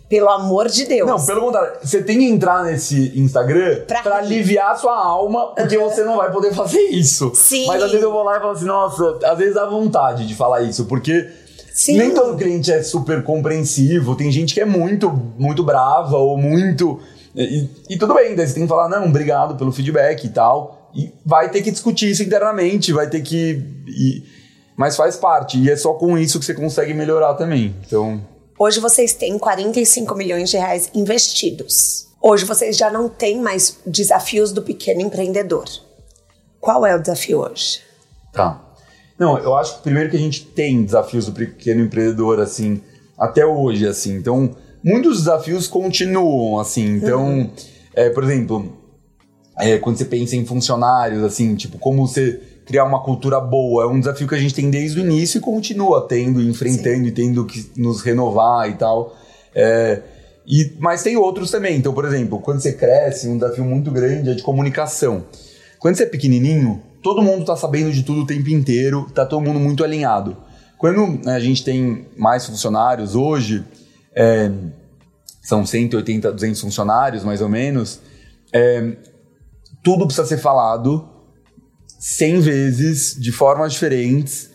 Pelo 0.09 0.31
amor 0.31 0.69
de 0.69 0.87
Deus. 0.87 1.07
Não, 1.07 1.23
pelo 1.23 1.43
contrário. 1.43 1.81
Você 1.83 2.03
tem 2.03 2.19
que 2.19 2.25
entrar 2.25 2.65
nesse 2.65 3.13
Instagram 3.15 3.83
pra, 3.87 4.03
pra 4.03 4.17
aliviar 4.17 4.71
a 4.71 4.75
sua 4.75 4.97
alma, 4.97 5.49
porque 5.55 5.77
uhum. 5.77 5.91
você 5.91 6.03
não 6.03 6.17
vai 6.17 6.33
poder 6.33 6.55
fazer 6.55 6.81
isso. 6.81 7.31
Sim. 7.35 7.67
Mas 7.67 7.83
às 7.83 7.91
vezes 7.91 8.03
eu 8.03 8.11
vou 8.11 8.23
lá 8.23 8.39
e 8.39 8.41
falo 8.41 8.53
assim, 8.53 8.65
nossa, 8.65 9.19
às 9.23 9.37
vezes 9.37 9.55
dá 9.55 9.67
vontade 9.67 10.27
de 10.27 10.35
falar 10.35 10.63
isso, 10.63 10.87
porque 10.87 11.29
Sim. 11.75 11.99
nem 11.99 12.15
todo 12.15 12.39
cliente 12.39 12.73
é 12.73 12.83
super 12.83 13.23
compreensivo. 13.23 14.17
Tem 14.17 14.33
gente 14.33 14.55
que 14.55 14.61
é 14.63 14.65
muito, 14.65 15.11
muito 15.37 15.63
brava 15.63 16.17
ou 16.17 16.39
muito. 16.39 16.99
E, 17.39 17.69
e 17.91 17.97
tudo 17.97 18.15
bem, 18.15 18.35
daí 18.35 18.49
você 18.49 18.55
tem 18.55 18.65
que 18.65 18.69
falar, 18.69 18.89
não, 18.89 19.07
obrigado 19.07 19.57
pelo 19.57 19.71
feedback 19.71 20.25
e 20.25 20.29
tal. 20.29 20.91
E 20.93 21.13
vai 21.25 21.49
ter 21.49 21.63
que 21.63 21.71
discutir 21.71 22.11
isso 22.11 22.23
internamente, 22.23 22.93
vai 22.93 23.09
ter 23.09 23.21
que. 23.21 23.63
E, 23.87 24.25
mas 24.77 24.97
faz 24.97 25.17
parte. 25.17 25.57
E 25.57 25.71
é 25.71 25.77
só 25.77 25.95
com 25.95 26.19
isso 26.19 26.41
que 26.41 26.45
você 26.45 26.55
consegue 26.55 26.93
melhorar 26.93 27.35
também. 27.35 27.77
Então. 27.87 28.21
Hoje 28.59 28.81
vocês 28.81 29.13
têm 29.13 29.39
45 29.39 30.17
milhões 30.17 30.51
de 30.51 30.57
reais 30.57 30.91
investidos. 30.93 32.09
Hoje 32.21 32.45
vocês 32.45 32.77
já 32.77 32.91
não 32.91 33.09
têm 33.09 33.41
mais 33.41 33.79
desafios 33.87 34.51
do 34.51 34.61
pequeno 34.61 35.01
empreendedor. 35.01 35.67
Qual 36.61 36.85
é 36.85 36.97
o 36.97 37.01
desafio 37.01 37.39
hoje? 37.39 37.81
Tá. 38.33 38.61
Não, 39.17 39.39
eu 39.39 39.55
acho 39.55 39.77
que 39.77 39.83
primeiro 39.83 40.11
que 40.11 40.17
a 40.17 40.21
gente 40.21 40.45
tem 40.45 40.83
desafios 40.83 41.27
do 41.27 41.33
pequeno 41.33 41.83
empreendedor, 41.83 42.41
assim, 42.41 42.83
até 43.17 43.47
hoje, 43.47 43.87
assim. 43.87 44.17
Então, 44.17 44.57
muitos 44.89 45.19
desafios 45.19 45.67
continuam, 45.67 46.59
assim. 46.59 46.97
Então, 46.97 47.27
uhum. 47.27 47.51
é, 47.95 48.11
por 48.11 48.25
exemplo, 48.25 48.77
é, 49.59 49.79
quando 49.79 49.97
você 49.97 50.05
pensa 50.05 50.35
em 50.37 50.47
funcionários, 50.47 51.23
assim, 51.23 51.55
tipo, 51.55 51.79
como 51.79 52.07
você 52.07 52.41
criar 52.69 52.85
uma 52.85 53.03
cultura 53.03 53.41
boa. 53.41 53.85
É 53.85 53.87
um 53.87 53.99
desafio 53.99 54.29
que 54.29 54.35
a 54.35 54.39
gente 54.39 54.53
tem 54.53 54.71
desde 54.71 55.01
o 55.01 55.03
início 55.03 55.39
e 55.39 55.41
continua 55.41 56.07
tendo, 56.07 56.43
enfrentando 56.43 57.05
Sim. 57.05 57.07
e 57.07 57.11
tendo 57.11 57.47
que 57.47 57.71
nos 57.75 58.03
renovar 58.03 58.69
e 58.69 58.75
tal. 58.75 59.17
É, 59.55 60.03
e, 60.47 60.77
mas 60.79 61.03
tem 61.03 61.17
outros 61.17 61.51
também. 61.51 61.79
Então, 61.79 61.95
por 61.95 62.05
exemplo, 62.05 62.39
quando 62.39 62.61
você 62.61 62.75
cresce, 62.75 63.27
um 63.27 63.39
desafio 63.39 63.65
muito 63.65 63.91
grande 63.91 64.29
é 64.29 64.35
de 64.35 64.43
comunicação. 64.43 65.25
Quando 65.79 65.97
você 65.97 66.03
é 66.03 66.07
pequenininho, 66.07 66.83
todo 67.03 67.23
mundo 67.23 67.41
está 67.41 67.57
sabendo 67.57 67.91
de 67.91 68.03
tudo 68.03 68.23
o 68.23 68.27
tempo 68.27 68.51
inteiro, 68.51 69.07
tá 69.15 69.25
todo 69.25 69.41
mundo 69.41 69.59
muito 69.59 69.83
alinhado. 69.83 70.37
Quando 70.77 71.25
né, 71.25 71.35
a 71.35 71.41
gente 71.41 71.65
tem 71.65 72.07
mais 72.19 72.45
funcionários 72.45 73.15
hoje, 73.15 73.65
é, 74.19 74.51
são 75.41 75.65
180, 75.65 76.33
200 76.33 76.61
funcionários 76.61 77.23
mais 77.23 77.41
ou 77.41 77.49
menos, 77.49 78.01
é, 78.53 78.97
tudo 79.83 80.07
precisa 80.07 80.27
ser 80.27 80.39
falado 80.39 81.09
100 82.01 82.41
vezes, 82.41 83.17
de 83.17 83.31
formas 83.31 83.73
diferentes, 83.73 84.51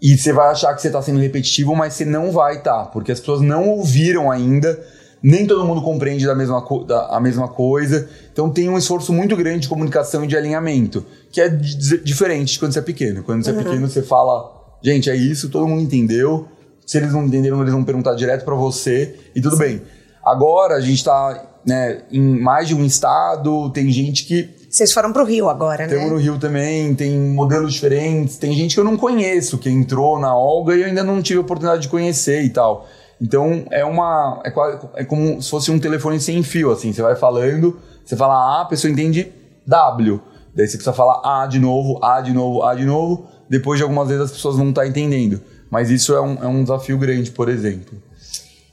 e 0.00 0.16
você 0.16 0.32
vai 0.32 0.50
achar 0.50 0.74
que 0.74 0.82
você 0.82 0.88
está 0.88 1.00
sendo 1.00 1.18
repetitivo, 1.18 1.74
mas 1.74 1.94
você 1.94 2.04
não 2.04 2.30
vai 2.30 2.58
estar, 2.58 2.84
tá, 2.84 2.86
porque 2.86 3.10
as 3.10 3.18
pessoas 3.18 3.40
não 3.40 3.68
ouviram 3.70 4.30
ainda, 4.30 4.78
nem 5.22 5.46
todo 5.46 5.64
mundo 5.64 5.82
compreende 5.82 6.26
da 6.26 6.34
mesma, 6.34 6.64
da, 6.86 7.16
a 7.16 7.20
mesma 7.20 7.48
coisa. 7.48 8.08
Então 8.32 8.48
tem 8.50 8.68
um 8.68 8.78
esforço 8.78 9.12
muito 9.12 9.34
grande 9.34 9.60
de 9.60 9.68
comunicação 9.68 10.24
e 10.24 10.28
de 10.28 10.36
alinhamento, 10.36 11.04
que 11.32 11.40
é 11.40 11.48
diferente 11.48 12.52
de 12.52 12.58
quando 12.60 12.72
você 12.72 12.78
é 12.78 12.82
pequeno. 12.82 13.24
Quando 13.24 13.42
você 13.42 13.50
é 13.50 13.54
uhum. 13.54 13.60
é 13.60 13.64
pequeno, 13.64 13.88
você 13.88 14.02
fala, 14.02 14.76
gente, 14.80 15.10
é 15.10 15.16
isso, 15.16 15.48
todo 15.48 15.66
mundo 15.66 15.82
entendeu. 15.82 16.46
Se 16.88 16.96
eles 16.96 17.12
não 17.12 17.26
entenderam, 17.26 17.60
eles 17.60 17.70
vão 17.70 17.84
perguntar 17.84 18.14
direto 18.14 18.46
para 18.46 18.54
você 18.54 19.14
e 19.34 19.42
tudo 19.42 19.58
bem. 19.58 19.82
Agora 20.24 20.74
a 20.74 20.80
gente 20.80 20.96
está 20.96 21.44
né, 21.62 22.00
em 22.10 22.40
mais 22.40 22.66
de 22.66 22.74
um 22.74 22.82
estado, 22.82 23.68
tem 23.72 23.90
gente 23.90 24.24
que 24.24 24.56
vocês 24.70 24.90
foram 24.90 25.12
pro 25.12 25.22
Rio 25.22 25.50
agora, 25.50 25.86
né? 25.86 25.94
Temos 25.94 26.10
no 26.10 26.16
Rio 26.16 26.38
também, 26.38 26.94
tem 26.94 27.18
modelos 27.18 27.74
diferentes, 27.74 28.38
tem 28.38 28.54
gente 28.54 28.74
que 28.74 28.80
eu 28.80 28.84
não 28.84 28.96
conheço, 28.96 29.58
que 29.58 29.68
entrou 29.68 30.18
na 30.18 30.34
Olga 30.34 30.74
e 30.74 30.80
eu 30.80 30.86
ainda 30.86 31.04
não 31.04 31.20
tive 31.20 31.38
a 31.38 31.42
oportunidade 31.42 31.82
de 31.82 31.88
conhecer 31.88 32.42
e 32.42 32.48
tal. 32.48 32.86
Então 33.20 33.66
é 33.70 33.84
uma. 33.84 34.40
É, 34.42 34.50
quase, 34.50 34.78
é 34.94 35.04
como 35.04 35.42
se 35.42 35.50
fosse 35.50 35.70
um 35.70 35.78
telefone 35.78 36.18
sem 36.18 36.42
fio, 36.42 36.72
assim. 36.72 36.90
Você 36.90 37.02
vai 37.02 37.16
falando, 37.16 37.78
você 38.02 38.16
fala 38.16 38.34
A, 38.34 38.62
a 38.62 38.64
pessoa 38.64 38.90
entende 38.90 39.30
W. 39.66 40.22
Daí 40.54 40.66
você 40.66 40.78
precisa 40.78 40.94
falar 40.94 41.42
A 41.42 41.46
de 41.46 41.58
novo, 41.58 42.02
A 42.02 42.22
de 42.22 42.32
novo, 42.32 42.62
A 42.62 42.74
de 42.74 42.86
novo. 42.86 43.26
Depois 43.48 43.78
de 43.78 43.82
algumas 43.82 44.08
vezes 44.08 44.24
as 44.24 44.32
pessoas 44.32 44.56
vão 44.56 44.70
estar 44.70 44.86
entendendo. 44.86 45.40
Mas 45.70 45.90
isso 45.90 46.14
é 46.14 46.20
um, 46.20 46.42
é 46.42 46.46
um 46.46 46.62
desafio 46.62 46.98
grande, 46.98 47.30
por 47.30 47.48
exemplo. 47.48 48.00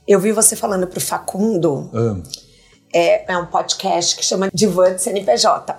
Eu 0.06 0.20
vi 0.20 0.32
você 0.32 0.56
falando 0.56 0.86
pro 0.86 1.00
Facundo. 1.00 1.90
Ah. 1.92 2.22
É, 2.92 3.32
é 3.32 3.36
um 3.36 3.46
podcast 3.46 4.16
que 4.16 4.24
chama 4.24 4.48
Divã 4.52 4.94
de 4.94 5.02
CNPJ 5.02 5.76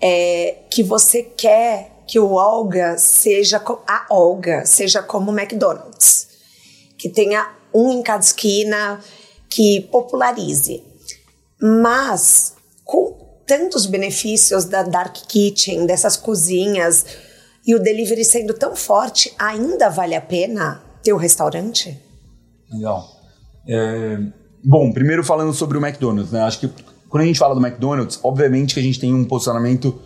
é, 0.00 0.58
que 0.70 0.82
você 0.82 1.22
quer 1.22 1.90
que 2.06 2.18
o 2.18 2.32
Olga 2.32 2.98
seja 2.98 3.62
a 3.86 4.06
Olga 4.10 4.66
seja 4.66 5.02
como 5.02 5.32
o 5.32 5.38
McDonald's, 5.38 6.28
que 6.98 7.08
tenha 7.08 7.50
um 7.72 7.90
em 7.90 8.02
cada 8.02 8.22
esquina, 8.22 9.00
que 9.48 9.80
popularize. 9.90 10.84
Mas 11.58 12.54
com 12.84 13.40
tantos 13.46 13.86
benefícios 13.86 14.66
da 14.66 14.82
dark 14.82 15.16
kitchen, 15.26 15.86
dessas 15.86 16.18
cozinhas 16.18 17.06
e 17.66 17.74
o 17.74 17.78
delivery 17.78 18.24
sendo 18.24 18.54
tão 18.54 18.76
forte, 18.76 19.32
ainda 19.38 19.88
vale 19.88 20.14
a 20.14 20.20
pena 20.20 20.82
ter 21.02 21.12
o 21.12 21.16
restaurante? 21.16 21.98
Legal. 22.72 23.08
É, 23.66 24.18
bom, 24.62 24.92
primeiro 24.92 25.24
falando 25.24 25.52
sobre 25.52 25.78
o 25.78 25.84
McDonald's, 25.84 26.32
né? 26.32 26.40
Acho 26.42 26.60
que 26.60 26.70
quando 27.08 27.22
a 27.22 27.26
gente 27.26 27.38
fala 27.38 27.54
do 27.54 27.64
McDonald's, 27.64 28.18
obviamente 28.22 28.74
que 28.74 28.80
a 28.80 28.82
gente 28.82 28.98
tem 28.98 29.14
um 29.14 29.24
posicionamento 29.24 29.98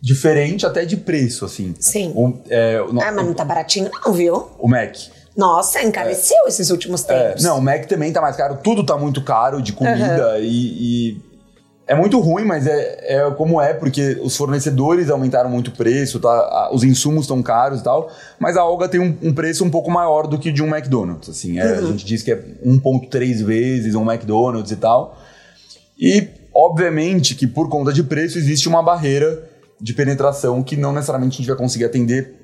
diferente 0.00 0.64
até 0.64 0.84
de 0.84 0.96
preço, 0.96 1.44
assim. 1.44 1.74
Sim. 1.80 2.12
O, 2.14 2.32
é, 2.48 2.80
o, 2.80 2.90
ah, 3.00 3.12
mas 3.12 3.26
não 3.26 3.34
tá 3.34 3.44
baratinho 3.44 3.90
não, 4.04 4.12
viu? 4.12 4.50
O 4.58 4.68
Mac. 4.68 4.96
Nossa, 5.36 5.82
encareceu 5.82 6.44
é, 6.46 6.48
esses 6.48 6.70
últimos 6.70 7.04
é, 7.08 7.28
tempos. 7.28 7.44
É, 7.44 7.48
não, 7.48 7.58
o 7.58 7.60
Mac 7.60 7.84
também 7.86 8.12
tá 8.12 8.20
mais 8.20 8.36
caro. 8.36 8.58
Tudo 8.62 8.84
tá 8.84 8.96
muito 8.96 9.22
caro 9.22 9.60
de 9.60 9.72
comida 9.72 10.34
uhum. 10.34 10.40
e, 10.40 11.10
e, 11.10 11.22
é 11.86 11.94
muito 11.94 12.18
ruim, 12.18 12.44
mas 12.44 12.66
é, 12.66 13.16
é 13.16 13.30
como 13.30 13.60
é, 13.60 13.72
porque 13.72 14.18
os 14.20 14.36
fornecedores 14.36 15.08
aumentaram 15.08 15.48
muito 15.48 15.68
o 15.68 15.70
preço, 15.70 16.18
tá? 16.18 16.68
os 16.72 16.82
insumos 16.82 17.22
estão 17.22 17.40
caros 17.42 17.80
e 17.80 17.84
tal, 17.84 18.10
mas 18.40 18.56
a 18.56 18.64
Olga 18.64 18.88
tem 18.88 19.00
um, 19.00 19.16
um, 19.22 19.32
preço 19.32 19.64
um 19.64 19.70
pouco 19.70 19.88
maior 19.88 20.26
do 20.26 20.36
que 20.36 20.50
de 20.50 20.62
um 20.62 20.66
McDonald's, 20.66 21.28
assim. 21.28 21.60
É, 21.60 21.64
uhum. 21.64 21.78
A 21.78 21.90
gente 21.92 22.04
diz 22.04 22.22
que 22.22 22.32
é 22.32 22.42
1.3 22.64 23.44
vezes 23.44 23.94
um 23.94 24.10
McDonald's 24.10 24.72
e 24.72 24.76
tal. 24.76 25.16
E, 25.96 26.28
obviamente, 26.52 27.36
que 27.36 27.46
por 27.46 27.68
conta 27.68 27.92
de 27.92 28.02
preço 28.02 28.36
existe 28.36 28.68
uma 28.68 28.82
barreira 28.82 29.48
de 29.80 29.92
penetração 29.92 30.62
que 30.64 30.76
não 30.76 30.92
necessariamente 30.92 31.34
a 31.34 31.38
gente 31.38 31.48
vai 31.48 31.56
conseguir 31.56 31.84
atender 31.84 32.34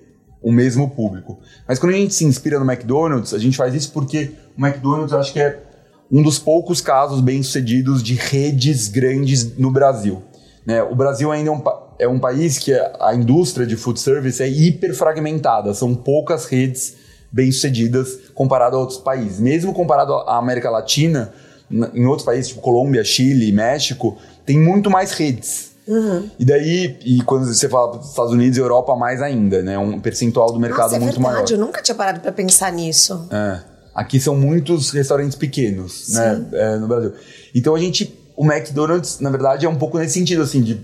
o 0.40 0.52
mesmo 0.52 0.88
público. 0.90 1.40
Mas 1.66 1.80
quando 1.80 1.94
a 1.94 1.96
gente 1.96 2.14
se 2.14 2.24
inspira 2.24 2.60
no 2.60 2.70
McDonald's, 2.70 3.34
a 3.34 3.38
gente 3.38 3.56
faz 3.56 3.74
isso 3.74 3.90
porque 3.92 4.32
o 4.56 4.64
McDonald's 4.64 5.12
eu 5.12 5.18
acho 5.18 5.32
que 5.32 5.40
é 5.40 5.71
um 6.12 6.22
dos 6.22 6.38
poucos 6.38 6.82
casos 6.82 7.22
bem-sucedidos 7.22 8.02
de 8.02 8.14
redes 8.14 8.86
grandes 8.88 9.56
no 9.56 9.70
Brasil. 9.70 10.22
Né? 10.66 10.82
O 10.82 10.94
Brasil 10.94 11.32
ainda 11.32 11.48
é 11.48 11.52
um, 11.52 11.62
é 12.00 12.08
um 12.08 12.18
país 12.18 12.58
que 12.58 12.72
a 13.00 13.14
indústria 13.14 13.66
de 13.66 13.76
food 13.76 13.98
service 13.98 14.42
é 14.42 14.46
hiper 14.46 14.94
fragmentada, 14.94 15.72
são 15.72 15.94
poucas 15.94 16.44
redes 16.44 16.96
bem-sucedidas 17.32 18.18
comparado 18.34 18.76
a 18.76 18.80
outros 18.80 18.98
países. 18.98 19.40
Mesmo 19.40 19.72
comparado 19.72 20.12
à 20.12 20.36
América 20.36 20.68
Latina, 20.68 21.32
em 21.70 22.04
outros 22.04 22.26
países, 22.26 22.48
tipo 22.48 22.60
Colômbia, 22.60 23.02
Chile, 23.02 23.50
México, 23.50 24.18
tem 24.44 24.60
muito 24.60 24.90
mais 24.90 25.12
redes. 25.12 25.72
Uhum. 25.88 26.28
E 26.38 26.44
daí, 26.44 26.98
e 27.04 27.22
quando 27.22 27.46
você 27.46 27.68
fala 27.68 27.96
dos 27.96 28.10
Estados 28.10 28.32
Unidos 28.32 28.58
e 28.58 28.60
Europa, 28.60 28.94
mais 28.94 29.20
ainda, 29.20 29.62
né? 29.62 29.76
Um 29.78 29.98
percentual 29.98 30.52
do 30.52 30.60
mercado 30.60 30.82
Nossa, 30.82 30.96
é 30.96 31.00
muito 31.00 31.14
verdade, 31.14 31.34
maior. 31.34 31.50
Eu 31.50 31.58
nunca 31.58 31.82
tinha 31.82 31.94
parado 31.94 32.20
para 32.20 32.30
pensar 32.30 32.70
nisso. 32.70 33.26
É. 33.30 33.71
Aqui 33.94 34.18
são 34.18 34.34
muitos 34.34 34.90
restaurantes 34.90 35.36
pequenos, 35.36 36.08
né? 36.10 36.46
É, 36.52 36.76
no 36.76 36.88
Brasil. 36.88 37.12
Então 37.54 37.74
a 37.74 37.78
gente, 37.78 38.18
o 38.36 38.44
McDonald's, 38.44 39.20
na 39.20 39.30
verdade, 39.30 39.66
é 39.66 39.68
um 39.68 39.76
pouco 39.76 39.98
nesse 39.98 40.14
sentido, 40.14 40.42
assim, 40.42 40.62
de 40.62 40.80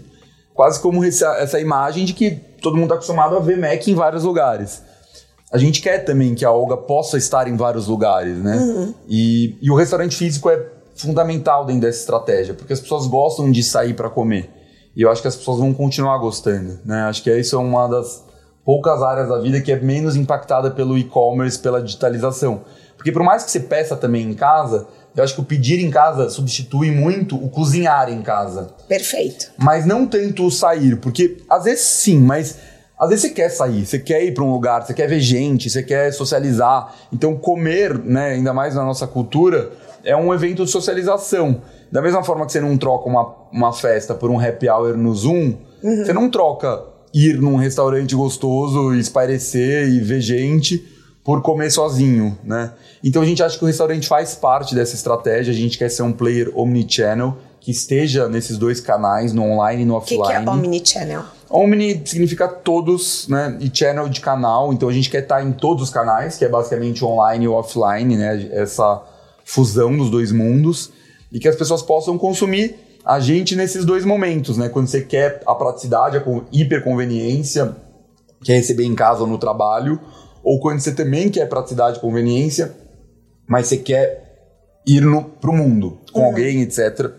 quase 0.54 0.80
como 0.80 1.04
essa, 1.04 1.36
essa 1.38 1.58
imagem 1.58 2.04
de 2.04 2.12
que 2.12 2.32
todo 2.60 2.74
mundo 2.74 2.84
está 2.84 2.96
acostumado 2.96 3.36
a 3.36 3.40
ver 3.40 3.56
Mac 3.56 3.86
em 3.86 3.94
vários 3.94 4.24
lugares. 4.24 4.82
A 5.50 5.56
gente 5.56 5.80
quer 5.80 6.04
também 6.04 6.34
que 6.34 6.44
a 6.44 6.50
Olga 6.50 6.76
possa 6.76 7.16
estar 7.16 7.48
em 7.48 7.56
vários 7.56 7.86
lugares, 7.86 8.36
né? 8.36 8.56
Uhum. 8.56 8.94
E, 9.08 9.56
e 9.62 9.70
o 9.70 9.74
restaurante 9.74 10.14
físico 10.14 10.50
é 10.50 10.62
fundamental 10.94 11.64
dentro 11.64 11.82
dessa 11.82 12.00
estratégia, 12.00 12.52
porque 12.52 12.72
as 12.72 12.80
pessoas 12.80 13.06
gostam 13.06 13.50
de 13.50 13.62
sair 13.62 13.94
para 13.94 14.10
comer. 14.10 14.50
E 14.94 15.02
eu 15.02 15.10
acho 15.10 15.22
que 15.22 15.28
as 15.28 15.36
pessoas 15.36 15.60
vão 15.60 15.72
continuar 15.72 16.18
gostando, 16.18 16.78
né? 16.84 17.02
Acho 17.02 17.22
que 17.22 17.34
isso 17.34 17.56
é 17.56 17.58
uma 17.58 17.86
das 17.86 18.24
poucas 18.68 19.02
áreas 19.02 19.30
da 19.30 19.38
vida 19.38 19.62
que 19.62 19.72
é 19.72 19.80
menos 19.80 20.14
impactada 20.14 20.70
pelo 20.70 20.98
e-commerce, 20.98 21.58
pela 21.58 21.80
digitalização. 21.80 22.60
Porque 22.98 23.10
por 23.10 23.22
mais 23.22 23.42
que 23.42 23.50
você 23.50 23.60
peça 23.60 23.96
também 23.96 24.28
em 24.28 24.34
casa, 24.34 24.86
eu 25.16 25.24
acho 25.24 25.34
que 25.34 25.40
o 25.40 25.44
pedir 25.44 25.82
em 25.82 25.90
casa 25.90 26.28
substitui 26.28 26.90
muito 26.90 27.34
o 27.34 27.48
cozinhar 27.48 28.12
em 28.12 28.20
casa. 28.20 28.68
Perfeito. 28.86 29.50
Mas 29.56 29.86
não 29.86 30.06
tanto 30.06 30.44
o 30.44 30.50
sair, 30.50 30.96
porque 30.96 31.38
às 31.48 31.64
vezes 31.64 31.80
sim, 31.80 32.18
mas 32.18 32.58
às 32.98 33.08
vezes 33.08 33.22
você 33.22 33.30
quer 33.30 33.48
sair, 33.48 33.86
você 33.86 33.98
quer 33.98 34.22
ir 34.22 34.34
para 34.34 34.44
um 34.44 34.52
lugar, 34.52 34.84
você 34.84 34.92
quer 34.92 35.08
ver 35.08 35.20
gente, 35.20 35.70
você 35.70 35.82
quer 35.82 36.12
socializar. 36.12 36.94
Então 37.10 37.34
comer, 37.36 37.98
né, 37.98 38.32
ainda 38.32 38.52
mais 38.52 38.74
na 38.74 38.84
nossa 38.84 39.06
cultura, 39.06 39.70
é 40.04 40.14
um 40.14 40.34
evento 40.34 40.66
de 40.66 40.70
socialização. 40.70 41.62
Da 41.90 42.02
mesma 42.02 42.22
forma 42.22 42.44
que 42.44 42.52
você 42.52 42.60
não 42.60 42.76
troca 42.76 43.08
uma, 43.08 43.34
uma 43.50 43.72
festa 43.72 44.14
por 44.14 44.30
um 44.30 44.38
happy 44.38 44.68
hour 44.68 44.94
no 44.94 45.14
Zoom, 45.14 45.54
uhum. 45.82 46.04
você 46.04 46.12
não 46.12 46.28
troca 46.28 46.97
ir 47.12 47.40
num 47.40 47.56
restaurante 47.56 48.14
gostoso, 48.14 48.94
espairecer 48.94 49.88
e 49.88 50.00
ver 50.00 50.20
gente 50.20 50.84
por 51.24 51.42
comer 51.42 51.70
sozinho, 51.70 52.38
né? 52.42 52.72
Então 53.04 53.22
a 53.22 53.24
gente 53.24 53.42
acha 53.42 53.58
que 53.58 53.64
o 53.64 53.66
restaurante 53.66 54.08
faz 54.08 54.34
parte 54.34 54.74
dessa 54.74 54.94
estratégia, 54.94 55.52
a 55.52 55.56
gente 55.56 55.76
quer 55.76 55.90
ser 55.90 56.02
um 56.02 56.12
player 56.12 56.50
omnichannel 56.54 57.36
que 57.60 57.70
esteja 57.70 58.28
nesses 58.28 58.56
dois 58.56 58.80
canais, 58.80 59.32
no 59.32 59.42
online 59.42 59.82
e 59.82 59.84
no 59.84 59.94
offline. 59.94 60.22
O 60.22 60.24
que, 60.24 60.30
que 60.30 60.48
é 60.48 60.50
omnichannel? 60.50 61.24
Omni 61.50 62.02
significa 62.04 62.46
todos, 62.46 63.26
né? 63.28 63.56
E 63.60 63.70
channel 63.72 64.08
de 64.08 64.20
canal, 64.20 64.72
então 64.72 64.88
a 64.88 64.92
gente 64.92 65.08
quer 65.10 65.22
estar 65.22 65.42
em 65.42 65.52
todos 65.52 65.84
os 65.84 65.90
canais, 65.90 66.36
que 66.36 66.44
é 66.44 66.48
basicamente 66.48 67.04
online 67.04 67.46
e 67.46 67.48
offline, 67.48 68.16
né? 68.16 68.48
Essa 68.52 69.02
fusão 69.44 69.96
dos 69.96 70.10
dois 70.10 70.30
mundos 70.30 70.90
e 71.32 71.38
que 71.38 71.48
as 71.48 71.56
pessoas 71.56 71.82
possam 71.82 72.18
consumir 72.18 72.76
a 73.08 73.20
gente 73.20 73.56
nesses 73.56 73.86
dois 73.86 74.04
momentos, 74.04 74.58
né? 74.58 74.68
Quando 74.68 74.86
você 74.86 75.00
quer 75.00 75.40
a 75.46 75.54
praticidade, 75.54 76.18
a 76.18 76.22
hiperconveniência, 76.52 77.74
quer 78.44 78.56
receber 78.56 78.84
em 78.84 78.94
casa 78.94 79.22
ou 79.22 79.26
no 79.26 79.38
trabalho, 79.38 79.98
ou 80.44 80.60
quando 80.60 80.80
você 80.80 80.92
também 80.92 81.30
quer 81.30 81.48
praticidade 81.48 81.96
e 81.96 82.00
conveniência, 82.02 82.76
mas 83.48 83.66
você 83.66 83.78
quer 83.78 84.28
ir 84.86 85.00
no, 85.00 85.24
pro 85.24 85.54
mundo 85.54 85.98
com 86.12 86.20
uhum. 86.20 86.26
alguém, 86.26 86.60
etc. 86.60 87.10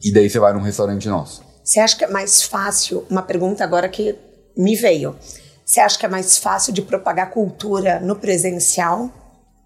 E 0.00 0.12
daí 0.12 0.30
você 0.30 0.38
vai 0.38 0.52
num 0.52 0.62
restaurante 0.62 1.08
nosso. 1.08 1.42
Você 1.64 1.80
acha 1.80 1.98
que 1.98 2.04
é 2.04 2.08
mais 2.08 2.44
fácil? 2.44 3.04
Uma 3.10 3.22
pergunta 3.22 3.64
agora 3.64 3.88
que 3.88 4.16
me 4.56 4.76
veio. 4.76 5.16
Você 5.64 5.80
acha 5.80 5.98
que 5.98 6.06
é 6.06 6.08
mais 6.08 6.38
fácil 6.38 6.72
de 6.72 6.82
propagar 6.82 7.30
cultura 7.30 7.98
no 7.98 8.14
presencial 8.14 9.10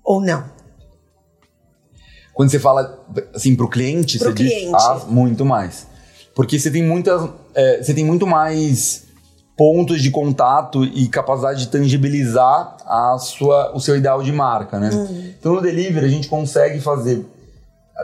ou 0.03 0.23
não? 0.23 0.54
Quando 2.35 2.51
você 2.51 2.59
fala 2.59 3.07
assim 3.33 3.55
pro 3.55 3.69
cliente, 3.69 4.19
pro 4.19 4.29
você 4.29 4.35
cliente. 4.35 4.67
diz 4.67 4.75
ah, 4.75 5.03
muito 5.09 5.45
mais. 5.45 5.87
Porque 6.35 6.59
você 6.59 6.71
tem 6.71 6.83
muitas. 6.83 7.31
É, 7.55 7.83
você 7.83 7.95
tem 7.95 8.05
muito 8.05 8.27
mais 8.27 9.05
pontos 9.57 10.03
de 10.03 10.11
contato 10.11 10.85
e 10.85 11.07
capacidade 11.09 11.61
de 11.61 11.69
tangibilizar 11.69 12.77
a 12.85 13.17
sua, 13.19 13.75
o 13.75 13.81
seu 13.81 13.97
ideal 13.97 14.23
de 14.23 14.33
marca, 14.33 14.81
né? 14.81 14.91
Uhum. 14.91 15.33
Então 15.39 15.55
no 15.55 15.63
delivery 15.63 16.07
a 16.07 16.09
gente 16.09 16.29
consegue 16.29 16.81
fazer 16.81 17.25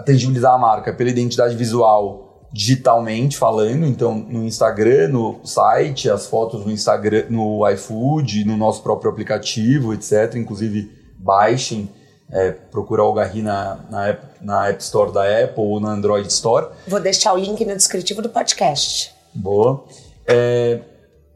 tangibilizar 0.07 0.55
a 0.55 0.59
marca 0.59 0.93
pela 0.93 1.11
identidade 1.11 1.57
visual 1.57 2.49
digitalmente 2.53 3.37
falando, 3.37 3.87
então 3.87 4.15
no 4.15 4.45
Instagram, 4.45 5.09
no 5.09 5.41
site, 5.45 6.11
as 6.11 6.27
fotos 6.27 6.65
no 6.65 6.73
Instagram, 6.73 7.27
no 7.31 7.69
iFood, 7.71 8.45
no 8.45 8.57
nosso 8.57 8.83
próprio 8.83 9.11
aplicativo, 9.11 9.95
etc. 9.95 10.35
Inclusive 10.37 10.91
baixem, 11.19 11.89
é, 12.33 12.53
procura 12.53 13.03
o 13.03 13.13
Garri 13.13 13.43
na, 13.43 13.79
na, 13.91 14.17
na 14.41 14.69
App 14.69 14.83
Store 14.83 15.13
da 15.13 15.23
Apple 15.23 15.63
ou 15.63 15.81
na 15.81 15.91
Android 15.91 16.29
Store. 16.29 16.69
Vou 16.87 17.01
deixar 17.01 17.33
o 17.33 17.37
link 17.37 17.65
no 17.65 17.75
descritivo 17.75 18.23
do 18.23 18.29
podcast. 18.29 19.13
Boa. 19.35 19.85
É, 20.27 20.81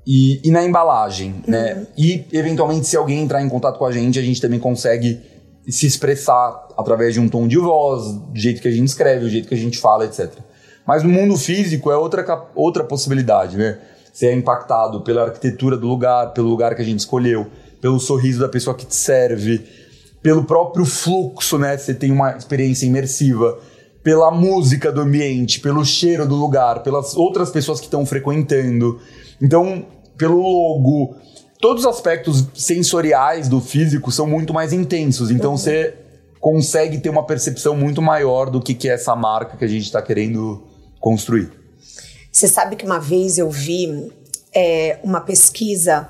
e, 0.06 0.40
e 0.44 0.50
na 0.50 0.62
embalagem, 0.62 1.42
né? 1.46 1.74
uhum. 1.74 1.80
né? 1.80 1.86
E, 1.96 2.24
eventualmente, 2.32 2.86
se 2.86 2.96
alguém 2.96 3.22
entrar 3.22 3.42
em 3.42 3.48
contato 3.48 3.78
com 3.78 3.86
a 3.86 3.92
gente, 3.92 4.18
a 4.18 4.22
gente 4.22 4.40
também 4.40 4.60
consegue 4.60 5.20
se 5.68 5.86
expressar 5.86 6.68
através 6.76 7.14
de 7.14 7.20
um 7.20 7.28
tom 7.28 7.48
de 7.48 7.56
voz, 7.56 8.12
do 8.12 8.38
jeito 8.38 8.60
que 8.60 8.68
a 8.68 8.70
gente 8.70 8.88
escreve, 8.88 9.20
do 9.20 9.30
jeito 9.30 9.48
que 9.48 9.54
a 9.54 9.58
gente 9.58 9.78
fala, 9.78 10.04
etc. 10.04 10.30
Mas 10.86 11.02
no 11.02 11.08
mundo 11.08 11.36
físico 11.38 11.90
é 11.90 11.96
outra, 11.96 12.48
outra 12.54 12.84
possibilidade, 12.84 13.56
né? 13.56 13.78
Você 14.12 14.26
é 14.26 14.34
impactado 14.34 15.00
pela 15.00 15.22
arquitetura 15.22 15.76
do 15.76 15.88
lugar, 15.88 16.32
pelo 16.34 16.48
lugar 16.48 16.74
que 16.76 16.82
a 16.82 16.84
gente 16.84 17.00
escolheu, 17.00 17.46
pelo 17.80 17.98
sorriso 17.98 18.40
da 18.40 18.48
pessoa 18.48 18.76
que 18.76 18.86
te 18.86 18.94
serve, 18.94 19.64
pelo 20.24 20.42
próprio 20.42 20.86
fluxo, 20.86 21.58
né? 21.58 21.76
Você 21.76 21.92
tem 21.92 22.10
uma 22.10 22.34
experiência 22.34 22.86
imersiva, 22.86 23.58
pela 24.02 24.30
música 24.30 24.90
do 24.90 25.02
ambiente, 25.02 25.60
pelo 25.60 25.84
cheiro 25.84 26.26
do 26.26 26.34
lugar, 26.34 26.82
pelas 26.82 27.14
outras 27.14 27.50
pessoas 27.50 27.78
que 27.78 27.84
estão 27.84 28.06
frequentando. 28.06 28.98
Então, 29.40 29.84
pelo 30.16 30.40
logo, 30.40 31.16
todos 31.60 31.84
os 31.84 31.90
aspectos 31.90 32.46
sensoriais 32.54 33.48
do 33.50 33.60
físico 33.60 34.10
são 34.10 34.26
muito 34.26 34.54
mais 34.54 34.72
intensos. 34.72 35.30
Então 35.30 35.50
uhum. 35.50 35.58
você 35.58 35.94
consegue 36.40 36.96
ter 36.98 37.10
uma 37.10 37.26
percepção 37.26 37.76
muito 37.76 38.00
maior 38.00 38.48
do 38.48 38.62
que, 38.62 38.72
que 38.72 38.88
é 38.88 38.94
essa 38.94 39.14
marca 39.14 39.58
que 39.58 39.64
a 39.64 39.68
gente 39.68 39.84
está 39.84 40.00
querendo 40.00 40.62
construir. 41.00 41.50
Você 42.32 42.48
sabe 42.48 42.76
que 42.76 42.86
uma 42.86 42.98
vez 42.98 43.36
eu 43.36 43.50
vi 43.50 44.10
é, 44.54 44.98
uma 45.04 45.20
pesquisa 45.20 46.08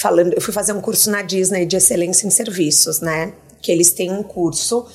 falando. 0.00 0.34
Eu 0.34 0.40
fui 0.40 0.52
fazer 0.52 0.72
um 0.72 0.80
curso 0.80 1.10
na 1.10 1.22
Disney 1.22 1.66
de 1.66 1.76
excelência 1.76 2.26
em 2.26 2.30
serviços, 2.30 3.00
né? 3.00 3.32
Que 3.62 3.72
eles 3.72 3.92
têm 3.92 4.10
um 4.10 4.22
curso 4.22 4.86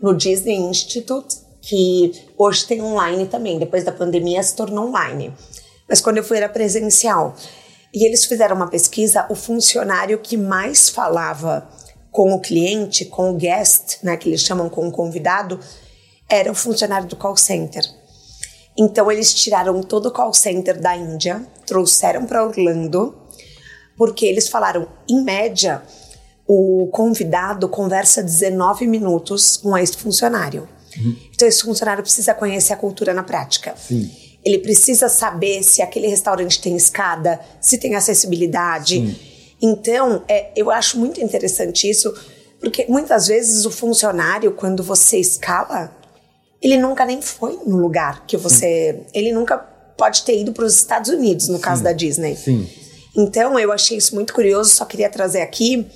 no 0.00 0.14
Disney 0.14 0.56
Institute 0.56 1.36
que 1.62 2.12
hoje 2.38 2.66
tem 2.66 2.82
online 2.82 3.26
também. 3.26 3.58
Depois 3.58 3.84
da 3.84 3.92
pandemia 3.92 4.42
se 4.42 4.56
tornou 4.56 4.88
online 4.88 5.32
mas 5.90 6.00
quando 6.00 6.18
eu 6.18 6.24
fui 6.24 6.36
era 6.36 6.48
presencial. 6.48 7.34
E 7.92 8.06
eles 8.06 8.24
fizeram 8.24 8.54
uma 8.54 8.68
pesquisa, 8.68 9.26
o 9.28 9.34
funcionário 9.34 10.20
que 10.20 10.36
mais 10.36 10.88
falava 10.88 11.68
com 12.12 12.32
o 12.32 12.40
cliente, 12.40 13.04
com 13.04 13.32
o 13.32 13.34
guest, 13.34 13.98
né, 14.04 14.16
que 14.16 14.28
eles 14.28 14.42
chamam 14.42 14.68
com 14.68 14.86
o 14.86 14.92
convidado, 14.92 15.58
era 16.28 16.50
o 16.50 16.54
funcionário 16.54 17.08
do 17.08 17.16
call 17.16 17.36
center. 17.36 17.82
Então 18.78 19.10
eles 19.10 19.34
tiraram 19.34 19.82
todo 19.82 20.06
o 20.06 20.10
call 20.12 20.32
center 20.32 20.80
da 20.80 20.96
Índia, 20.96 21.44
trouxeram 21.66 22.24
para 22.24 22.46
Orlando, 22.46 23.19
porque 24.00 24.24
eles 24.24 24.48
falaram, 24.48 24.88
em 25.06 25.22
média, 25.22 25.82
o 26.48 26.88
convidado 26.90 27.68
conversa 27.68 28.22
19 28.22 28.86
minutos 28.86 29.58
com 29.58 29.76
esse 29.76 29.94
funcionário. 29.94 30.66
Uhum. 30.96 31.14
Então 31.34 31.46
esse 31.46 31.60
funcionário 31.60 32.02
precisa 32.02 32.32
conhecer 32.32 32.72
a 32.72 32.76
cultura 32.76 33.12
na 33.12 33.22
prática. 33.22 33.74
Sim. 33.76 34.10
Ele 34.42 34.56
precisa 34.60 35.10
saber 35.10 35.62
se 35.62 35.82
aquele 35.82 36.06
restaurante 36.06 36.62
tem 36.62 36.74
escada, 36.74 37.38
se 37.60 37.76
tem 37.76 37.94
acessibilidade. 37.94 38.94
Sim. 38.94 39.16
Então, 39.60 40.24
é, 40.26 40.50
eu 40.56 40.70
acho 40.70 40.98
muito 40.98 41.20
interessante 41.20 41.86
isso, 41.86 42.10
porque 42.58 42.86
muitas 42.88 43.26
vezes 43.26 43.66
o 43.66 43.70
funcionário, 43.70 44.52
quando 44.52 44.82
você 44.82 45.18
escala, 45.18 45.94
ele 46.62 46.78
nunca 46.78 47.04
nem 47.04 47.20
foi 47.20 47.60
no 47.66 47.76
lugar 47.76 48.24
que 48.26 48.38
você. 48.38 48.94
Sim. 48.94 49.06
Ele 49.12 49.30
nunca 49.30 49.58
pode 49.58 50.22
ter 50.22 50.40
ido 50.40 50.54
para 50.54 50.64
os 50.64 50.76
Estados 50.76 51.10
Unidos, 51.10 51.48
no 51.48 51.56
Sim. 51.56 51.62
caso 51.62 51.82
da 51.82 51.92
Disney. 51.92 52.34
Sim. 52.34 52.66
Então, 53.16 53.58
eu 53.58 53.72
achei 53.72 53.96
isso 53.96 54.14
muito 54.14 54.32
curioso, 54.32 54.70
só 54.70 54.84
queria 54.84 55.08
trazer 55.08 55.40
aqui, 55.40 55.86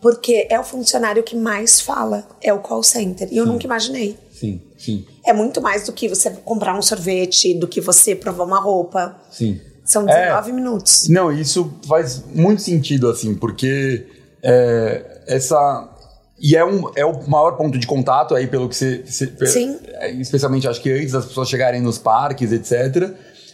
porque 0.00 0.46
é 0.50 0.58
o 0.58 0.64
funcionário 0.64 1.22
que 1.22 1.34
mais 1.34 1.80
fala, 1.80 2.26
é 2.42 2.52
o 2.52 2.58
call 2.58 2.82
center. 2.82 3.28
E 3.30 3.36
eu 3.36 3.46
nunca 3.46 3.64
imaginei. 3.64 4.16
Sim, 4.32 4.60
sim. 4.76 5.06
É 5.24 5.32
muito 5.32 5.60
mais 5.60 5.86
do 5.86 5.92
que 5.92 6.08
você 6.08 6.30
comprar 6.30 6.76
um 6.76 6.82
sorvete, 6.82 7.54
do 7.54 7.66
que 7.66 7.80
você 7.80 8.14
provar 8.14 8.44
uma 8.44 8.60
roupa. 8.60 9.16
Sim. 9.30 9.60
São 9.84 10.04
19 10.04 10.50
é, 10.50 10.52
minutos. 10.52 11.08
Não, 11.08 11.30
isso 11.30 11.72
faz 11.86 12.22
muito 12.34 12.62
sentido, 12.62 13.08
assim, 13.08 13.34
porque 13.34 14.06
é, 14.42 15.22
essa. 15.26 15.90
E 16.38 16.56
é, 16.56 16.64
um, 16.64 16.90
é 16.96 17.04
o 17.04 17.28
maior 17.28 17.52
ponto 17.52 17.78
de 17.78 17.86
contato 17.86 18.34
aí, 18.34 18.46
pelo 18.46 18.68
que 18.68 18.76
você. 18.76 19.02
você 19.06 19.46
Sim. 19.46 19.78
É, 19.94 20.10
especialmente, 20.12 20.66
acho 20.66 20.80
que 20.80 20.90
antes 20.90 21.12
das 21.12 21.26
pessoas 21.26 21.48
chegarem 21.48 21.80
nos 21.80 21.98
parques, 21.98 22.50
etc. 22.52 23.12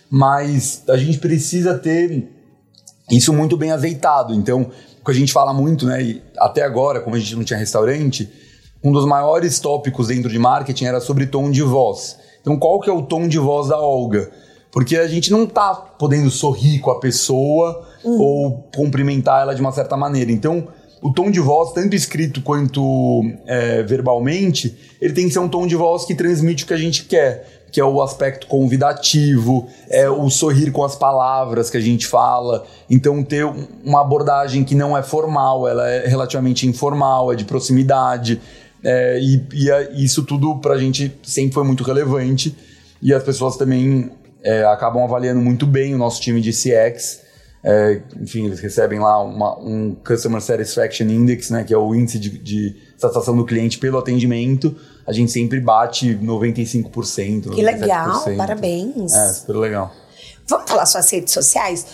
Mas 0.09 0.82
a 0.88 0.96
gente 0.96 1.18
precisa 1.18 1.78
ter 1.78 2.28
isso 3.11 3.33
muito 3.33 3.57
bem 3.57 3.73
azeitado. 3.73 4.35
Então, 4.35 4.71
o 5.01 5.05
que 5.05 5.11
a 5.11 5.15
gente 5.15 5.33
fala 5.33 5.53
muito, 5.53 5.87
né? 5.87 6.03
E 6.03 6.23
até 6.39 6.63
agora, 6.63 7.01
como 7.01 7.17
a 7.17 7.19
gente 7.19 7.35
não 7.37 7.45
tinha 7.45 7.59
restaurante, 7.59 8.31
um 8.83 8.93
dos 8.93 9.05
maiores 9.05 9.59
tópicos 9.61 10.09
dentro 10.09 10.31
de 10.31 10.39
marketing 10.39 10.85
era 10.85 11.01
sobre 11.01 11.27
tom 11.27 11.51
de 11.51 11.63
voz. 11.63 12.19
Então, 12.41 12.59
qual 12.59 12.81
que 12.81 12.89
é 12.89 12.93
o 12.93 13.03
tom 13.03 13.29
de 13.29 13.39
voz 13.39 13.69
da 13.69 13.79
Olga? 13.79 14.31
Porque 14.73 14.97
a 14.97 15.07
gente 15.07 15.31
não 15.31 15.47
tá 15.47 15.75
podendo 15.75 16.31
sorrir 16.31 16.79
com 16.79 16.91
a 16.91 17.01
pessoa 17.01 17.87
uhum. 18.05 18.21
ou 18.21 18.69
cumprimentar 18.75 19.43
ela 19.43 19.55
de 19.55 19.61
uma 19.61 19.73
certa 19.73 19.97
maneira. 19.97 20.31
Então, 20.31 20.69
o 21.03 21.12
tom 21.12 21.30
de 21.30 21.40
voz, 21.40 21.72
tanto 21.72 21.96
escrito 21.96 22.42
quanto 22.42 23.24
é, 23.46 23.82
verbalmente, 23.82 24.76
ele 25.01 25.14
tem 25.14 25.26
que 25.26 25.32
ser 25.32 25.38
um 25.38 25.48
tom 25.48 25.66
de 25.66 25.74
voz 25.74 26.05
que 26.05 26.14
transmite 26.14 26.64
o 26.64 26.66
que 26.66 26.74
a 26.74 26.78
gente 26.78 27.05
quer, 27.05 27.62
que 27.72 27.80
é 27.80 27.84
o 27.84 28.03
aspecto 28.03 28.46
convidativo, 28.46 29.66
é 29.88 30.11
o 30.11 30.28
sorrir 30.28 30.70
com 30.72 30.84
as 30.84 30.96
palavras 30.96 31.70
que 31.70 31.76
a 31.76 31.80
gente 31.80 32.07
fala. 32.07 32.66
Então, 32.88 33.22
ter 33.22 33.44
uma 33.84 34.01
abordagem 34.01 34.62
que 34.64 34.74
não 34.74 34.96
é 34.96 35.03
formal, 35.03 35.66
ela 35.66 35.88
é 35.88 36.07
relativamente 36.07 36.66
informal, 36.66 37.32
é 37.32 37.36
de 37.36 37.44
proximidade. 37.44 38.40
É, 38.82 39.18
e, 39.20 39.42
e 39.55 39.70
é, 39.70 39.92
isso 39.94 40.24
tudo 40.24 40.57
pra 40.57 40.76
gente 40.76 41.12
sempre 41.22 41.55
foi 41.55 41.64
muito 41.64 41.84
relevante. 41.84 42.55
E 43.01 43.14
as 43.14 43.22
pessoas 43.22 43.57
também 43.57 44.11
é, 44.42 44.64
acabam 44.64 45.03
avaliando 45.03 45.40
muito 45.40 45.66
bem 45.66 45.94
o 45.94 45.98
nosso 45.98 46.20
time 46.20 46.40
de 46.40 46.51
CX. 46.51 47.30
É, 47.63 48.01
enfim, 48.19 48.47
eles 48.47 48.59
recebem 48.59 48.99
lá 48.99 49.23
uma, 49.23 49.59
um 49.59 49.95
Customer 49.95 50.41
Satisfaction 50.41 51.07
Index, 51.07 51.51
né, 51.51 51.63
que 51.63 51.75
é 51.75 51.77
o 51.77 51.95
índice 51.95 52.19
de, 52.19 52.39
de, 52.39 52.77
satisfação 52.97 53.37
do 53.37 53.45
cliente 53.45 53.79
pelo 53.79 53.99
atendimento. 53.99 54.75
A 55.07 55.13
gente 55.13 55.31
sempre 55.31 55.61
bate 55.61 56.17
95%. 56.17 57.55
Que 57.55 57.63
legal, 57.63 58.25
parabéns. 58.37 59.13
É, 59.13 59.29
super 59.29 59.57
legal. 59.57 59.93
Vamos 60.49 60.71
falar 60.71 60.87
suas 60.87 61.11
redes 61.11 61.33
sociais? 61.33 61.87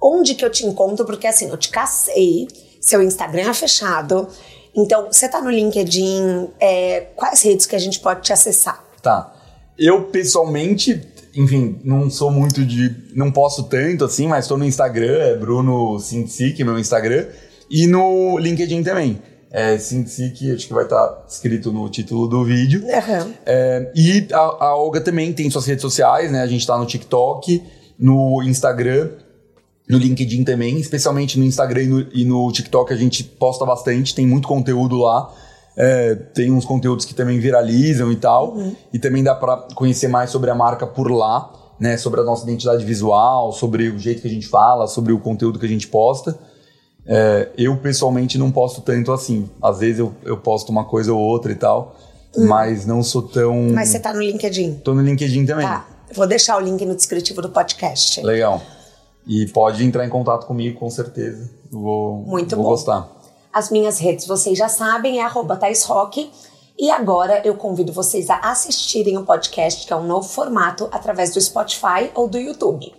Onde 0.00 0.34
que 0.34 0.44
eu 0.44 0.50
te 0.50 0.64
encontro? 0.64 1.04
Porque 1.04 1.26
assim, 1.26 1.48
eu 1.48 1.56
te 1.56 1.70
cacei, 1.70 2.46
seu 2.80 3.02
Instagram 3.02 3.50
é 3.50 3.54
fechado. 3.54 4.28
Então, 4.74 5.06
você 5.10 5.28
tá 5.28 5.40
no 5.40 5.50
LinkedIn, 5.50 6.50
é, 6.60 7.08
quais 7.16 7.42
redes 7.42 7.66
que 7.66 7.74
a 7.74 7.78
gente 7.78 7.98
pode 7.98 8.22
te 8.22 8.32
acessar? 8.32 8.84
Tá. 9.02 9.34
Eu, 9.76 10.04
pessoalmente, 10.04 11.02
enfim, 11.38 11.78
não 11.84 12.10
sou 12.10 12.32
muito 12.32 12.64
de. 12.64 12.92
Não 13.14 13.30
posso 13.30 13.62
tanto 13.68 14.04
assim, 14.04 14.26
mas 14.26 14.44
estou 14.44 14.58
no 14.58 14.64
Instagram, 14.64 15.18
é 15.18 15.36
Bruno 15.36 15.96
Sintsic, 16.00 16.64
meu 16.64 16.76
Instagram, 16.76 17.26
e 17.70 17.86
no 17.86 18.36
LinkedIn 18.38 18.82
também. 18.82 19.22
É 19.48 19.78
Sintsic, 19.78 20.52
acho 20.52 20.66
que 20.66 20.74
vai 20.74 20.82
estar 20.82 21.06
tá 21.06 21.24
escrito 21.28 21.72
no 21.72 21.88
título 21.88 22.26
do 22.26 22.44
vídeo. 22.44 22.82
Uhum. 22.82 23.32
É, 23.46 23.92
e 23.94 24.26
a, 24.32 24.38
a 24.38 24.76
Olga 24.76 25.00
também 25.00 25.32
tem 25.32 25.48
suas 25.48 25.64
redes 25.64 25.80
sociais, 25.80 26.32
né? 26.32 26.42
A 26.42 26.46
gente 26.48 26.62
está 26.62 26.76
no 26.76 26.84
TikTok, 26.84 27.62
no 27.96 28.42
Instagram, 28.42 29.12
no 29.88 29.96
LinkedIn 29.96 30.42
também, 30.42 30.76
especialmente 30.80 31.38
no 31.38 31.44
Instagram 31.44 31.82
e 31.82 31.86
no, 31.86 32.06
e 32.14 32.24
no 32.24 32.50
TikTok 32.50 32.92
a 32.92 32.96
gente 32.96 33.22
posta 33.22 33.64
bastante, 33.64 34.12
tem 34.12 34.26
muito 34.26 34.48
conteúdo 34.48 34.98
lá. 34.98 35.32
É, 35.80 36.16
tem 36.16 36.50
uns 36.50 36.64
conteúdos 36.64 37.04
que 37.04 37.14
também 37.14 37.38
viralizam 37.38 38.10
e 38.10 38.16
tal. 38.16 38.56
Uhum. 38.56 38.74
E 38.92 38.98
também 38.98 39.22
dá 39.22 39.32
para 39.32 39.68
conhecer 39.76 40.08
mais 40.08 40.28
sobre 40.30 40.50
a 40.50 40.54
marca 40.54 40.84
por 40.84 41.08
lá, 41.08 41.48
né? 41.78 41.96
Sobre 41.96 42.20
a 42.20 42.24
nossa 42.24 42.42
identidade 42.42 42.84
visual, 42.84 43.52
sobre 43.52 43.88
o 43.88 43.96
jeito 43.96 44.20
que 44.20 44.26
a 44.26 44.30
gente 44.30 44.48
fala, 44.48 44.88
sobre 44.88 45.12
o 45.12 45.20
conteúdo 45.20 45.56
que 45.56 45.66
a 45.66 45.68
gente 45.68 45.86
posta. 45.86 46.36
É, 47.06 47.50
eu, 47.56 47.76
pessoalmente, 47.76 48.36
não 48.36 48.50
posto 48.50 48.80
tanto 48.80 49.12
assim. 49.12 49.48
Às 49.62 49.78
vezes 49.78 50.00
eu, 50.00 50.12
eu 50.24 50.36
posto 50.36 50.70
uma 50.70 50.84
coisa 50.84 51.12
ou 51.12 51.20
outra 51.20 51.52
e 51.52 51.54
tal, 51.54 51.96
uhum. 52.36 52.48
mas 52.48 52.84
não 52.84 53.00
sou 53.00 53.22
tão. 53.22 53.70
Mas 53.72 53.90
você 53.90 54.00
tá 54.00 54.12
no 54.12 54.20
LinkedIn? 54.20 54.80
Tô 54.84 54.92
no 54.94 55.02
LinkedIn 55.02 55.46
também. 55.46 55.64
Tá. 55.64 55.86
Vou 56.12 56.26
deixar 56.26 56.56
o 56.56 56.60
link 56.60 56.84
no 56.84 56.96
descritivo 56.96 57.40
do 57.40 57.50
podcast. 57.50 58.20
Legal. 58.22 58.60
E 59.26 59.46
pode 59.46 59.84
entrar 59.84 60.04
em 60.04 60.08
contato 60.08 60.46
comigo, 60.46 60.78
com 60.78 60.90
certeza. 60.90 61.50
Vou, 61.70 62.24
Muito 62.24 62.56
vou 62.56 62.64
bom. 62.64 62.70
gostar. 62.70 63.17
As 63.58 63.70
minhas 63.70 63.98
redes 63.98 64.24
vocês 64.24 64.56
já 64.56 64.68
sabem, 64.68 65.18
é 65.18 65.24
arroba. 65.24 65.58
E 66.78 66.90
agora 66.92 67.42
eu 67.44 67.56
convido 67.56 67.92
vocês 67.92 68.30
a 68.30 68.36
assistirem 68.52 69.16
o 69.16 69.24
podcast, 69.24 69.84
que 69.84 69.92
é 69.92 69.96
um 69.96 70.06
novo 70.06 70.28
formato, 70.28 70.88
através 70.92 71.34
do 71.34 71.40
Spotify 71.40 72.08
ou 72.14 72.28
do 72.28 72.38
YouTube. 72.38 72.94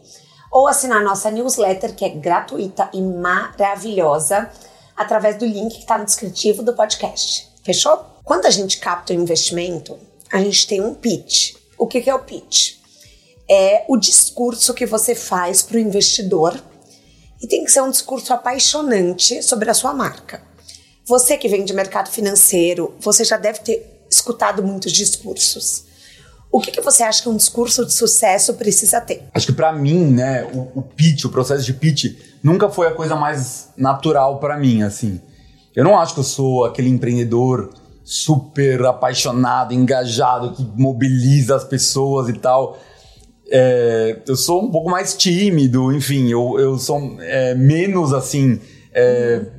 Ou 0.51 0.67
assinar 0.67 1.01
nossa 1.01 1.31
newsletter, 1.31 1.95
que 1.95 2.03
é 2.03 2.09
gratuita 2.09 2.89
e 2.91 3.01
maravilhosa, 3.01 4.51
através 4.97 5.37
do 5.37 5.45
link 5.45 5.75
que 5.75 5.79
está 5.79 5.97
no 5.97 6.03
descritivo 6.03 6.61
do 6.61 6.73
podcast. 6.73 7.47
Fechou? 7.63 7.97
Quando 8.25 8.45
a 8.45 8.49
gente 8.49 8.79
capta 8.79 9.13
um 9.13 9.21
investimento, 9.21 9.97
a 10.29 10.39
gente 10.39 10.67
tem 10.67 10.81
um 10.81 10.93
pitch. 10.93 11.55
O 11.77 11.87
que 11.87 12.09
é 12.09 12.13
o 12.13 12.19
pitch? 12.19 12.73
É 13.49 13.85
o 13.87 13.95
discurso 13.95 14.73
que 14.73 14.85
você 14.85 15.15
faz 15.15 15.61
para 15.61 15.77
o 15.77 15.79
investidor 15.79 16.61
e 17.41 17.47
tem 17.47 17.63
que 17.63 17.71
ser 17.71 17.79
um 17.79 17.89
discurso 17.89 18.33
apaixonante 18.33 19.41
sobre 19.41 19.69
a 19.69 19.73
sua 19.73 19.93
marca. 19.93 20.48
Você 21.09 21.37
que 21.37 21.49
vem 21.49 21.65
de 21.65 21.73
mercado 21.73 22.07
financeiro, 22.11 22.93
você 22.99 23.23
já 23.23 23.35
deve 23.35 23.61
ter 23.61 24.05
escutado 24.11 24.61
muitos 24.61 24.91
discursos. 24.91 25.85
O 26.51 26.61
que, 26.61 26.69
que 26.69 26.81
você 26.81 27.01
acha 27.01 27.23
que 27.23 27.29
um 27.29 27.35
discurso 27.35 27.83
de 27.83 27.91
sucesso 27.91 28.53
precisa 28.53 29.01
ter? 29.01 29.23
Acho 29.33 29.47
que 29.47 29.53
para 29.53 29.73
mim, 29.73 30.05
né, 30.05 30.43
o, 30.53 30.79
o 30.79 30.81
pitch, 30.83 31.25
o 31.25 31.29
processo 31.29 31.65
de 31.65 31.73
pitch, 31.73 32.15
nunca 32.43 32.69
foi 32.69 32.85
a 32.85 32.91
coisa 32.91 33.15
mais 33.15 33.69
natural 33.75 34.39
para 34.39 34.55
mim, 34.55 34.83
assim. 34.83 35.19
Eu 35.75 35.83
não 35.83 35.97
acho 35.97 36.13
que 36.13 36.19
eu 36.19 36.23
sou 36.23 36.63
aquele 36.65 36.89
empreendedor 36.89 37.73
super 38.03 38.85
apaixonado, 38.85 39.73
engajado, 39.73 40.51
que 40.51 40.63
mobiliza 40.75 41.55
as 41.55 41.63
pessoas 41.63 42.29
e 42.29 42.33
tal. 42.33 42.77
É, 43.51 44.21
eu 44.27 44.35
sou 44.35 44.63
um 44.63 44.69
pouco 44.69 44.91
mais 44.91 45.15
tímido, 45.15 45.91
enfim, 45.91 46.29
eu, 46.29 46.59
eu 46.59 46.77
sou 46.77 47.17
é, 47.19 47.55
menos 47.55 48.13
assim. 48.13 48.61
É, 48.93 49.57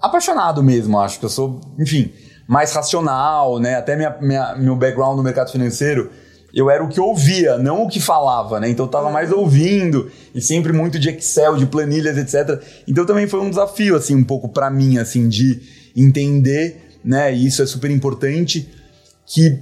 apaixonado 0.00 0.62
mesmo, 0.62 0.98
acho 0.98 1.18
que 1.18 1.24
eu 1.24 1.30
sou, 1.30 1.60
enfim, 1.78 2.12
mais 2.46 2.72
racional, 2.72 3.58
né? 3.58 3.76
Até 3.76 3.96
minha, 3.96 4.16
minha, 4.20 4.56
meu 4.56 4.76
background 4.76 5.16
no 5.16 5.22
mercado 5.22 5.50
financeiro, 5.50 6.10
eu 6.54 6.70
era 6.70 6.82
o 6.82 6.88
que 6.88 7.00
ouvia, 7.00 7.58
não 7.58 7.82
o 7.82 7.88
que 7.88 8.00
falava, 8.00 8.58
né? 8.60 8.68
Então 8.68 8.86
eu 8.86 8.90
tava 8.90 9.10
mais 9.10 9.30
ouvindo 9.30 10.10
e 10.34 10.40
sempre 10.40 10.72
muito 10.72 10.98
de 10.98 11.10
Excel, 11.10 11.56
de 11.56 11.66
planilhas, 11.66 12.16
etc. 12.16 12.62
Então 12.88 13.04
também 13.04 13.26
foi 13.26 13.40
um 13.40 13.50
desafio, 13.50 13.96
assim, 13.96 14.14
um 14.14 14.24
pouco 14.24 14.48
para 14.48 14.70
mim, 14.70 14.98
assim, 14.98 15.28
de 15.28 15.60
entender, 15.94 16.98
né? 17.04 17.34
E 17.34 17.46
isso 17.46 17.62
é 17.62 17.66
super 17.66 17.90
importante, 17.90 18.68
que 19.26 19.58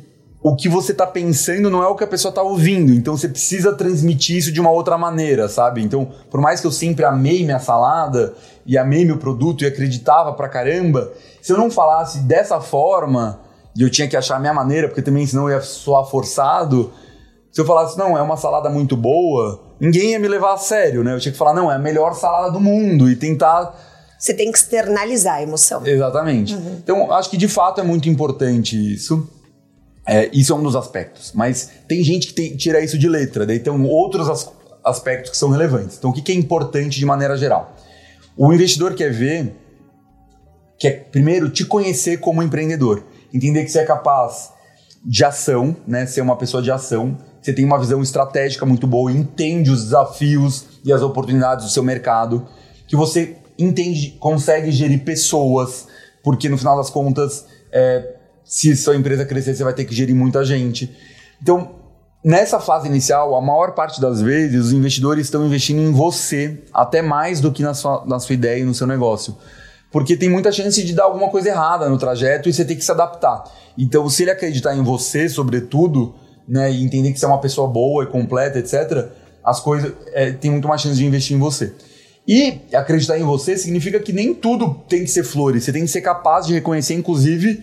o 0.47 0.55
que 0.55 0.69
você 0.69 0.93
tá 0.93 1.07
pensando 1.07 1.71
não 1.71 1.83
é 1.83 1.89
o 1.89 1.97
que 1.97 2.05
a 2.05 2.07
pessoa 2.07 2.31
tá 2.31 2.43
ouvindo. 2.43 2.93
Então 2.93 3.17
você 3.17 3.27
precisa 3.27 3.73
transmitir 3.73 4.37
isso 4.37 4.53
de 4.53 4.61
uma 4.61 4.71
outra 4.71 4.99
maneira, 4.99 5.49
sabe? 5.49 5.83
Então, 5.83 6.13
por 6.31 6.39
mais 6.39 6.61
que 6.61 6.67
eu 6.67 6.71
sempre 6.71 7.03
amei 7.03 7.43
minha 7.43 7.59
salada 7.59 8.35
e 8.67 8.77
amei 8.77 9.07
meu 9.07 9.17
produto 9.17 9.65
e 9.65 9.67
acreditava 9.67 10.35
pra 10.35 10.47
caramba, 10.47 11.11
se 11.41 11.51
eu 11.51 11.57
não 11.57 11.71
falasse 11.71 12.19
dessa 12.19 12.61
forma, 12.61 13.41
e 13.75 13.81
eu 13.81 13.89
tinha 13.89 14.07
que 14.07 14.19
achar 14.19 14.37
a 14.37 14.39
minha 14.39 14.53
maneira, 14.53 14.87
porque 14.87 15.01
também 15.01 15.27
senão 15.27 15.49
eu 15.49 15.57
ia 15.57 15.63
soar 15.63 16.05
forçado, 16.05 16.93
se 17.51 17.59
eu 17.59 17.65
falasse, 17.65 17.97
não, 17.97 18.19
é 18.19 18.21
uma 18.21 18.37
salada 18.37 18.69
muito 18.69 18.99
boa, 18.99 19.63
ninguém 19.81 20.11
ia 20.11 20.19
me 20.19 20.29
levar 20.29 20.53
a 20.53 20.59
sério, 20.59 21.03
né? 21.03 21.15
Eu 21.15 21.21
tinha 21.21 21.33
que 21.33 21.39
falar, 21.39 21.55
não, 21.55 21.73
é 21.73 21.77
a 21.77 21.79
melhor 21.79 22.13
salada 22.13 22.51
do 22.51 22.61
mundo 22.61 23.09
e 23.09 23.17
tentar. 23.17 23.75
Você 24.19 24.35
tem 24.35 24.53
que 24.53 24.59
externalizar 24.59 25.37
a 25.37 25.43
emoção. 25.43 25.87
Exatamente. 25.87 26.55
Uhum. 26.55 26.77
Então, 26.83 27.13
acho 27.13 27.31
que 27.31 27.39
de 27.39 27.49
fato 27.49 27.81
é 27.81 27.85
muito 27.85 28.11
importante 28.11 28.93
isso. 28.93 29.27
É, 30.07 30.29
isso 30.33 30.53
é 30.53 30.57
um 30.57 30.63
dos 30.63 30.77
aspectos. 30.77 31.33
Mas 31.35 31.71
tem 31.89 32.03
gente 32.03 32.29
que 32.29 32.35
tem, 32.35 32.57
tira 32.57 32.81
isso 32.81 32.99
de 32.99 33.09
letra, 33.09 33.47
daí 33.47 33.59
tem 33.59 33.73
outros 33.73 34.29
as, 34.29 34.51
aspectos 34.85 35.31
que 35.31 35.37
são 35.37 35.49
relevantes. 35.49 35.97
Então, 35.97 36.11
o 36.11 36.13
que, 36.13 36.21
que 36.21 36.33
é 36.33 36.35
importante 36.35 36.99
de 36.99 37.07
maneira 37.07 37.37
geral? 37.37 37.75
O 38.37 38.53
investidor 38.53 38.95
quer 38.95 39.13
ver, 39.13 39.55
quer 40.79 41.09
primeiro 41.11 41.49
te 41.49 41.65
conhecer 41.65 42.19
como 42.19 42.43
empreendedor, 42.43 43.05
entender 43.33 43.65
que 43.65 43.71
você 43.71 43.81
é 43.81 43.85
capaz 43.85 44.53
de 45.05 45.25
ação, 45.25 45.77
né? 45.87 46.07
Ser 46.07 46.21
uma 46.21 46.37
pessoa 46.37 46.63
de 46.63 46.71
ação, 46.71 47.17
você 47.41 47.53
tem 47.53 47.65
uma 47.65 47.79
visão 47.79 48.03
estratégica 48.03 48.67
muito 48.67 48.87
boa, 48.87 49.13
entende 49.13 49.71
os 49.71 49.85
desafios 49.85 50.67
e 50.85 50.93
as 50.93 51.03
oportunidades 51.03 51.65
do 51.67 51.71
seu 51.71 51.83
mercado, 51.83 52.47
que 52.87 52.97
você 52.97 53.37
entende, 53.59 54.17
consegue 54.19 54.71
gerir 54.71 55.05
pessoas, 55.05 55.87
porque 56.23 56.49
no 56.49 56.59
final 56.59 56.77
das 56.77 56.91
contas 56.91 57.47
é, 57.71 58.15
se 58.45 58.77
sua 58.77 58.97
empresa 58.97 59.25
crescer, 59.25 59.55
você 59.55 59.65
vai 59.65 59.73
ter 59.73 59.85
que 59.85 59.95
gerir 59.95 60.15
muita 60.15 60.45
gente. 60.45 60.95
Então, 61.43 61.71
nessa 62.25 62.61
fase 62.61 62.89
inicial, 62.89 63.35
a 63.35 63.41
maior 63.41 63.73
parte 63.73 64.01
das 64.01 64.21
vezes, 64.21 64.67
os 64.67 64.73
investidores 64.73 65.27
estão 65.27 65.47
investindo 65.47 65.81
em 65.81 65.91
você, 65.91 66.63
até 66.73 67.03
mais 67.03 67.41
do 67.41 67.51
que 67.51 67.63
na 67.63 67.75
sua, 67.75 68.05
na 68.07 68.19
sua 68.19 68.35
ideia 68.35 68.61
e 68.61 68.65
no 68.65 68.75
seu 68.75 68.87
negócio. 68.87 69.37
Porque 69.91 70.17
tem 70.17 70.29
muita 70.29 70.51
chance 70.51 70.83
de 70.83 70.93
dar 70.93 71.05
alguma 71.05 71.29
coisa 71.29 71.49
errada 71.51 71.89
no 71.89 71.97
trajeto 71.97 72.49
e 72.49 72.53
você 72.53 72.65
tem 72.65 72.77
que 72.77 72.85
se 72.85 72.91
adaptar. 72.91 73.45
Então, 73.79 74.09
se 74.09 74.23
ele 74.23 74.31
acreditar 74.31 74.75
em 74.75 74.83
você, 74.83 75.29
sobretudo, 75.29 76.15
né, 76.49 76.71
e 76.71 76.85
entender 76.85 77.13
que 77.13 77.19
você 77.19 77.25
é 77.25 77.29
uma 77.29 77.41
pessoa 77.41 77.69
boa 77.69 78.05
e 78.05 78.07
completa, 78.07 78.59
etc., 78.59 79.09
as 79.45 79.61
coisas 79.61 79.93
é, 80.13 80.33
tem 80.33 80.51
muito 80.51 80.67
mais 80.67 80.81
chance 80.81 80.97
de 80.97 81.05
investir 81.05 81.37
em 81.37 81.39
você. 81.39 81.73
E 82.27 82.63
acreditar 82.73 83.19
em 83.19 83.23
você 83.23 83.57
significa 83.57 84.01
que 84.01 84.13
nem 84.13 84.35
tudo 84.35 84.75
tem 84.89 85.05
que 85.05 85.11
ser 85.11 85.23
flores. 85.23 85.65
Você 85.65 85.73
tem 85.73 85.83
que 85.83 85.91
ser 85.91 86.01
capaz 86.01 86.47
de 86.47 86.55
reconhecer, 86.55 86.95
inclusive, 86.95 87.63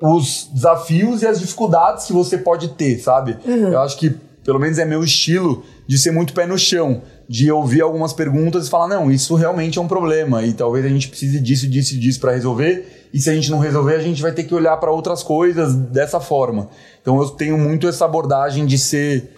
os 0.00 0.48
desafios 0.52 1.22
e 1.22 1.26
as 1.26 1.40
dificuldades 1.40 2.04
que 2.04 2.12
você 2.12 2.36
pode 2.36 2.68
ter, 2.68 2.98
sabe? 2.98 3.36
Uhum. 3.44 3.72
Eu 3.72 3.80
acho 3.80 3.96
que, 3.96 4.14
pelo 4.44 4.58
menos 4.58 4.78
é 4.78 4.84
meu 4.84 5.02
estilo, 5.02 5.64
de 5.86 5.98
ser 5.98 6.10
muito 6.10 6.34
pé 6.34 6.46
no 6.46 6.58
chão, 6.58 7.02
de 7.28 7.50
ouvir 7.50 7.80
algumas 7.80 8.12
perguntas 8.12 8.66
e 8.66 8.70
falar, 8.70 8.88
não, 8.88 9.10
isso 9.10 9.34
realmente 9.34 9.78
é 9.78 9.82
um 9.82 9.88
problema 9.88 10.44
e 10.44 10.52
talvez 10.52 10.84
a 10.84 10.88
gente 10.88 11.08
precise 11.08 11.40
disso, 11.40 11.66
disso 11.68 11.94
e 11.94 11.98
disso 11.98 12.20
para 12.20 12.32
resolver. 12.32 13.08
E 13.12 13.18
se 13.18 13.30
a 13.30 13.34
gente 13.34 13.50
não 13.50 13.58
resolver, 13.58 13.94
a 13.94 14.00
gente 14.00 14.20
vai 14.20 14.32
ter 14.32 14.44
que 14.44 14.54
olhar 14.54 14.76
para 14.76 14.90
outras 14.90 15.22
coisas 15.22 15.74
dessa 15.74 16.20
forma. 16.20 16.68
Então 17.00 17.20
eu 17.20 17.28
tenho 17.30 17.56
muito 17.56 17.88
essa 17.88 18.04
abordagem 18.04 18.66
de 18.66 18.78
ser 18.78 19.30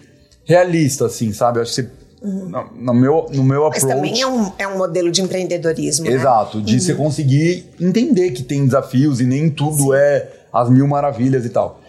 realista, 0.43 1.05
assim, 1.05 1.31
sabe? 1.31 1.59
Eu 1.59 1.63
acho 1.63 1.75
que 1.75 1.81
você, 1.81 1.89
uhum. 2.21 2.49
no, 2.49 2.69
no, 2.75 2.93
meu, 2.93 3.27
no 3.31 3.43
meu 3.43 3.65
approach... 3.65 3.85
Mas 3.85 3.95
também 3.95 4.21
é 4.21 4.27
um, 4.27 4.51
é 4.57 4.67
um 4.67 4.77
modelo 4.77 5.11
de 5.11 5.21
empreendedorismo, 5.21 6.05
né? 6.05 6.11
Exato, 6.11 6.57
né? 6.57 6.63
de 6.63 6.73
uhum. 6.73 6.79
você 6.79 6.93
conseguir 6.95 7.65
entender 7.79 8.31
que 8.31 8.43
tem 8.43 8.65
desafios 8.65 9.21
e 9.21 9.25
nem 9.25 9.49
tudo 9.49 9.77
Sim. 9.77 9.93
é 9.93 10.38
as 10.51 10.69
mil 10.69 10.87
maravilhas 10.87 11.45
e 11.45 11.49
tal. 11.49 11.81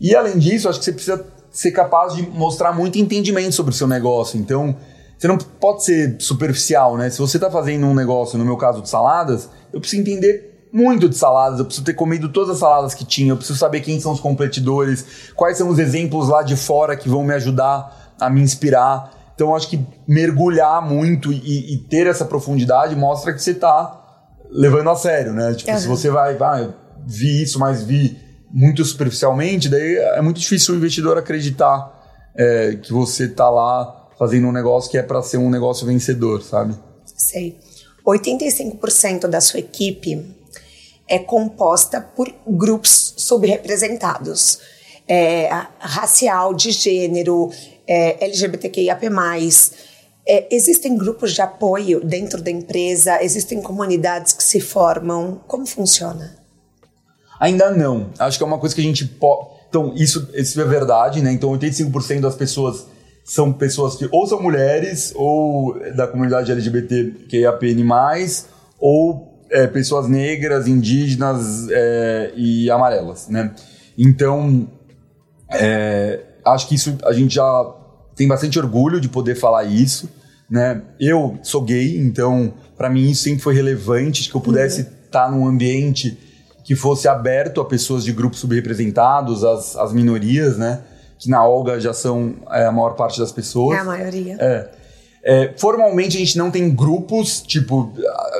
E 0.00 0.14
além 0.14 0.38
disso, 0.38 0.68
acho 0.68 0.78
que 0.78 0.84
você 0.84 0.92
precisa 0.92 1.24
ser 1.50 1.70
capaz 1.70 2.14
de 2.14 2.22
mostrar 2.22 2.72
muito 2.72 2.98
entendimento 2.98 3.54
sobre 3.54 3.72
o 3.72 3.74
seu 3.74 3.88
negócio. 3.88 4.38
Então, 4.38 4.76
você 5.18 5.26
não 5.26 5.38
pode 5.38 5.84
ser 5.84 6.16
superficial, 6.18 6.96
né? 6.96 7.08
Se 7.08 7.18
você 7.18 7.38
está 7.38 7.50
fazendo 7.50 7.86
um 7.86 7.94
negócio, 7.94 8.38
no 8.38 8.44
meu 8.44 8.56
caso 8.56 8.82
de 8.82 8.88
saladas, 8.88 9.48
eu 9.72 9.80
preciso 9.80 10.02
entender 10.02 10.68
muito 10.70 11.08
de 11.08 11.16
saladas, 11.16 11.58
eu 11.58 11.64
preciso 11.64 11.86
ter 11.86 11.94
comido 11.94 12.28
todas 12.28 12.50
as 12.50 12.58
saladas 12.58 12.92
que 12.92 13.04
tinha, 13.04 13.32
eu 13.32 13.36
preciso 13.36 13.58
saber 13.58 13.80
quem 13.80 13.98
são 13.98 14.12
os 14.12 14.20
competidores, 14.20 15.32
quais 15.34 15.56
são 15.56 15.70
os 15.70 15.78
exemplos 15.78 16.28
lá 16.28 16.42
de 16.42 16.54
fora 16.54 16.94
que 16.94 17.08
vão 17.08 17.24
me 17.24 17.32
ajudar 17.32 18.14
a 18.20 18.28
me 18.28 18.42
inspirar. 18.42 19.10
Então, 19.34 19.56
acho 19.56 19.68
que 19.68 19.86
mergulhar 20.06 20.82
muito 20.86 21.32
e, 21.32 21.74
e 21.74 21.78
ter 21.78 22.06
essa 22.06 22.24
profundidade 22.26 22.94
mostra 22.94 23.32
que 23.32 23.42
você 23.42 23.52
está 23.52 24.02
levando 24.50 24.90
a 24.90 24.96
sério, 24.96 25.32
né? 25.32 25.54
Tipo, 25.54 25.70
uhum. 25.70 25.78
se 25.78 25.88
você 25.88 26.10
vai, 26.10 26.36
vai, 26.36 26.72
vi 27.06 27.42
isso, 27.42 27.58
mas 27.58 27.82
vi 27.82 28.18
muito 28.50 28.84
superficialmente, 28.84 29.68
daí 29.68 29.96
é 29.96 30.20
muito 30.20 30.40
difícil 30.40 30.74
o 30.74 30.76
investidor 30.76 31.16
acreditar 31.16 31.94
é, 32.34 32.76
que 32.82 32.92
você 32.92 33.24
está 33.24 33.48
lá 33.48 34.08
fazendo 34.18 34.46
um 34.48 34.52
negócio 34.52 34.90
que 34.90 34.98
é 34.98 35.02
para 35.02 35.22
ser 35.22 35.38
um 35.38 35.50
negócio 35.50 35.86
vencedor, 35.86 36.42
sabe? 36.42 36.74
Sei. 37.04 37.58
85% 38.06 39.26
da 39.26 39.40
sua 39.40 39.60
equipe 39.60 40.24
é 41.08 41.18
composta 41.18 42.00
por 42.00 42.32
grupos 42.46 43.14
subrepresentados. 43.16 44.58
É, 45.08 45.48
racial, 45.78 46.52
de 46.52 46.72
gênero, 46.72 47.50
é, 47.86 48.24
LGBTQIAP+. 48.24 49.06
É, 50.28 50.48
existem 50.50 50.96
grupos 50.96 51.32
de 51.32 51.42
apoio 51.42 52.04
dentro 52.04 52.42
da 52.42 52.50
empresa? 52.50 53.22
Existem 53.22 53.62
comunidades 53.62 54.32
que 54.32 54.42
se 54.42 54.60
formam? 54.60 55.40
Como 55.46 55.66
funciona? 55.66 56.45
Ainda 57.40 57.70
não. 57.70 58.10
Acho 58.18 58.38
que 58.38 58.44
é 58.44 58.46
uma 58.46 58.58
coisa 58.58 58.74
que 58.74 58.80
a 58.80 58.84
gente 58.84 59.04
pode. 59.04 59.48
Então, 59.68 59.92
isso, 59.96 60.28
isso 60.34 60.60
é 60.60 60.64
verdade, 60.64 61.20
né? 61.20 61.32
Então, 61.32 61.50
85% 61.50 62.20
das 62.20 62.34
pessoas 62.34 62.86
são 63.24 63.52
pessoas 63.52 63.96
que 63.96 64.08
ou 64.12 64.26
são 64.26 64.40
mulheres, 64.40 65.12
ou 65.16 65.76
da 65.94 66.06
comunidade 66.06 66.52
LGBTQIAPN+, 66.52 67.84
ou 68.78 69.36
é, 69.50 69.66
pessoas 69.66 70.08
negras, 70.08 70.68
indígenas 70.68 71.68
é, 71.70 72.32
e 72.36 72.70
amarelas, 72.70 73.28
né? 73.28 73.52
Então, 73.98 74.68
é, 75.50 76.20
acho 76.44 76.68
que 76.68 76.74
isso 76.74 76.96
a 77.04 77.12
gente 77.12 77.34
já 77.34 77.74
tem 78.14 78.28
bastante 78.28 78.58
orgulho 78.58 79.00
de 79.00 79.08
poder 79.08 79.34
falar 79.34 79.64
isso, 79.64 80.08
né? 80.48 80.82
Eu 80.98 81.38
sou 81.42 81.62
gay, 81.62 81.98
então 81.98 82.54
para 82.76 82.88
mim 82.88 83.10
isso 83.10 83.24
sempre 83.24 83.42
foi 83.42 83.54
relevante, 83.54 84.30
que 84.30 84.36
eu 84.36 84.40
pudesse 84.40 84.82
estar 84.82 85.26
uhum. 85.26 85.32
tá 85.32 85.36
num 85.36 85.46
ambiente 85.46 86.16
que 86.66 86.74
fosse 86.74 87.06
aberto 87.06 87.60
a 87.60 87.64
pessoas 87.64 88.02
de 88.02 88.12
grupos 88.12 88.40
subrepresentados, 88.40 89.44
as, 89.44 89.76
as 89.76 89.92
minorias, 89.92 90.58
né? 90.58 90.80
Que 91.16 91.30
na 91.30 91.46
Olga 91.46 91.78
já 91.78 91.94
são 91.94 92.34
é, 92.50 92.66
a 92.66 92.72
maior 92.72 92.96
parte 92.96 93.20
das 93.20 93.30
pessoas. 93.30 93.78
É 93.78 93.80
a 93.80 93.84
maioria. 93.84 94.36
É. 94.40 94.68
É, 95.22 95.54
formalmente 95.56 96.16
a 96.16 96.20
gente 96.20 96.36
não 96.36 96.50
tem 96.50 96.68
grupos, 96.74 97.40
tipo, 97.40 97.92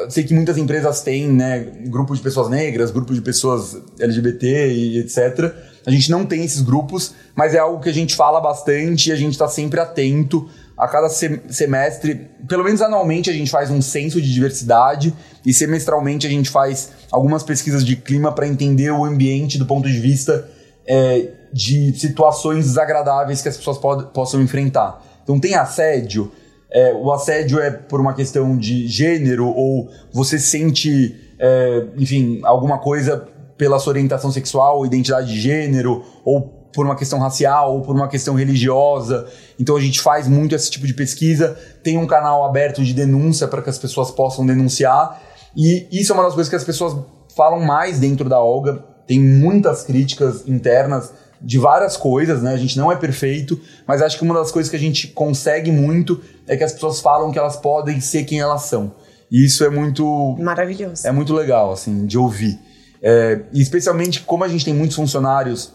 sei 0.08 0.24
que 0.24 0.34
muitas 0.34 0.56
empresas 0.56 1.02
têm, 1.02 1.28
né, 1.28 1.66
grupos 1.86 2.18
de 2.18 2.24
pessoas 2.24 2.48
negras, 2.48 2.92
grupos 2.92 3.16
de 3.16 3.22
pessoas 3.22 3.76
LGBT 3.98 4.72
e 4.72 4.98
etc. 4.98 5.52
A 5.84 5.90
gente 5.90 6.10
não 6.10 6.24
tem 6.24 6.44
esses 6.44 6.62
grupos, 6.62 7.14
mas 7.34 7.54
é 7.54 7.58
algo 7.58 7.80
que 7.80 7.88
a 7.88 7.94
gente 7.94 8.14
fala 8.14 8.40
bastante 8.40 9.10
e 9.10 9.12
a 9.12 9.16
gente 9.16 9.32
está 9.32 9.48
sempre 9.48 9.80
atento 9.80 10.48
a 10.76 10.86
cada 10.86 11.08
semestre, 11.08 12.28
pelo 12.46 12.62
menos 12.62 12.82
anualmente, 12.82 13.30
a 13.30 13.32
gente 13.32 13.50
faz 13.50 13.70
um 13.70 13.80
censo 13.80 14.20
de 14.20 14.32
diversidade 14.32 15.14
e 15.44 15.54
semestralmente 15.54 16.26
a 16.26 16.30
gente 16.30 16.50
faz 16.50 16.90
algumas 17.10 17.42
pesquisas 17.42 17.84
de 17.84 17.96
clima 17.96 18.30
para 18.30 18.46
entender 18.46 18.90
o 18.90 19.04
ambiente 19.04 19.56
do 19.56 19.64
ponto 19.64 19.88
de 19.88 19.98
vista 19.98 20.48
é, 20.86 21.28
de 21.52 21.98
situações 21.98 22.66
desagradáveis 22.66 23.40
que 23.40 23.48
as 23.48 23.56
pessoas 23.56 23.78
pod- 23.78 24.12
possam 24.12 24.42
enfrentar. 24.42 25.02
Então, 25.22 25.40
tem 25.40 25.54
assédio. 25.54 26.30
É, 26.70 26.92
o 26.92 27.10
assédio 27.10 27.58
é 27.58 27.70
por 27.70 28.00
uma 28.00 28.12
questão 28.12 28.56
de 28.56 28.86
gênero 28.86 29.46
ou 29.46 29.88
você 30.12 30.38
sente, 30.38 31.16
é, 31.38 31.86
enfim, 31.96 32.40
alguma 32.44 32.78
coisa 32.78 33.26
pela 33.56 33.78
sua 33.78 33.92
orientação 33.92 34.30
sexual, 34.30 34.84
identidade 34.84 35.32
de 35.32 35.40
gênero 35.40 36.04
ou 36.24 36.55
por 36.76 36.84
uma 36.84 36.94
questão 36.94 37.18
racial 37.18 37.74
ou 37.74 37.80
por 37.80 37.96
uma 37.96 38.06
questão 38.06 38.34
religiosa. 38.34 39.26
Então 39.58 39.74
a 39.76 39.80
gente 39.80 39.98
faz 39.98 40.28
muito 40.28 40.54
esse 40.54 40.70
tipo 40.70 40.86
de 40.86 40.92
pesquisa, 40.92 41.58
tem 41.82 41.96
um 41.96 42.06
canal 42.06 42.44
aberto 42.44 42.84
de 42.84 42.92
denúncia 42.92 43.48
para 43.48 43.62
que 43.62 43.70
as 43.70 43.78
pessoas 43.78 44.10
possam 44.10 44.44
denunciar. 44.44 45.22
E 45.56 45.88
isso 45.90 46.12
é 46.12 46.14
uma 46.14 46.24
das 46.24 46.34
coisas 46.34 46.50
que 46.50 46.56
as 46.56 46.64
pessoas 46.64 46.94
falam 47.34 47.60
mais 47.60 47.98
dentro 47.98 48.28
da 48.28 48.38
Olga. 48.38 48.84
Tem 49.06 49.18
muitas 49.18 49.84
críticas 49.84 50.46
internas 50.46 51.14
de 51.40 51.58
várias 51.58 51.96
coisas, 51.96 52.42
né? 52.42 52.52
A 52.52 52.58
gente 52.58 52.76
não 52.76 52.92
é 52.92 52.96
perfeito, 52.96 53.58
mas 53.86 54.02
acho 54.02 54.18
que 54.18 54.24
uma 54.24 54.34
das 54.34 54.50
coisas 54.50 54.68
que 54.68 54.76
a 54.76 54.80
gente 54.80 55.08
consegue 55.08 55.72
muito 55.72 56.20
é 56.46 56.58
que 56.58 56.64
as 56.64 56.72
pessoas 56.72 57.00
falam 57.00 57.32
que 57.32 57.38
elas 57.38 57.56
podem 57.56 58.00
ser 58.02 58.24
quem 58.24 58.38
elas 58.38 58.62
são. 58.62 58.92
E 59.30 59.46
isso 59.46 59.64
é 59.64 59.70
muito 59.70 60.36
maravilhoso. 60.38 61.06
É 61.06 61.10
muito 61.10 61.32
legal 61.32 61.72
assim 61.72 62.04
de 62.04 62.18
ouvir. 62.18 62.58
É, 63.02 63.40
especialmente 63.54 64.20
como 64.20 64.44
a 64.44 64.48
gente 64.48 64.64
tem 64.64 64.74
muitos 64.74 64.96
funcionários 64.96 65.72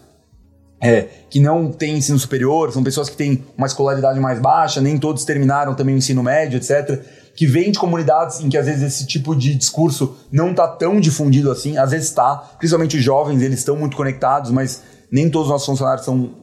é, 0.82 1.06
que 1.30 1.38
não 1.38 1.70
têm 1.70 1.96
ensino 1.96 2.18
superior, 2.18 2.72
são 2.72 2.82
pessoas 2.82 3.08
que 3.08 3.16
têm 3.16 3.44
uma 3.56 3.68
escolaridade 3.68 4.18
mais 4.18 4.40
baixa, 4.40 4.80
nem 4.80 4.98
todos 4.98 5.24
terminaram 5.24 5.74
também 5.74 5.94
o 5.94 5.98
ensino 5.98 6.22
médio, 6.22 6.56
etc. 6.56 7.00
Que 7.36 7.46
vêm 7.46 7.70
de 7.70 7.78
comunidades 7.78 8.40
em 8.40 8.48
que 8.48 8.58
às 8.58 8.66
vezes 8.66 8.82
esse 8.82 9.06
tipo 9.06 9.36
de 9.36 9.54
discurso 9.54 10.16
não 10.30 10.50
está 10.50 10.66
tão 10.66 10.98
difundido 10.98 11.52
assim, 11.52 11.78
às 11.78 11.92
vezes 11.92 12.08
está, 12.08 12.36
principalmente 12.58 12.96
os 12.96 13.04
jovens, 13.04 13.40
eles 13.40 13.60
estão 13.60 13.76
muito 13.76 13.96
conectados, 13.96 14.50
mas 14.50 14.82
nem 15.10 15.30
todos 15.30 15.46
os 15.46 15.52
nossos 15.52 15.66
funcionários 15.66 16.04
são 16.04 16.34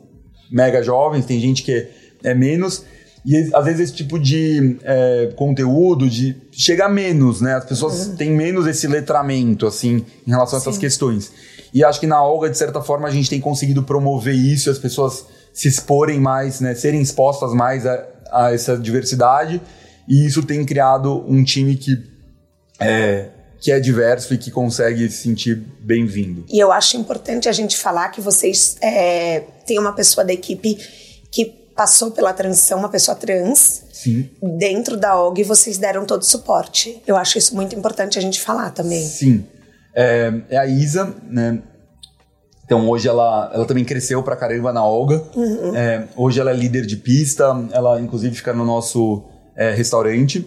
mega 0.49 0.81
jovens, 0.81 1.25
tem 1.25 1.39
gente 1.39 1.61
que 1.61 1.73
é, 1.73 1.89
é 2.23 2.33
menos. 2.33 2.85
E 3.25 3.49
às 3.53 3.65
vezes 3.65 3.81
esse 3.81 3.93
tipo 3.93 4.17
de 4.17 4.77
é, 4.83 5.33
conteúdo 5.35 6.09
de 6.09 6.37
chega 6.53 6.87
menos, 6.87 7.41
né? 7.41 7.55
As 7.55 7.65
pessoas 7.65 8.07
uhum. 8.07 8.15
têm 8.15 8.31
menos 8.31 8.65
esse 8.65 8.87
letramento, 8.87 9.67
assim, 9.67 10.05
em 10.25 10.31
relação 10.31 10.57
a 10.57 10.61
essas 10.61 10.75
Sim. 10.75 10.81
questões. 10.81 11.31
E 11.73 11.83
acho 11.83 11.99
que 11.99 12.07
na 12.07 12.23
Olga, 12.23 12.49
de 12.49 12.57
certa 12.57 12.81
forma, 12.81 13.07
a 13.07 13.11
gente 13.11 13.29
tem 13.29 13.39
conseguido 13.39 13.83
promover 13.83 14.33
isso, 14.33 14.69
as 14.69 14.77
pessoas 14.77 15.25
se 15.53 15.67
exporem 15.67 16.19
mais, 16.19 16.59
né, 16.59 16.73
serem 16.75 17.01
expostas 17.01 17.53
mais 17.53 17.85
a, 17.85 18.05
a 18.31 18.53
essa 18.53 18.77
diversidade. 18.77 19.61
E 20.07 20.25
isso 20.25 20.41
tem 20.43 20.65
criado 20.65 21.23
um 21.27 21.43
time 21.43 21.75
que 21.75 21.97
é, 22.79 23.29
que 23.59 23.71
é 23.71 23.79
diverso 23.79 24.33
e 24.33 24.37
que 24.37 24.49
consegue 24.49 25.09
se 25.09 25.23
sentir 25.23 25.55
bem-vindo. 25.81 26.45
E 26.49 26.57
eu 26.57 26.71
acho 26.71 26.97
importante 26.97 27.47
a 27.47 27.51
gente 27.51 27.77
falar 27.77 28.09
que 28.09 28.21
vocês 28.21 28.77
é, 28.81 29.41
têm 29.67 29.77
uma 29.77 29.93
pessoa 29.93 30.25
da 30.25 30.33
equipe 30.33 30.77
que 31.31 31.45
passou 31.75 32.11
pela 32.11 32.33
transição, 32.33 32.79
uma 32.79 32.89
pessoa 32.89 33.15
trans, 33.15 33.83
Sim. 33.91 34.29
dentro 34.57 34.97
da 34.97 35.21
OG 35.21 35.41
e 35.41 35.43
vocês 35.43 35.77
deram 35.77 36.05
todo 36.05 36.21
o 36.21 36.25
suporte. 36.25 37.01
Eu 37.05 37.15
acho 37.15 37.37
isso 37.37 37.55
muito 37.55 37.75
importante 37.75 38.17
a 38.17 38.21
gente 38.21 38.41
falar 38.41 38.71
também. 38.71 39.05
Sim 39.05 39.45
é, 39.93 40.33
é 40.49 40.57
a 40.57 40.65
Isa, 40.65 41.15
né? 41.29 41.61
Então 42.69 42.87
hoje 42.87 43.07
ela, 43.07 43.49
ela 43.51 43.65
também 43.65 43.83
cresceu 43.83 44.21
pra 44.21 44.35
caramba 44.35 44.71
na 44.71 44.85
Olga. 44.85 45.23
Uhum. 45.35 45.75
É, 45.75 46.07
hoje 46.15 46.39
ela 46.39 46.51
é 46.51 46.53
líder 46.53 46.85
de 46.85 46.97
pista, 46.97 47.45
ela 47.71 47.99
inclusive 47.99 48.35
fica 48.35 48.53
no 48.53 48.63
nosso 48.63 49.23
é, 49.55 49.71
restaurante. 49.71 50.45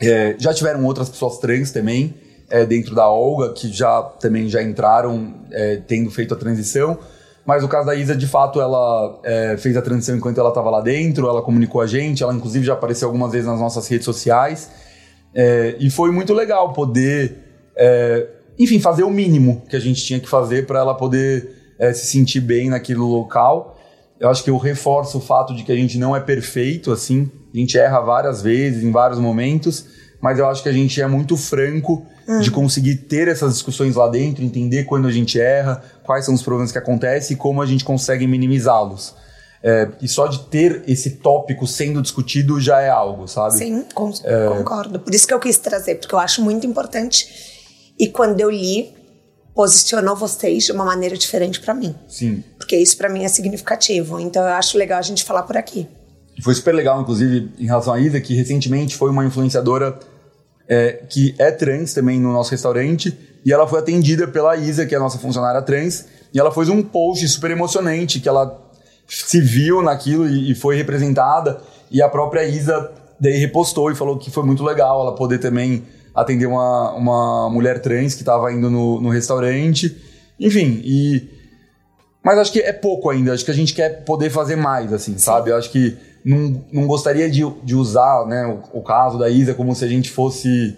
É, 0.00 0.34
já 0.36 0.52
tiveram 0.52 0.84
outras 0.84 1.08
pessoas 1.08 1.38
trans 1.38 1.70
também 1.70 2.14
é, 2.50 2.66
dentro 2.66 2.92
da 2.92 3.08
Olga 3.08 3.52
que 3.52 3.68
já 3.68 4.02
também 4.02 4.48
já 4.48 4.60
entraram 4.60 5.34
é, 5.52 5.76
tendo 5.76 6.10
feito 6.10 6.34
a 6.34 6.36
transição. 6.36 6.98
Mas 7.46 7.62
o 7.62 7.68
caso 7.68 7.86
da 7.86 7.94
Isa, 7.94 8.16
de 8.16 8.26
fato, 8.26 8.60
ela 8.60 9.20
é, 9.22 9.56
fez 9.56 9.76
a 9.76 9.80
transição 9.80 10.16
enquanto 10.16 10.38
ela 10.38 10.48
estava 10.48 10.68
lá 10.68 10.80
dentro, 10.80 11.28
ela 11.28 11.40
comunicou 11.40 11.80
a 11.80 11.86
gente, 11.86 12.20
ela 12.20 12.34
inclusive 12.34 12.66
já 12.66 12.74
apareceu 12.74 13.06
algumas 13.06 13.30
vezes 13.30 13.46
nas 13.46 13.60
nossas 13.60 13.86
redes 13.86 14.04
sociais. 14.04 14.68
e 15.78 15.88
foi 15.88 16.10
muito 16.10 16.34
legal 16.34 16.72
poder 16.72 17.44
enfim, 18.58 18.80
fazer 18.80 19.04
o 19.04 19.10
mínimo 19.10 19.62
que 19.68 19.76
a 19.76 19.80
gente 19.80 20.04
tinha 20.04 20.18
que 20.18 20.28
fazer 20.28 20.66
para 20.66 20.80
ela 20.80 20.94
poder 20.94 21.74
é, 21.78 21.92
se 21.92 22.06
sentir 22.06 22.40
bem 22.40 22.68
naquele 22.68 22.98
local. 22.98 23.78
Eu 24.18 24.28
acho 24.28 24.42
que 24.42 24.50
eu 24.50 24.56
reforço 24.56 25.18
o 25.18 25.20
fato 25.20 25.54
de 25.54 25.62
que 25.62 25.70
a 25.70 25.76
gente 25.76 25.96
não 25.96 26.16
é 26.16 26.20
perfeito, 26.20 26.90
assim, 26.90 27.30
a 27.54 27.56
gente 27.56 27.78
erra 27.78 28.00
várias 28.00 28.42
vezes, 28.42 28.82
em 28.82 28.90
vários 28.90 29.20
momentos, 29.20 29.86
mas 30.20 30.38
eu 30.38 30.48
acho 30.48 30.62
que 30.62 30.68
a 30.68 30.72
gente 30.72 31.00
é 31.00 31.06
muito 31.06 31.36
franco 31.36 32.04
uhum. 32.26 32.40
de 32.40 32.50
conseguir 32.50 32.96
ter 32.96 33.28
essas 33.28 33.54
discussões 33.54 33.94
lá 33.94 34.08
dentro, 34.08 34.42
entender 34.44 34.84
quando 34.84 35.06
a 35.06 35.12
gente 35.12 35.40
erra, 35.40 35.82
quais 36.04 36.24
são 36.24 36.34
os 36.34 36.42
problemas 36.42 36.72
que 36.72 36.78
acontecem 36.78 37.36
e 37.36 37.38
como 37.38 37.62
a 37.62 37.66
gente 37.66 37.84
consegue 37.84 38.26
minimizá-los. 38.26 39.14
É, 39.62 39.88
e 40.00 40.08
só 40.08 40.26
de 40.26 40.40
ter 40.46 40.84
esse 40.86 41.10
tópico 41.16 41.66
sendo 41.66 42.00
discutido 42.00 42.60
já 42.60 42.80
é 42.80 42.88
algo, 42.88 43.26
sabe? 43.26 43.56
Sim, 43.56 43.84
é... 44.24 44.48
concordo. 44.48 45.00
Por 45.00 45.14
isso 45.14 45.26
que 45.26 45.34
eu 45.34 45.40
quis 45.40 45.58
trazer, 45.58 45.96
porque 45.96 46.14
eu 46.14 46.18
acho 46.18 46.42
muito 46.42 46.66
importante 46.66 47.57
e 47.98 48.08
quando 48.08 48.40
eu 48.40 48.50
li, 48.50 48.94
posicionou 49.54 50.14
vocês 50.14 50.64
de 50.64 50.72
uma 50.72 50.84
maneira 50.84 51.16
diferente 51.16 51.60
para 51.60 51.74
mim. 51.74 51.94
Sim. 52.06 52.44
Porque 52.56 52.76
isso 52.76 52.96
para 52.96 53.08
mim 53.08 53.24
é 53.24 53.28
significativo. 53.28 54.20
Então 54.20 54.42
eu 54.42 54.52
acho 54.54 54.78
legal 54.78 55.00
a 55.00 55.02
gente 55.02 55.24
falar 55.24 55.42
por 55.42 55.56
aqui. 55.56 55.88
foi 56.40 56.54
super 56.54 56.72
legal, 56.72 57.00
inclusive, 57.00 57.50
em 57.58 57.66
relação 57.66 57.92
à 57.92 57.98
Isa, 57.98 58.20
que 58.20 58.34
recentemente 58.34 58.94
foi 58.94 59.10
uma 59.10 59.26
influenciadora 59.26 59.98
é, 60.68 61.02
que 61.08 61.34
é 61.38 61.50
trans 61.50 61.92
também 61.92 62.20
no 62.20 62.32
nosso 62.32 62.52
restaurante, 62.52 63.18
e 63.44 63.52
ela 63.52 63.66
foi 63.66 63.80
atendida 63.80 64.28
pela 64.28 64.56
Isa, 64.56 64.86
que 64.86 64.94
é 64.94 64.98
a 64.98 65.00
nossa 65.00 65.18
funcionária 65.18 65.60
trans, 65.62 66.04
e 66.32 66.38
ela 66.38 66.52
fez 66.52 66.68
um 66.68 66.82
post 66.82 67.26
super 67.26 67.50
emocionante, 67.50 68.20
que 68.20 68.28
ela 68.28 68.70
se 69.08 69.40
viu 69.40 69.82
naquilo 69.82 70.28
e, 70.28 70.52
e 70.52 70.54
foi 70.54 70.76
representada, 70.76 71.60
e 71.90 72.00
a 72.00 72.08
própria 72.08 72.44
Isa 72.44 72.92
daí 73.18 73.38
repostou 73.38 73.90
e 73.90 73.96
falou 73.96 74.18
que 74.18 74.30
foi 74.30 74.44
muito 74.44 74.62
legal 74.62 75.00
ela 75.00 75.14
poder 75.16 75.38
também 75.38 75.84
atender 76.20 76.46
uma, 76.46 76.92
uma 76.94 77.50
mulher 77.50 77.80
trans 77.80 78.14
que 78.14 78.22
estava 78.22 78.52
indo 78.52 78.70
no, 78.70 79.00
no 79.00 79.08
restaurante. 79.08 79.96
Enfim, 80.38 80.80
e. 80.84 81.28
Mas 82.22 82.38
acho 82.38 82.52
que 82.52 82.60
é 82.60 82.72
pouco 82.72 83.08
ainda, 83.08 83.32
acho 83.32 83.44
que 83.44 83.50
a 83.50 83.54
gente 83.54 83.72
quer 83.72 84.04
poder 84.04 84.28
fazer 84.28 84.56
mais, 84.56 84.92
assim, 84.92 85.12
Sim. 85.12 85.18
sabe? 85.18 85.50
Eu 85.50 85.56
acho 85.56 85.70
que 85.70 85.96
não, 86.24 86.64
não 86.72 86.86
gostaria 86.86 87.30
de, 87.30 87.42
de 87.62 87.74
usar 87.74 88.26
né, 88.26 88.44
o, 88.46 88.80
o 88.80 88.82
caso 88.82 89.18
da 89.18 89.30
Isa 89.30 89.54
como 89.54 89.74
se 89.74 89.84
a 89.84 89.88
gente 89.88 90.10
fosse 90.10 90.76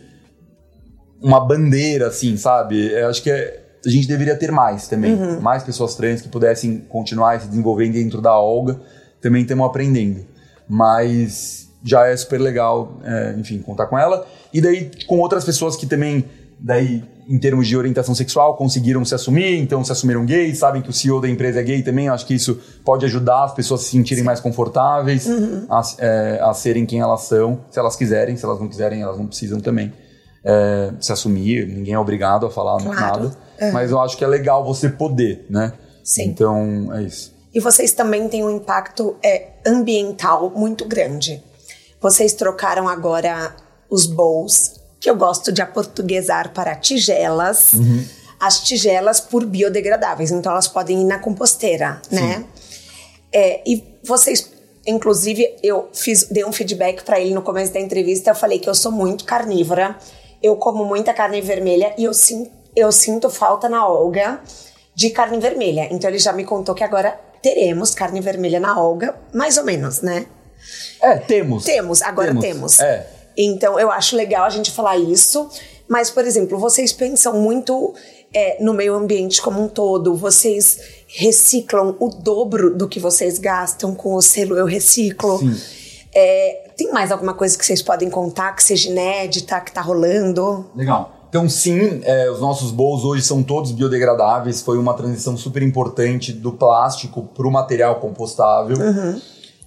uma 1.21 1.41
bandeira, 1.41 2.09
assim, 2.09 2.37
sabe? 2.37 2.93
Eu 2.93 3.09
acho 3.09 3.23
que 3.23 3.31
é, 3.31 3.61
a 3.85 3.89
gente 3.89 4.07
deveria 4.07 4.37
ter 4.37 4.53
mais 4.53 4.87
também. 4.87 5.15
Uhum. 5.15 5.41
Mais 5.41 5.63
pessoas 5.63 5.95
trans 5.95 6.21
que 6.21 6.29
pudessem 6.29 6.79
continuar 6.89 7.41
se 7.41 7.49
desenvolvendo 7.49 7.95
dentro 7.95 8.21
da 8.21 8.39
Olga. 8.39 8.81
Também 9.21 9.43
estamos 9.43 9.67
aprendendo. 9.67 10.25
Mas 10.69 11.70
já 11.83 12.07
é 12.07 12.17
super 12.17 12.41
legal, 12.41 12.99
é, 13.05 13.35
enfim, 13.39 13.59
contar 13.59 13.87
com 13.87 13.99
ela. 13.99 14.27
E 14.53 14.61
daí 14.61 14.91
com 15.07 15.19
outras 15.19 15.45
pessoas 15.45 15.77
que 15.77 15.87
também, 15.87 16.25
daí 16.59 17.03
em 17.29 17.39
termos 17.39 17.69
de 17.69 17.77
orientação 17.77 18.13
sexual, 18.13 18.57
conseguiram 18.57 19.05
se 19.05 19.15
assumir, 19.15 19.57
então 19.57 19.85
se 19.85 19.93
assumiram 19.93 20.27
gays, 20.27 20.59
sabem 20.59 20.83
que 20.83 20.91
o 20.91 20.93
CEO 20.93 21.21
da 21.21 21.29
empresa 21.29 21.61
é 21.61 21.63
gay 21.63 21.81
também, 21.81 22.09
acho 22.09 22.27
que 22.27 22.35
isso 22.35 22.61
pode 22.85 23.07
ajudar 23.07 23.45
as 23.45 23.55
pessoas 23.55 23.83
a 23.83 23.85
se 23.85 23.91
sentirem 23.91 24.25
mais 24.25 24.41
confortáveis, 24.41 25.27
uhum. 25.27 25.65
a, 25.71 25.81
é, 25.99 26.41
a 26.43 26.53
serem 26.53 26.85
quem 26.85 26.99
elas 26.99 27.23
são, 27.23 27.61
se 27.71 27.79
elas 27.79 27.95
quiserem, 27.95 28.37
se 28.37 28.45
elas 28.45 28.59
não 28.59 28.67
quiserem, 28.67 29.01
elas 29.03 29.17
não 29.17 29.29
precisam 29.29 29.61
também 29.61 29.93
é, 30.45 30.93
se 31.01 31.13
assumir, 31.13 31.67
ninguém 31.67 31.95
é 31.95 31.99
obrigado 31.99 32.47
a 32.47 32.51
falar 32.51 32.83
claro. 32.83 33.01
nada, 33.01 33.37
uhum. 33.61 33.73
mas 33.73 33.91
eu 33.91 34.01
acho 34.01 34.17
que 34.17 34.25
é 34.25 34.27
legal 34.27 34.65
você 34.65 34.89
poder, 34.89 35.47
né? 35.49 35.73
Sim. 36.03 36.25
Então, 36.25 36.93
é 36.95 37.03
isso. 37.03 37.33
E 37.53 37.61
vocês 37.61 37.93
também 37.93 38.29
têm 38.29 38.45
um 38.45 38.51
impacto 38.51 39.17
é, 39.23 39.51
ambiental 39.67 40.51
muito 40.51 40.85
grande. 40.85 41.43
Vocês 42.01 42.33
trocaram 42.33 42.89
agora 42.89 43.55
os 43.89 44.07
bowls, 44.07 44.81
que 44.99 45.11
eu 45.11 45.17
gosto 45.17 45.53
de 45.53 45.61
aportuguesar 45.61 46.53
para 46.53 46.75
tigelas. 46.77 47.73
Uhum. 47.75 48.05
As 48.39 48.61
tigelas 48.61 49.21
por 49.21 49.45
biodegradáveis, 49.45 50.31
então 50.31 50.51
elas 50.53 50.67
podem 50.67 51.03
ir 51.03 51.05
na 51.05 51.19
composteira, 51.19 52.01
Sim. 52.09 52.17
né? 52.17 52.45
É, 53.31 53.61
e 53.67 53.85
vocês, 54.03 54.51
inclusive, 54.87 55.57
eu 55.63 55.91
fiz, 55.93 56.25
dei 56.25 56.45
um 56.45 56.53
feedback 56.53 57.05
para 57.05 57.21
ele 57.21 57.35
no 57.35 57.43
começo 57.43 57.75
da 57.75 57.81
entrevista. 57.81 58.31
Eu 58.31 58.35
falei 58.35 58.59
que 58.59 58.69
eu 58.69 58.75
sou 58.75 58.91
muito 58.91 59.25
carnívora, 59.25 59.95
eu 60.43 60.57
como 60.57 60.87
muita 60.87 61.13
carne 61.13 61.43
vermelha 61.43 61.95
e 61.99 62.05
eu, 62.05 62.15
sim, 62.15 62.51
eu 62.75 62.91
sinto 62.91 63.29
falta 63.29 63.69
na 63.69 63.87
Olga 63.87 64.41
de 64.95 65.11
carne 65.11 65.39
vermelha. 65.39 65.89
Então 65.91 66.09
ele 66.09 66.19
já 66.19 66.33
me 66.33 66.45
contou 66.45 66.75
que 66.75 66.83
agora 66.83 67.21
teremos 67.43 67.95
carne 67.95 68.21
vermelha 68.21 68.59
na 68.59 68.81
Olga, 68.81 69.15
mais 69.35 69.59
ou 69.59 69.65
menos, 69.65 70.01
né? 70.01 70.27
É, 71.01 71.17
temos. 71.17 71.65
Temos, 71.65 72.03
agora 72.03 72.29
temos. 72.29 72.43
temos. 72.43 72.81
É. 72.81 73.07
Então 73.37 73.79
eu 73.79 73.91
acho 73.91 74.17
legal 74.17 74.45
a 74.45 74.51
gente 74.51 74.71
falar 74.71 74.97
isso. 74.97 75.49
Mas, 75.89 76.09
por 76.09 76.25
exemplo, 76.25 76.57
vocês 76.57 76.93
pensam 76.93 77.33
muito 77.41 77.95
é, 78.33 78.63
no 78.63 78.73
meio 78.73 78.95
ambiente 78.95 79.43
como 79.43 79.61
um 79.61 79.69
todo, 79.69 80.15
vocês 80.15 80.79
reciclam 81.09 81.97
o 81.99 82.09
dobro 82.09 82.77
do 82.77 82.89
que 82.89 83.01
vocês 83.01 83.39
gastam 83.39 83.93
com 83.95 84.15
o 84.15 84.23
selo 84.23 84.57
Eu 84.57 84.67
Reciclo. 84.67 85.41
É, 86.15 86.71
tem 86.77 86.93
mais 86.93 87.11
alguma 87.11 87.35
coisa 87.35 87.59
que 87.59 87.67
vocês 87.67 87.83
podem 87.83 88.09
contar 88.09 88.53
que 88.53 88.63
seja 88.63 88.89
inédita, 88.89 89.61
que 89.61 89.73
tá 89.73 89.81
rolando? 89.81 90.71
Legal. 90.77 91.17
Então, 91.29 91.49
sim, 91.49 92.01
é, 92.05 92.31
os 92.31 92.41
nossos 92.41 92.73
bowls 92.73 93.05
hoje 93.05 93.23
são 93.23 93.43
todos 93.43 93.71
biodegradáveis. 93.71 94.63
Foi 94.63 94.79
uma 94.79 94.95
transição 94.95 95.37
super 95.37 95.63
importante 95.63 96.33
do 96.33 96.53
plástico 96.53 97.23
para 97.23 97.47
o 97.47 97.51
material 97.51 97.97
compostável. 97.97 98.77
Uhum. 98.77 99.21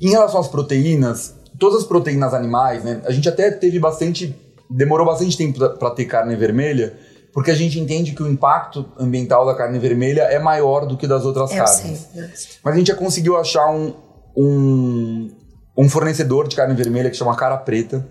Em 0.03 0.09
relação 0.09 0.41
às 0.41 0.49
proteínas, 0.49 1.33
todas 1.57 1.79
as 1.79 1.87
proteínas 1.87 2.33
animais, 2.33 2.83
né? 2.83 3.01
A 3.05 3.11
gente 3.11 3.29
até 3.29 3.49
teve 3.49 3.79
bastante. 3.79 4.35
Demorou 4.69 5.05
bastante 5.05 5.37
tempo 5.37 5.59
para 5.77 5.91
ter 5.91 6.05
carne 6.05 6.35
vermelha, 6.35 6.93
porque 7.31 7.51
a 7.51 7.55
gente 7.55 7.79
entende 7.79 8.11
que 8.11 8.21
o 8.21 8.27
impacto 8.27 8.85
ambiental 8.99 9.45
da 9.45 9.55
carne 9.55 9.79
vermelha 9.79 10.23
é 10.23 10.39
maior 10.39 10.85
do 10.85 10.97
que 10.97 11.07
das 11.07 11.23
outras 11.23 11.51
eu 11.51 11.57
carnes. 11.57 12.07
Sei, 12.13 12.23
Mas 12.63 12.73
a 12.73 12.77
gente 12.77 12.87
já 12.87 12.95
conseguiu 12.95 13.37
achar 13.37 13.69
um, 13.71 13.93
um, 14.35 15.31
um 15.77 15.89
fornecedor 15.89 16.47
de 16.47 16.55
carne 16.55 16.75
vermelha 16.75 17.09
que 17.09 17.15
chama 17.15 17.35
Cara 17.35 17.57
Preta, 17.57 18.05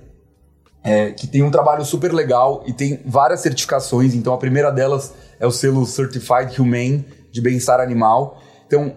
é, 0.83 1.11
que 1.11 1.27
tem 1.27 1.43
um 1.43 1.51
trabalho 1.51 1.85
super 1.85 2.13
legal 2.13 2.63
e 2.67 2.73
tem 2.73 3.01
várias 3.05 3.41
certificações. 3.41 4.15
Então 4.15 4.33
a 4.33 4.39
primeira 4.39 4.71
delas 4.71 5.13
é 5.39 5.47
o 5.47 5.51
selo 5.51 5.85
Certified 5.85 6.61
Humane 6.61 7.05
de 7.31 7.41
bem-estar 7.41 7.81
animal. 7.81 8.41
Então, 8.67 8.95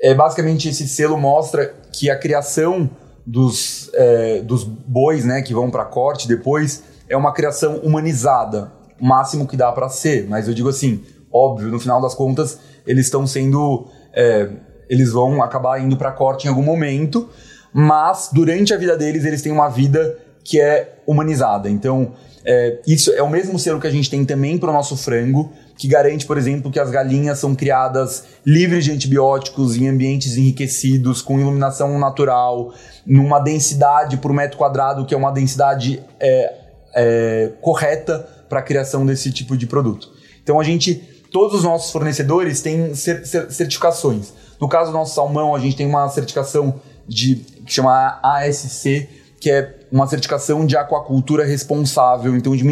é, 0.00 0.14
basicamente 0.14 0.68
esse 0.68 0.86
selo 0.88 1.16
mostra 1.16 1.74
que 1.98 2.08
a 2.08 2.16
criação 2.16 2.88
dos, 3.26 3.90
é, 3.92 4.40
dos 4.40 4.62
bois, 4.62 5.24
né, 5.24 5.42
que 5.42 5.52
vão 5.52 5.68
para 5.68 5.84
corte 5.84 6.28
depois, 6.28 6.84
é 7.08 7.16
uma 7.16 7.32
criação 7.32 7.78
humanizada, 7.78 8.70
máximo 9.00 9.48
que 9.48 9.56
dá 9.56 9.72
para 9.72 9.88
ser. 9.88 10.28
Mas 10.28 10.46
eu 10.46 10.54
digo 10.54 10.68
assim, 10.68 11.02
óbvio, 11.32 11.66
no 11.68 11.80
final 11.80 12.00
das 12.00 12.14
contas, 12.14 12.60
eles 12.86 13.06
estão 13.06 13.26
sendo, 13.26 13.88
é, 14.14 14.48
eles 14.88 15.10
vão 15.10 15.42
acabar 15.42 15.82
indo 15.82 15.96
para 15.96 16.12
corte 16.12 16.46
em 16.46 16.48
algum 16.48 16.62
momento, 16.62 17.28
mas 17.72 18.30
durante 18.32 18.72
a 18.72 18.76
vida 18.76 18.96
deles 18.96 19.24
eles 19.24 19.42
têm 19.42 19.50
uma 19.50 19.68
vida 19.68 20.16
que 20.44 20.60
é 20.60 21.00
humanizada. 21.04 21.68
Então, 21.68 22.12
é, 22.50 22.78
isso 22.86 23.12
é 23.12 23.22
o 23.22 23.28
mesmo 23.28 23.58
selo 23.58 23.78
que 23.78 23.86
a 23.86 23.90
gente 23.90 24.08
tem 24.08 24.24
também 24.24 24.56
para 24.56 24.70
o 24.70 24.72
nosso 24.72 24.96
frango 24.96 25.52
que 25.76 25.86
garante, 25.86 26.24
por 26.24 26.38
exemplo, 26.38 26.70
que 26.70 26.80
as 26.80 26.90
galinhas 26.90 27.38
são 27.38 27.54
criadas 27.54 28.24
livres 28.44 28.86
de 28.86 28.90
antibióticos 28.90 29.76
em 29.76 29.86
ambientes 29.86 30.34
enriquecidos, 30.38 31.20
com 31.20 31.38
iluminação 31.38 31.98
natural, 31.98 32.72
numa 33.04 33.38
densidade 33.38 34.16
por 34.16 34.32
metro 34.32 34.56
quadrado, 34.56 35.04
que 35.04 35.12
é 35.12 35.16
uma 35.16 35.30
densidade 35.30 36.02
é, 36.18 36.54
é, 36.94 37.52
correta 37.60 38.26
para 38.48 38.60
a 38.60 38.62
criação 38.62 39.04
desse 39.04 39.30
tipo 39.30 39.54
de 39.54 39.66
produto. 39.66 40.10
Então 40.42 40.58
a 40.58 40.64
gente, 40.64 40.94
todos 41.30 41.54
os 41.58 41.64
nossos 41.64 41.92
fornecedores 41.92 42.62
têm 42.62 42.94
certificações. 42.94 44.32
No 44.58 44.70
caso 44.70 44.90
do 44.90 44.96
nosso 44.96 45.14
salmão, 45.14 45.54
a 45.54 45.58
gente 45.58 45.76
tem 45.76 45.86
uma 45.86 46.08
certificação 46.08 46.80
de 47.06 47.36
que 47.66 47.74
chama 47.74 48.18
ASC, 48.22 49.06
que 49.38 49.50
é 49.50 49.77
uma 49.90 50.06
certificação 50.06 50.66
de 50.66 50.76
aquacultura 50.76 51.44
responsável, 51.44 52.36
então 52.36 52.54
de 52.54 52.64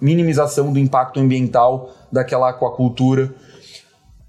minimização 0.00 0.72
do 0.72 0.78
impacto 0.78 1.20
ambiental 1.20 1.90
daquela 2.10 2.50
aquacultura. 2.50 3.34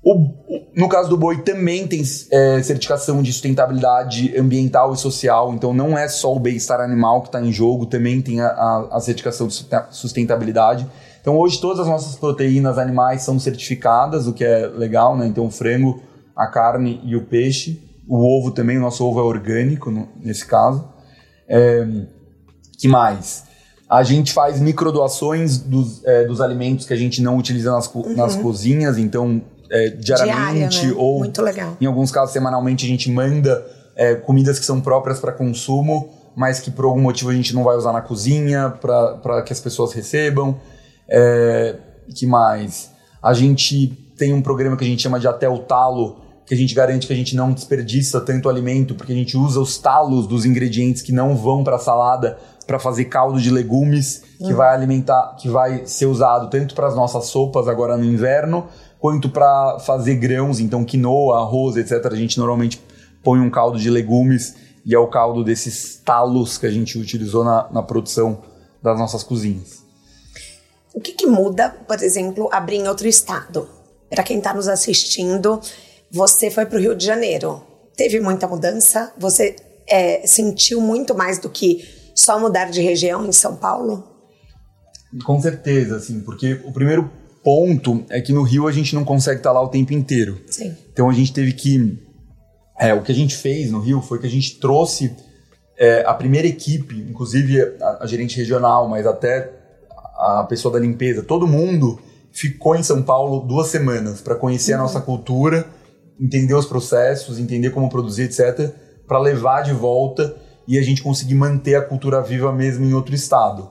O, 0.04 0.34
no 0.76 0.89
caso 0.89 1.10
do 1.10 1.18
boi 1.18 1.44
também 1.44 1.86
tem 1.86 2.02
é, 2.32 2.64
certificação 2.64 3.22
de 3.22 3.32
sustentabilidade 3.32 4.36
ambiental 4.36 4.94
e 4.94 4.98
social, 4.98 5.54
então 5.54 5.74
não 5.74 5.96
é 5.96 6.08
só 6.08 6.36
o 6.36 6.39
bem-estar 6.39 6.80
animal 6.80 7.22
que 7.22 7.28
está 7.28 7.39
em 7.39 7.52
jogo, 7.52 7.86
também 7.86 8.20
tem 8.20 8.42
a, 8.42 8.48
a, 8.48 8.98
a, 8.98 9.00
certificação 9.00 9.48
de 9.48 9.64
sustentabilidade. 9.92 10.88
Então 11.22 11.38
hoje 11.38 11.62
todas 11.62 11.82
as 11.82 11.88
nossas 11.88 12.16
proteínas 12.16 12.80
animais 12.80 13.22
são 13.22 13.38
certificadas, 13.38 14.26
o 14.26 14.34
que 14.34 14.44
é 14.44 14.66
legal, 14.66 15.16
né? 15.16 15.28
Então 15.28 15.46
o 15.46 15.52
frango, 15.52 16.02
a 16.36 16.48
carne 16.48 17.00
e 17.04 17.16
o 17.16 17.24
peixe, 17.24 17.88
o 18.08 18.18
ovo 18.18 18.50
também, 18.50 18.80
o 18.80 18.82
nosso 18.82 19.06
ovo 19.06 19.20
é 19.20 19.24
orgânico 19.24 19.92
no, 19.92 20.10
nesse 20.20 20.48
caso. 20.48 20.84
É, 21.48 21.88
que 22.82 22.88
mais? 22.88 23.44
A 23.88 24.04
gente 24.04 24.34
faz 24.34 24.60
microdoações 24.60 25.58
dos, 25.60 26.04
é, 26.04 26.26
dos 26.26 26.42
alimentos 26.42 26.86
que 26.86 26.94
a 26.94 26.98
gente 26.98 27.22
não 27.22 27.38
utiliza 27.38 27.72
nas, 27.72 27.94
uhum. 27.94 28.16
nas 28.16 28.36
cozinhas, 28.36 28.98
então 28.98 29.42
é, 29.70 29.90
diariamente 29.90 30.80
Diária, 30.80 30.96
né? 30.96 31.02
ou 31.02 31.20
Muito 31.20 31.42
legal. 31.42 31.78
em 31.80 31.86
alguns 31.86 32.12
casos 32.12 32.34
semanalmente 32.34 32.86
a 32.86 32.90
gente 32.90 33.12
manda 33.12 33.66
é, 33.96 34.16
comidas 34.16 34.58
que 34.58 34.66
são 34.66 34.82
próprias 34.82 35.20
para 35.20 35.32
consumo, 35.32 36.10
mas 36.36 36.60
que 36.60 36.72
por 36.72 36.86
algum 36.86 37.02
motivo 37.02 37.30
a 37.30 37.34
gente 37.34 37.54
não 37.54 37.64
vai 37.64 37.76
usar 37.76 37.94
na 37.94 38.02
cozinha 38.02 38.74
para 38.82 39.42
que 39.44 39.54
as 39.54 39.60
pessoas 39.60 39.94
recebam. 39.94 40.60
É, 41.10 41.76
que 42.16 42.26
mais? 42.26 42.92
A 43.22 43.34
gente 43.34 43.88
tem 44.18 44.34
um 44.34 44.42
programa 44.42 44.76
que 44.78 44.84
a 44.84 44.88
gente 44.88 45.02
chama 45.02 45.20
de 45.20 45.28
Até 45.28 45.48
o 45.48 45.60
Talo, 45.60 46.21
que 46.46 46.54
a 46.54 46.58
gente 46.58 46.74
garante 46.74 47.08
que 47.08 47.14
a 47.14 47.16
gente 47.16 47.36
não 47.36 47.54
desperdiça 47.54 48.20
tanto 48.20 48.50
alimento, 48.50 48.96
porque 48.96 49.14
a 49.14 49.16
gente 49.16 49.38
usa 49.38 49.60
os 49.60 49.78
talos 49.78 50.28
dos 50.28 50.46
ingredientes 50.46 51.02
que 51.02 51.12
não 51.12 51.36
vão 51.36 51.64
para 51.64 51.76
a 51.76 51.80
salada 51.80 52.38
para 52.68 52.80
fazer 52.80 53.06
caldo 53.06 53.39
de 53.39 53.50
legumes 53.50 54.24
que 54.38 54.54
hum. 54.54 54.56
vai 54.56 54.74
alimentar, 54.74 55.36
que 55.39 55.50
vai 55.50 55.86
ser 55.86 56.06
usado 56.06 56.50
tanto 56.50 56.76
para 56.76 56.88
as 56.88 56.96
nossas 56.96 57.26
sopas 57.26 57.68
agora 57.68 57.98
no 57.98 58.06
inverno, 58.06 58.68
quanto 59.00 59.30
para 59.30 59.80
fazer 59.80 60.16
grãos, 60.16 60.60
então 60.60 60.84
quinoa, 60.84 61.39
arroz, 61.39 61.76
etc. 61.76 62.06
A 62.06 62.16
gente 62.16 62.38
normalmente 62.38 62.82
põe 63.24 63.39
um 63.39 63.50
caldo 63.50 63.80
de 63.80 63.89
legumes 63.89 64.56
e 64.86 64.96
é 64.96 65.00
o 65.00 65.08
caldo 65.08 65.44
desses 65.44 66.02
talos 66.04 66.58
que 66.58 66.66
a 66.66 66.72
gente 66.72 66.98
utilizou 66.98 67.44
na, 67.44 67.68
na 67.72 67.84
produção 67.84 68.42
das 68.82 68.98
nossas 68.98 69.24
cozinhas. 69.24 69.82
O 70.94 71.00
que, 71.00 71.14
que 71.14 71.26
muda, 71.26 71.70
por 71.88 72.02
exemplo, 72.02 72.50
abrir 72.52 72.78
em 72.78 72.88
outro 72.88 73.08
estado? 73.08 73.68
Para 74.10 74.24
quem 74.24 74.39
está 74.39 74.54
nos 74.54 74.68
assistindo, 74.68 75.62
você 76.12 76.51
foi 76.51 76.66
para 76.66 76.78
o 76.78 76.82
Rio 76.82 76.95
de 76.95 77.05
Janeiro. 77.05 77.62
Teve 77.95 78.20
muita 78.20 78.47
mudança? 78.47 79.14
Você 79.18 79.55
é, 79.88 80.26
sentiu 80.26 80.82
muito 80.82 81.16
mais 81.16 81.39
do 81.39 81.49
que 81.49 81.88
só 82.16 82.39
mudar 82.39 82.70
de 82.70 82.82
região 82.82 83.26
em 83.26 83.32
São 83.32 83.55
Paulo? 83.55 84.03
Com 85.26 85.41
certeza, 85.41 85.97
assim, 85.97 86.22
porque 86.22 86.62
o 86.66 86.72
primeiro 86.72 87.09
ponto 87.43 88.05
é 88.09 88.22
que 88.22 88.32
no 88.32 88.43
Rio 88.43 88.68
a 88.68 88.72
gente 88.72 88.95
não 88.95 89.03
consegue 89.03 89.39
estar 89.39 89.51
lá 89.51 89.62
o 89.62 89.68
tempo 89.68 89.93
inteiro. 89.93 90.39
Sim. 90.47 90.76
Então 90.91 91.09
a 91.09 91.14
gente 91.14 91.34
teve 91.34 91.53
que. 91.53 91.97
É, 92.80 92.93
o 92.93 93.03
que 93.03 93.12
a 93.12 93.16
gente 93.16 93.36
fez 93.36 93.70
no 93.70 93.80
Rio 93.80 94.01
foi 94.01 94.20
que 94.20 94.26
a 94.26 94.30
gente 94.30 94.59
trouxe 94.59 95.16
é, 95.78 96.03
a 96.05 96.14
primeira 96.14 96.47
equipe, 96.47 96.95
inclusive 97.09 97.62
a, 97.82 97.99
a, 98.01 98.07
gerente 98.07 98.38
regional, 98.38 98.88
mas 98.88 99.05
até 99.05 99.51
a 100.18 100.45
pessoa 100.47 100.74
da 100.74 100.80
limpeza, 100.80 101.22
todo 101.22 101.47
mundo 101.47 101.99
ficou 102.32 102.76
em 102.76 102.84
São 102.84 103.03
Paulo 103.03 103.41
duas 103.41 103.68
semanas 103.68 104.22
para 104.22 104.36
conhecer 104.36 104.74
uhum. 104.74 104.80
a 104.80 104.82
nossa 104.84 105.01
cultura, 105.01 105.68
entender 106.20 106.53
os 106.53 106.66
processos, 106.66 107.39
entender 107.39 107.72
como 107.72 107.89
produzir, 107.89 108.24
etc., 108.24 108.72
para 109.07 109.20
levar 109.20 109.62
de 109.62 109.74
volta 109.74 110.36
e 110.68 110.78
a 110.78 110.82
gente 110.82 111.03
conseguir 111.03 111.36
manter 111.36 111.76
a 111.76 111.82
cultura 111.82 112.22
viva 112.22 112.51
mesmo 112.53 112.86
em 112.86 112.93
outro 112.93 113.14
estado. 113.14 113.70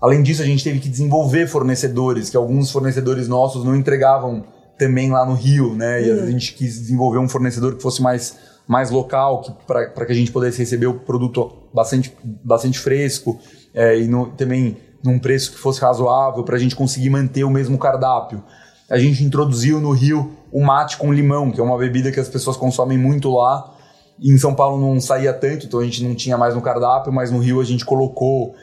Além 0.00 0.22
disso, 0.22 0.40
a 0.40 0.46
gente 0.46 0.64
teve 0.64 0.78
que 0.78 0.88
desenvolver 0.88 1.46
fornecedores, 1.46 2.30
que 2.30 2.36
alguns 2.36 2.70
fornecedores 2.70 3.28
nossos 3.28 3.64
não 3.64 3.76
entregavam 3.76 4.44
também 4.78 5.10
lá 5.10 5.26
no 5.26 5.34
Rio, 5.34 5.74
né? 5.74 6.02
E 6.02 6.10
uhum. 6.10 6.22
a 6.22 6.30
gente 6.30 6.54
quis 6.54 6.80
desenvolver 6.80 7.18
um 7.18 7.28
fornecedor 7.28 7.76
que 7.76 7.82
fosse 7.82 8.00
mais, 8.00 8.38
mais 8.66 8.90
local, 8.90 9.42
para 9.66 10.06
que 10.06 10.12
a 10.12 10.14
gente 10.14 10.32
pudesse 10.32 10.58
receber 10.58 10.86
o 10.86 10.94
produto 10.94 11.68
bastante, 11.74 12.16
bastante 12.24 12.78
fresco 12.78 13.38
é, 13.74 13.98
e 13.98 14.08
no, 14.08 14.28
também 14.28 14.78
num 15.04 15.18
preço 15.18 15.52
que 15.52 15.58
fosse 15.58 15.80
razoável 15.82 16.42
para 16.44 16.56
a 16.56 16.58
gente 16.58 16.74
conseguir 16.74 17.10
manter 17.10 17.44
o 17.44 17.50
mesmo 17.50 17.76
cardápio. 17.76 18.42
A 18.90 18.98
gente 18.98 19.22
introduziu 19.22 19.80
no 19.80 19.92
Rio 19.92 20.32
o 20.50 20.60
mate 20.60 20.96
com 20.96 21.12
limão, 21.12 21.52
que 21.52 21.60
é 21.60 21.62
uma 21.62 21.78
bebida 21.78 22.10
que 22.10 22.18
as 22.18 22.28
pessoas 22.28 22.56
consomem 22.56 22.98
muito 22.98 23.30
lá. 23.30 23.72
Em 24.20 24.36
São 24.36 24.52
Paulo 24.52 24.80
não 24.80 25.00
saía 25.00 25.32
tanto, 25.32 25.66
então 25.66 25.78
a 25.78 25.84
gente 25.84 26.02
não 26.02 26.14
tinha 26.14 26.36
mais 26.36 26.54
no 26.54 26.60
cardápio, 26.60 27.12
mas 27.12 27.30
no 27.30 27.38
Rio 27.38 27.60
a 27.60 27.64
gente 27.64 27.84
colocou. 27.84 28.54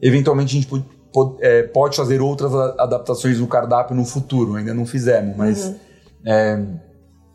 Eventualmente 0.00 0.50
a 0.50 0.60
gente 0.60 0.66
pode, 0.66 0.84
pode, 1.10 1.36
é, 1.40 1.62
pode 1.62 1.96
fazer 1.96 2.20
outras 2.20 2.54
adaptações 2.78 3.40
no 3.40 3.46
cardápio 3.46 3.96
no 3.96 4.04
futuro, 4.04 4.56
ainda 4.56 4.74
não 4.74 4.84
fizemos, 4.84 5.34
mas 5.34 5.64
uhum. 5.64 5.76
é, 6.26 6.62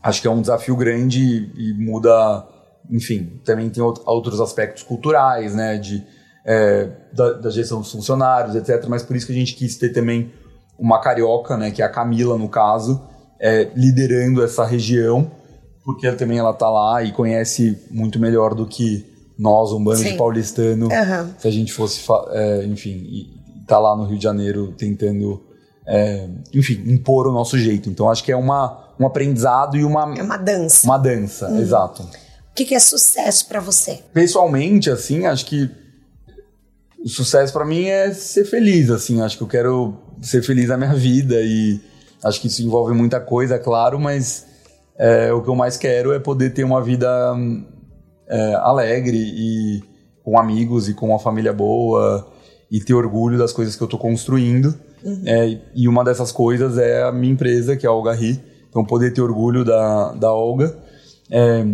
acho 0.03 0.21
que 0.21 0.27
é 0.27 0.31
um 0.31 0.41
desafio 0.41 0.75
grande 0.75 1.19
e, 1.19 1.71
e 1.71 1.73
muda. 1.73 2.47
Enfim, 2.89 3.41
também 3.43 3.69
tem 3.69 3.81
outros 3.81 4.39
aspectos 4.39 4.83
culturais, 4.83 5.55
né? 5.55 5.77
De, 5.77 6.05
é, 6.45 6.87
da, 7.13 7.33
da, 7.33 7.49
gestão 7.49 7.79
dos 7.79 7.91
funcionários, 7.91 8.55
etc. 8.55 8.85
Mas 8.87 9.03
por 9.03 9.15
isso 9.15 9.25
que 9.25 9.31
a 9.31 9.35
gente 9.35 9.55
quis 9.55 9.75
ter 9.77 9.89
também 9.89 10.31
uma 10.81 10.99
carioca, 10.99 11.55
né, 11.55 11.69
que 11.69 11.83
é 11.83 11.85
a 11.85 11.89
Camila, 11.89 12.35
no 12.35 12.49
caso, 12.49 12.99
é, 13.39 13.69
liderando 13.75 14.43
essa 14.43 14.65
região, 14.65 15.31
porque 15.85 16.07
ela 16.07 16.15
também 16.17 16.39
ela 16.39 16.53
tá 16.53 16.67
lá 16.67 17.03
e 17.03 17.11
conhece 17.11 17.77
muito 17.91 18.19
melhor 18.19 18.55
do 18.55 18.65
que 18.65 19.05
nós, 19.37 19.71
um 19.71 19.83
bando 19.83 19.99
Sim. 19.99 20.11
de 20.11 20.17
paulistano, 20.17 20.87
uhum. 20.87 21.33
se 21.37 21.47
a 21.47 21.51
gente 21.51 21.71
fosse, 21.71 22.01
é, 22.31 22.65
enfim, 22.65 23.29
tá 23.67 23.77
lá 23.77 23.95
no 23.95 24.05
Rio 24.05 24.17
de 24.17 24.23
Janeiro 24.23 24.73
tentando, 24.75 25.43
é, 25.87 26.27
enfim, 26.51 26.83
impor 26.87 27.27
o 27.27 27.31
nosso 27.31 27.57
jeito. 27.59 27.87
Então 27.87 28.09
acho 28.09 28.23
que 28.23 28.31
é 28.31 28.35
uma, 28.35 28.93
um 28.99 29.05
aprendizado 29.05 29.77
e 29.77 29.83
uma... 29.83 30.13
É 30.17 30.23
uma 30.23 30.37
dança. 30.37 30.87
Uma 30.87 30.97
dança, 30.97 31.47
uhum. 31.47 31.59
exato. 31.59 32.03
O 32.03 32.53
que, 32.55 32.65
que 32.65 32.75
é 32.75 32.79
sucesso 32.79 33.47
para 33.47 33.59
você? 33.59 33.99
Pessoalmente, 34.13 34.89
assim, 34.89 35.25
acho 35.25 35.45
que 35.45 35.69
o 37.03 37.07
sucesso 37.07 37.53
para 37.53 37.65
mim 37.65 37.85
é 37.85 38.13
ser 38.13 38.45
feliz, 38.45 38.89
assim. 38.89 39.21
Acho 39.21 39.37
que 39.37 39.43
eu 39.43 39.47
quero 39.47 40.10
ser 40.21 40.43
feliz 40.43 40.69
na 40.69 40.77
minha 40.77 40.93
vida 40.93 41.35
e 41.41 41.79
acho 42.23 42.39
que 42.39 42.47
isso 42.47 42.61
envolve 42.61 42.93
muita 42.93 43.19
coisa, 43.19 43.57
claro, 43.57 43.99
mas 43.99 44.45
é, 44.97 45.33
o 45.33 45.41
que 45.41 45.49
eu 45.49 45.55
mais 45.55 45.77
quero 45.77 46.13
é 46.13 46.19
poder 46.19 46.53
ter 46.53 46.63
uma 46.63 46.81
vida 46.81 47.35
é, 48.27 48.53
alegre 48.55 49.17
e 49.17 49.83
com 50.23 50.39
amigos 50.39 50.87
e 50.87 50.93
com 50.93 51.07
uma 51.07 51.19
família 51.19 51.51
boa 51.51 52.27
e 52.69 52.79
ter 52.79 52.93
orgulho 52.93 53.37
das 53.37 53.51
coisas 53.51 53.75
que 53.75 53.81
eu 53.81 53.85
estou 53.85 53.99
construindo. 53.99 54.73
Uhum. 55.03 55.23
É, 55.25 55.59
e 55.75 55.87
uma 55.87 56.03
dessas 56.03 56.31
coisas 56.31 56.77
é 56.77 57.03
a 57.03 57.11
minha 57.11 57.33
empresa, 57.33 57.75
que 57.75 57.85
é 57.85 57.89
a 57.89 57.91
Olga 57.91 58.13
Ri. 58.13 58.39
Então, 58.69 58.85
poder 58.85 59.11
ter 59.11 59.21
orgulho 59.21 59.65
da, 59.65 60.13
da 60.13 60.31
Olga. 60.31 60.77
É, 61.29 61.65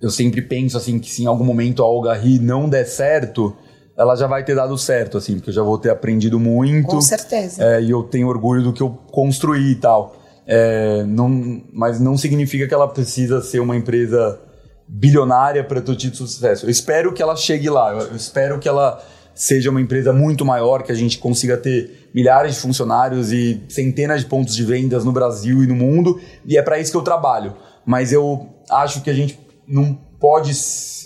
eu 0.00 0.10
sempre 0.10 0.42
penso 0.42 0.76
assim 0.76 0.98
que 0.98 1.10
se 1.10 1.22
em 1.22 1.26
algum 1.26 1.44
momento 1.44 1.82
a 1.82 1.86
Olga 1.86 2.12
Ri 2.12 2.38
não 2.38 2.68
der 2.68 2.84
certo, 2.84 3.56
ela 4.00 4.16
já 4.16 4.26
vai 4.26 4.42
ter 4.42 4.54
dado 4.54 4.78
certo, 4.78 5.18
assim, 5.18 5.34
porque 5.34 5.50
eu 5.50 5.54
já 5.54 5.62
vou 5.62 5.76
ter 5.76 5.90
aprendido 5.90 6.40
muito. 6.40 6.86
Com 6.86 7.02
certeza. 7.02 7.62
É, 7.62 7.82
e 7.82 7.90
eu 7.90 8.02
tenho 8.02 8.28
orgulho 8.28 8.62
do 8.62 8.72
que 8.72 8.82
eu 8.82 8.98
construí 9.12 9.72
e 9.72 9.74
tal. 9.74 10.16
É, 10.46 11.04
não, 11.06 11.62
mas 11.70 12.00
não 12.00 12.16
significa 12.16 12.66
que 12.66 12.72
ela 12.72 12.88
precisa 12.88 13.42
ser 13.42 13.60
uma 13.60 13.76
empresa 13.76 14.40
bilionária 14.88 15.62
para 15.62 15.82
ter 15.82 15.94
tido 15.96 16.16
sucesso. 16.16 16.64
Eu 16.64 16.70
espero 16.70 17.12
que 17.12 17.22
ela 17.22 17.36
chegue 17.36 17.68
lá. 17.68 17.92
Eu, 17.92 18.16
espero 18.16 18.58
que 18.58 18.66
ela 18.66 19.04
seja 19.34 19.68
uma 19.68 19.82
empresa 19.82 20.14
muito 20.14 20.46
maior, 20.46 20.82
que 20.82 20.90
a 20.90 20.94
gente 20.96 21.18
consiga 21.18 21.58
ter 21.58 22.08
milhares 22.14 22.54
de 22.54 22.60
funcionários 22.62 23.30
e 23.32 23.62
centenas 23.68 24.22
de 24.22 24.26
pontos 24.26 24.56
de 24.56 24.64
vendas 24.64 25.04
no 25.04 25.12
Brasil 25.12 25.62
e 25.62 25.66
no 25.66 25.74
mundo. 25.74 26.18
E 26.46 26.56
é 26.56 26.62
para 26.62 26.78
isso 26.78 26.90
que 26.90 26.96
eu 26.96 27.02
trabalho. 27.02 27.54
Mas 27.84 28.14
eu 28.14 28.48
acho 28.70 29.02
que 29.02 29.10
a 29.10 29.14
gente 29.14 29.38
não 29.68 29.92
pode 30.18 30.52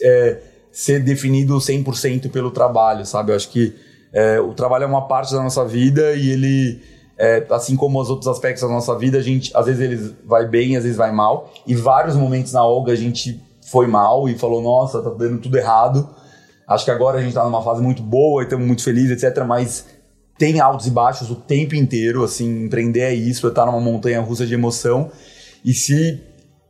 é, 0.00 0.53
ser 0.74 0.98
definido 0.98 1.54
100% 1.56 2.28
pelo 2.32 2.50
trabalho, 2.50 3.06
sabe? 3.06 3.30
Eu 3.30 3.36
acho 3.36 3.48
que 3.48 3.72
é, 4.12 4.40
o 4.40 4.52
trabalho 4.52 4.82
é 4.82 4.86
uma 4.88 5.06
parte 5.06 5.32
da 5.32 5.40
nossa 5.40 5.64
vida 5.64 6.14
e 6.14 6.30
ele, 6.30 6.82
é, 7.16 7.46
assim 7.50 7.76
como 7.76 8.00
os 8.00 8.10
outros 8.10 8.26
aspectos 8.26 8.60
da 8.62 8.68
nossa 8.68 8.98
vida, 8.98 9.16
a 9.16 9.22
gente, 9.22 9.56
às 9.56 9.66
vezes 9.66 9.80
ele 9.80 10.16
vai 10.24 10.48
bem, 10.48 10.76
às 10.76 10.82
vezes 10.82 10.98
vai 10.98 11.12
mal. 11.12 11.52
E 11.64 11.76
vários 11.76 12.16
momentos 12.16 12.52
na 12.52 12.66
Olga 12.66 12.92
a 12.92 12.96
gente 12.96 13.40
foi 13.70 13.86
mal 13.86 14.28
e 14.28 14.36
falou, 14.36 14.60
nossa, 14.60 15.00
tá 15.00 15.10
dando 15.10 15.38
tudo 15.38 15.56
errado. 15.56 16.08
Acho 16.66 16.84
que 16.84 16.90
agora 16.90 17.18
a 17.18 17.22
gente 17.22 17.34
tá 17.34 17.44
numa 17.44 17.62
fase 17.62 17.80
muito 17.80 18.02
boa 18.02 18.42
e 18.42 18.44
estamos 18.44 18.66
muito 18.66 18.82
felizes, 18.82 19.22
etc. 19.22 19.44
Mas 19.44 19.86
tem 20.36 20.58
altos 20.58 20.88
e 20.88 20.90
baixos 20.90 21.30
o 21.30 21.36
tempo 21.36 21.76
inteiro, 21.76 22.24
assim, 22.24 22.64
empreender 22.64 23.02
é 23.02 23.14
isso, 23.14 23.46
é 23.46 23.50
estar 23.50 23.64
numa 23.64 23.80
montanha 23.80 24.20
russa 24.20 24.44
de 24.44 24.54
emoção. 24.54 25.08
E 25.64 25.72
se 25.72 26.20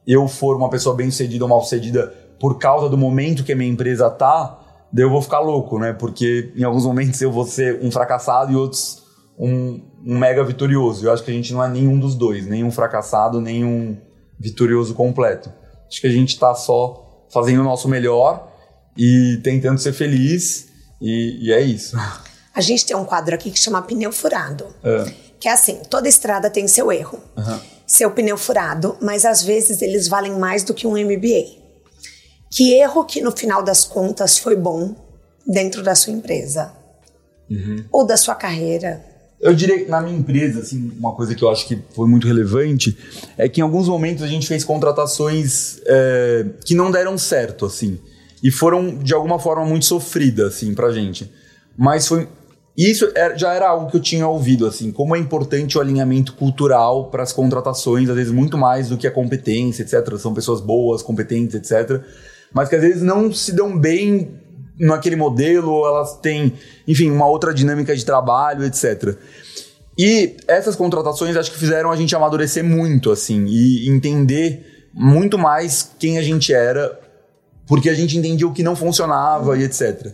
eu 0.06 0.28
for 0.28 0.56
uma 0.56 0.68
pessoa 0.68 0.94
bem 0.94 1.10
sucedida 1.10 1.44
ou 1.44 1.48
mal 1.48 1.62
sucedida 1.62 2.12
por 2.44 2.58
causa 2.58 2.90
do 2.90 2.98
momento 2.98 3.42
que 3.42 3.54
a 3.54 3.56
minha 3.56 3.70
empresa 3.70 4.10
tá, 4.10 4.60
daí 4.92 5.02
eu 5.02 5.08
vou 5.08 5.22
ficar 5.22 5.40
louco, 5.40 5.78
né? 5.78 5.94
Porque 5.94 6.52
em 6.54 6.62
alguns 6.62 6.84
momentos 6.84 7.18
eu 7.22 7.32
vou 7.32 7.46
ser 7.46 7.80
um 7.82 7.90
fracassado 7.90 8.52
e 8.52 8.54
outros 8.54 9.02
um, 9.38 9.80
um 10.04 10.18
mega 10.18 10.44
vitorioso. 10.44 11.06
Eu 11.06 11.12
acho 11.14 11.24
que 11.24 11.30
a 11.30 11.34
gente 11.34 11.54
não 11.54 11.64
é 11.64 11.70
nenhum 11.70 11.98
dos 11.98 12.14
dois, 12.14 12.46
nem 12.46 12.62
um 12.62 12.70
fracassado, 12.70 13.40
nem 13.40 13.64
um 13.64 13.96
vitorioso 14.38 14.92
completo. 14.92 15.50
Acho 15.88 16.02
que 16.02 16.06
a 16.06 16.10
gente 16.10 16.38
tá 16.38 16.54
só 16.54 17.24
fazendo 17.32 17.60
o 17.60 17.64
nosso 17.64 17.88
melhor 17.88 18.52
e 18.94 19.40
tentando 19.42 19.78
ser 19.78 19.94
feliz 19.94 20.68
e, 21.00 21.46
e 21.46 21.50
é 21.50 21.62
isso. 21.62 21.96
A 22.54 22.60
gente 22.60 22.84
tem 22.84 22.94
um 22.94 23.06
quadro 23.06 23.34
aqui 23.34 23.50
que 23.50 23.58
chama 23.58 23.80
pneu 23.80 24.12
furado. 24.12 24.66
É. 24.84 25.10
Que 25.40 25.48
é 25.48 25.52
assim, 25.52 25.80
toda 25.88 26.10
estrada 26.10 26.50
tem 26.50 26.68
seu 26.68 26.92
erro. 26.92 27.18
Uhum. 27.38 27.60
Seu 27.86 28.10
pneu 28.10 28.36
furado, 28.36 28.98
mas 29.00 29.24
às 29.24 29.42
vezes 29.42 29.80
eles 29.80 30.08
valem 30.08 30.38
mais 30.38 30.62
do 30.62 30.74
que 30.74 30.86
um 30.86 30.92
MBA. 30.92 31.63
Que 32.54 32.74
erro 32.74 33.04
que 33.04 33.20
no 33.20 33.32
final 33.32 33.64
das 33.64 33.84
contas 33.84 34.38
foi 34.38 34.54
bom 34.54 34.94
dentro 35.44 35.82
da 35.82 35.96
sua 35.96 36.12
empresa? 36.12 36.72
Uhum. 37.50 37.84
Ou 37.90 38.06
da 38.06 38.16
sua 38.16 38.36
carreira? 38.36 39.04
Eu 39.40 39.52
diria, 39.52 39.88
na 39.88 40.00
minha 40.00 40.16
empresa, 40.16 40.60
assim, 40.60 40.92
uma 40.96 41.12
coisa 41.12 41.34
que 41.34 41.42
eu 41.42 41.50
acho 41.50 41.66
que 41.66 41.76
foi 41.92 42.08
muito 42.08 42.28
relevante 42.28 42.96
é 43.36 43.48
que 43.48 43.60
em 43.60 43.64
alguns 43.64 43.88
momentos 43.88 44.22
a 44.22 44.28
gente 44.28 44.46
fez 44.46 44.62
contratações 44.62 45.80
é, 45.84 46.46
que 46.64 46.76
não 46.76 46.92
deram 46.92 47.18
certo, 47.18 47.66
assim. 47.66 47.98
E 48.40 48.52
foram, 48.52 48.98
de 48.98 49.12
alguma 49.12 49.40
forma, 49.40 49.66
muito 49.66 49.84
sofridas, 49.84 50.54
assim, 50.54 50.74
pra 50.74 50.92
gente. 50.92 51.30
Mas 51.76 52.06
foi... 52.06 52.28
Isso 52.76 53.12
já 53.36 53.52
era 53.52 53.68
algo 53.68 53.90
que 53.90 53.96
eu 53.96 54.00
tinha 54.00 54.26
ouvido, 54.26 54.66
assim, 54.66 54.92
como 54.92 55.14
é 55.14 55.18
importante 55.18 55.76
o 55.76 55.80
alinhamento 55.80 56.34
cultural 56.34 57.10
para 57.10 57.22
as 57.22 57.32
contratações, 57.32 58.08
às 58.08 58.16
vezes 58.16 58.32
muito 58.32 58.56
mais 58.56 58.88
do 58.88 58.96
que 58.96 59.06
a 59.06 59.10
competência, 59.12 59.82
etc. 59.82 60.16
São 60.18 60.32
pessoas 60.32 60.60
boas, 60.60 61.02
competentes, 61.02 61.54
etc 61.56 62.04
mas 62.54 62.68
que 62.68 62.76
às 62.76 62.80
vezes 62.80 63.02
não 63.02 63.32
se 63.32 63.52
dão 63.52 63.76
bem 63.76 64.30
naquele 64.78 65.16
modelo, 65.16 65.70
ou 65.70 65.86
elas 65.86 66.16
têm, 66.18 66.52
enfim, 66.86 67.10
uma 67.10 67.26
outra 67.26 67.52
dinâmica 67.52 67.94
de 67.94 68.04
trabalho, 68.04 68.64
etc. 68.64 69.16
E 69.98 70.36
essas 70.48 70.74
contratações 70.74 71.36
acho 71.36 71.52
que 71.52 71.58
fizeram 71.58 71.90
a 71.90 71.96
gente 71.96 72.14
amadurecer 72.14 72.64
muito, 72.64 73.10
assim, 73.10 73.44
e 73.46 73.88
entender 73.88 74.88
muito 74.92 75.36
mais 75.36 75.90
quem 75.98 76.18
a 76.18 76.22
gente 76.22 76.52
era, 76.52 76.98
porque 77.66 77.88
a 77.88 77.94
gente 77.94 78.16
entendia 78.16 78.46
o 78.46 78.52
que 78.52 78.62
não 78.62 78.76
funcionava 78.76 79.50
uhum. 79.50 79.56
e 79.56 79.64
etc. 79.64 80.12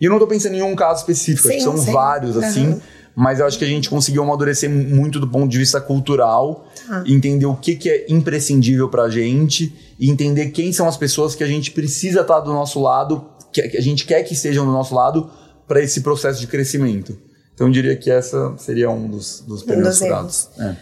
E 0.00 0.04
eu 0.04 0.08
não 0.08 0.16
estou 0.16 0.28
pensando 0.28 0.54
em 0.54 0.62
um 0.62 0.74
caso 0.74 1.00
específico, 1.00 1.48
sim, 1.48 1.60
são 1.60 1.76
sim. 1.76 1.92
vários, 1.92 2.36
assim, 2.36 2.68
uhum. 2.68 2.80
Mas 3.14 3.40
eu 3.40 3.46
acho 3.46 3.58
que 3.58 3.64
a 3.64 3.68
gente 3.68 3.90
conseguiu 3.90 4.22
amadurecer 4.22 4.70
muito 4.70 5.18
do 5.18 5.28
ponto 5.28 5.48
de 5.48 5.58
vista 5.58 5.80
cultural, 5.80 6.66
ah. 6.88 7.02
entender 7.06 7.46
o 7.46 7.56
que, 7.56 7.76
que 7.76 7.88
é 7.90 8.06
imprescindível 8.08 8.88
pra 8.88 9.08
gente 9.08 9.74
e 9.98 10.10
entender 10.10 10.50
quem 10.50 10.72
são 10.72 10.88
as 10.88 10.96
pessoas 10.96 11.34
que 11.34 11.44
a 11.44 11.46
gente 11.46 11.70
precisa 11.70 12.20
estar 12.20 12.40
do 12.40 12.52
nosso 12.52 12.80
lado, 12.80 13.26
que 13.52 13.60
a 13.60 13.80
gente 13.80 14.06
quer 14.06 14.22
que 14.22 14.34
estejam 14.34 14.64
do 14.64 14.72
nosso 14.72 14.94
lado 14.94 15.30
para 15.66 15.82
esse 15.82 16.00
processo 16.00 16.40
de 16.40 16.46
crescimento. 16.46 17.16
Então 17.54 17.66
eu 17.66 17.72
diria 17.72 17.96
que 17.96 18.10
essa 18.10 18.56
seria 18.56 18.90
um 18.90 19.08
dos, 19.08 19.40
dos 19.46 19.62
primeiros 19.62 19.98
furados. 19.98 20.48
É. 20.58 20.76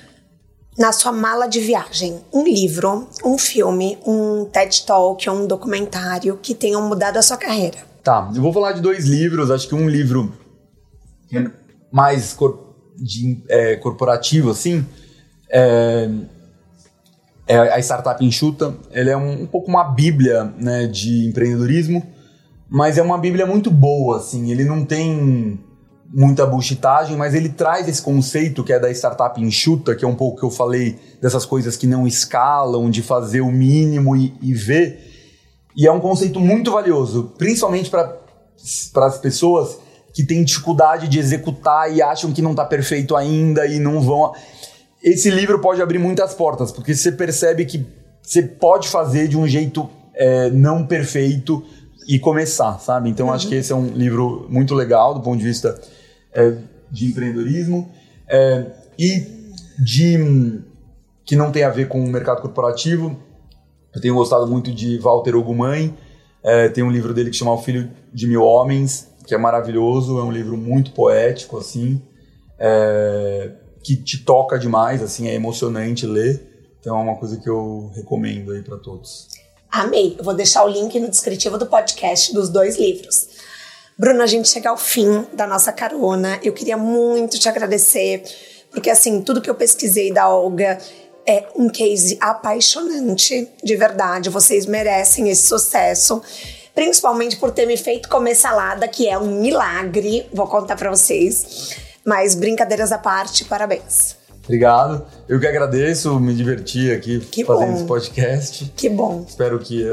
na 0.79 0.93
sua 0.93 1.11
mala 1.11 1.49
de 1.49 1.59
viagem 1.59 2.20
um 2.33 2.45
livro, 2.45 3.09
um 3.24 3.37
filme, 3.37 3.99
um 4.07 4.45
TED 4.45 4.87
Talk, 4.87 5.29
um 5.29 5.47
documentário 5.47 6.39
que 6.41 6.55
tenham 6.55 6.81
mudado 6.87 7.16
a 7.16 7.22
sua 7.22 7.37
carreira? 7.37 7.79
Tá, 8.05 8.31
eu 8.35 8.41
vou 8.41 8.53
falar 8.53 8.72
de 8.72 8.81
dois 8.81 9.07
livros. 9.07 9.51
Acho 9.51 9.68
que 9.68 9.74
um 9.74 9.89
livro 9.89 10.33
mais 11.91 12.32
cor 12.32 12.74
de, 12.97 13.43
é, 13.49 13.76
corporativo, 13.76 14.51
assim, 14.51 14.84
é, 15.51 16.09
é, 17.47 17.59
a 17.59 17.78
Startup 17.78 18.22
Enxuta. 18.24 18.74
Ele 18.91 19.11
é 19.11 19.16
um, 19.16 19.43
um, 19.43 19.47
pouco 19.47 19.68
uma 19.68 19.84
bíblia 19.84 20.45
né, 20.59 20.86
de 20.86 21.26
empreendedorismo, 21.28 22.05
mas 22.68 22.99
é 22.99 23.03
uma 23.03 23.18
bíblia 23.18 23.47
muito 23.47 23.70
boa, 23.70 24.18
assim. 24.18 24.51
Ele 24.51 24.64
não 24.64 24.84
tem 24.84 25.59
muita 26.11 26.47
buchitagem, 26.47 27.16
mas 27.16 27.34
ele 27.34 27.51
traz 27.51 27.86
esse 27.89 28.01
conceito 28.01 28.64
que 28.64 28.72
é 28.72 28.78
da 28.78 28.91
startup 28.91 29.41
enxuta, 29.41 29.95
que 29.95 30.05
é 30.05 30.09
um 30.09 30.14
pouco 30.14 30.41
que 30.41 30.45
eu 30.45 30.51
falei 30.51 30.99
dessas 31.20 31.45
coisas 31.45 31.76
que 31.76 31.86
não 31.86 32.07
escalam, 32.07 32.91
de 32.91 33.03
fazer 33.03 33.41
o 33.41 33.51
mínimo 33.51 34.16
e, 34.16 34.34
e 34.43 34.55
ver. 34.55 35.07
E 35.76 35.86
é 35.86 35.93
um 35.93 36.01
conceito 36.01 36.41
muito 36.41 36.72
valioso, 36.72 37.32
principalmente 37.39 37.91
para 37.91 38.16
as 39.07 39.18
pessoas 39.18 39.78
que 40.19 40.25
têm 40.25 40.43
dificuldade 40.43 41.07
de 41.07 41.16
executar 41.16 41.95
e 41.95 42.03
acham 42.03 42.33
que 42.33 42.43
não 42.43 42.51
está 42.51 42.64
perfeito 42.64 43.14
ainda 43.14 43.64
e 43.69 43.79
não 43.79 44.01
vão. 44.01 44.33
Esse 45.01 45.31
livro 45.31 45.61
pode 45.61 45.81
abrir 45.81 46.01
muitas 46.01 46.35
portas, 46.35 46.73
porque 46.73 46.93
você 46.93 47.12
percebe 47.12 47.64
que 47.64 47.87
você 48.21 48.43
pode 48.43 48.89
fazer 48.89 49.29
de 49.29 49.39
um 49.39 49.47
jeito 49.47 49.89
é, 50.12 50.51
não 50.51 50.85
perfeito 50.85 51.64
e 52.09 52.19
começar, 52.19 52.81
sabe? 52.81 53.09
Então 53.09 53.29
uhum. 53.29 53.33
acho 53.33 53.47
que 53.47 53.55
esse 53.55 53.71
é 53.71 53.77
um 53.77 53.87
livro 53.87 54.45
muito 54.51 54.75
legal 54.75 55.14
do 55.14 55.21
ponto 55.21 55.39
de 55.39 55.45
vista 55.45 55.81
é, 56.33 56.53
de 56.91 57.07
empreendedorismo 57.07 57.89
é, 58.29 58.66
e 58.99 59.25
de 59.79 60.59
que 61.25 61.37
não 61.37 61.53
tem 61.53 61.62
a 61.62 61.71
ver 61.71 61.87
com 61.87 62.05
o 62.05 62.09
mercado 62.09 62.43
corporativo. 62.43 63.16
Eu 63.95 64.01
tenho 64.01 64.16
gostado 64.16 64.49
muito 64.49 64.75
de 64.75 64.99
Walter 64.99 65.37
Ogumãe. 65.37 65.97
É, 66.43 66.69
tem 66.69 66.83
um 66.83 66.91
livro 66.91 67.14
dele 67.14 67.31
que 67.31 67.37
chama 67.37 67.53
O 67.53 67.59
Filho 67.59 67.89
de 68.12 68.27
Mil 68.27 68.43
Homens, 68.43 69.07
que 69.29 69.35
é 69.35 69.39
maravilhoso. 69.39 70.18
É 70.18 70.24
um 70.24 70.33
livro 70.33 70.57
muito 70.57 70.93
poético, 70.93 71.59
assim, 71.59 72.01
é, 72.59 73.51
que 73.83 73.95
te 73.95 74.24
toca 74.24 74.59
demais, 74.59 75.03
assim, 75.03 75.29
é 75.29 75.35
emocionante 75.35 76.07
ler. 76.07 76.74
Então 76.81 76.99
é 76.99 77.03
uma 77.03 77.16
coisa 77.16 77.37
que 77.37 77.49
eu 77.49 77.93
recomendo 77.95 78.53
aí 78.53 78.62
para 78.62 78.79
todos. 78.79 79.29
Amei. 79.70 80.16
Eu 80.18 80.24
vou 80.24 80.33
deixar 80.33 80.64
o 80.64 80.68
link 80.68 80.99
no 80.99 81.09
descritivo 81.09 81.59
do 81.59 81.66
podcast 81.66 82.33
dos 82.33 82.49
dois 82.49 82.79
livros. 82.79 83.29
Bruno, 83.99 84.22
a 84.22 84.26
gente 84.26 84.49
chega 84.49 84.70
ao 84.70 84.79
fim 84.79 85.26
da 85.35 85.47
nossa 85.47 85.72
carona. 85.72 86.41
Eu 86.43 86.55
queria 86.55 86.79
muito 86.79 87.39
te 87.39 87.49
agradecer, 87.49 88.22
porque 88.70 88.89
assim, 88.89 89.20
tudo 89.20 89.43
que 89.43 89.51
eu 89.51 89.55
pesquisei 89.55 90.11
da 90.11 90.29
Olga 90.29 90.79
é 91.26 91.47
um 91.55 91.68
case 91.68 92.16
apaixonante, 92.18 93.47
de 93.62 93.76
verdade. 93.76 94.31
Vocês 94.31 94.64
merecem 94.64 95.29
esse 95.29 95.47
sucesso, 95.47 96.22
principalmente 96.79 97.37
por 97.37 97.51
ter 97.51 97.66
me 97.66 97.76
feito 97.76 98.09
comer 98.09 98.37
salada, 98.37 98.87
que 98.87 99.09
é 99.09 99.18
um 99.18 99.41
milagre. 99.41 100.24
Vou 100.33 100.47
contar 100.47 100.76
para 100.76 100.89
vocês. 100.89 101.76
Mas 102.05 102.37
brincadeiras 102.37 102.93
à 102.93 102.99
parte, 102.99 103.45
parabéns. 103.45 104.14
Obrigado. 104.45 105.05
Eu 105.29 105.41
que 105.41 105.47
agradeço, 105.49 106.20
me 106.20 106.33
diverti 106.33 106.93
aqui 106.93 107.18
que 107.18 107.45
fazendo 107.45 107.70
bom. 107.70 107.74
esse 107.74 107.85
podcast. 107.85 108.72
Que 108.76 108.89
bom. 108.89 109.24
Espero 109.26 109.59
que 109.59 109.93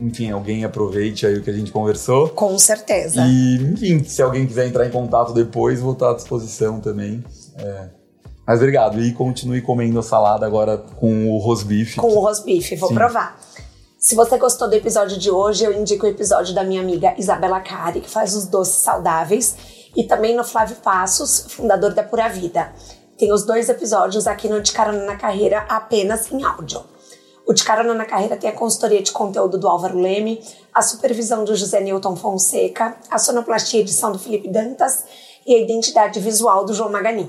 enfim, 0.00 0.32
alguém 0.32 0.64
aproveite 0.64 1.24
aí 1.24 1.38
o 1.38 1.42
que 1.42 1.48
a 1.48 1.52
gente 1.52 1.70
conversou. 1.70 2.28
Com 2.30 2.58
certeza. 2.58 3.24
E, 3.24 3.62
enfim, 3.62 4.02
se 4.02 4.20
alguém 4.20 4.48
quiser 4.48 4.66
entrar 4.66 4.84
em 4.84 4.90
contato 4.90 5.32
depois, 5.32 5.78
vou 5.78 5.92
estar 5.92 6.10
à 6.10 6.14
disposição 6.14 6.80
também. 6.80 7.22
É. 7.56 7.84
Mas 8.44 8.58
obrigado. 8.58 9.00
E 9.00 9.12
continue 9.12 9.62
comendo 9.62 10.00
a 10.00 10.02
salada 10.02 10.44
agora 10.44 10.76
com 10.76 11.30
o 11.30 11.38
rosbife. 11.38 11.96
Com 11.96 12.08
o 12.08 12.18
rosbife, 12.18 12.74
vou 12.74 12.88
Sim. 12.88 12.96
provar. 12.96 13.38
Se 14.06 14.14
você 14.14 14.38
gostou 14.38 14.70
do 14.70 14.74
episódio 14.74 15.18
de 15.18 15.32
hoje, 15.32 15.64
eu 15.64 15.72
indico 15.72 16.06
o 16.06 16.08
episódio 16.08 16.54
da 16.54 16.62
minha 16.62 16.80
amiga 16.80 17.16
Isabela 17.18 17.58
Cari, 17.58 18.00
que 18.00 18.08
faz 18.08 18.36
os 18.36 18.46
doces 18.46 18.76
saudáveis, 18.76 19.56
e 19.96 20.04
também 20.04 20.36
no 20.36 20.44
Flávio 20.44 20.76
Passos, 20.76 21.46
fundador 21.48 21.92
da 21.92 22.04
Pura 22.04 22.28
Vida. 22.28 22.72
Tem 23.18 23.32
os 23.32 23.44
dois 23.44 23.68
episódios 23.68 24.28
aqui 24.28 24.48
no 24.48 24.62
De 24.62 24.70
Carona 24.70 25.04
na 25.04 25.16
Carreira 25.16 25.66
apenas 25.68 26.30
em 26.30 26.44
áudio. 26.44 26.84
O 27.44 27.52
De 27.52 27.64
Carona 27.64 27.94
na 27.94 28.04
Carreira 28.04 28.36
tem 28.36 28.48
a 28.48 28.52
consultoria 28.52 29.02
de 29.02 29.10
conteúdo 29.10 29.58
do 29.58 29.66
Álvaro 29.66 29.98
Leme, 29.98 30.40
a 30.72 30.82
supervisão 30.82 31.44
do 31.44 31.56
José 31.56 31.80
Newton 31.80 32.14
Fonseca, 32.14 32.96
a 33.10 33.18
sonoplastia 33.18 33.80
e 33.80 33.82
edição 33.82 34.12
do 34.12 34.20
Felipe 34.20 34.48
Dantas 34.48 35.02
e 35.44 35.52
a 35.52 35.58
identidade 35.58 36.20
visual 36.20 36.64
do 36.64 36.72
João 36.72 36.92
Magani. 36.92 37.28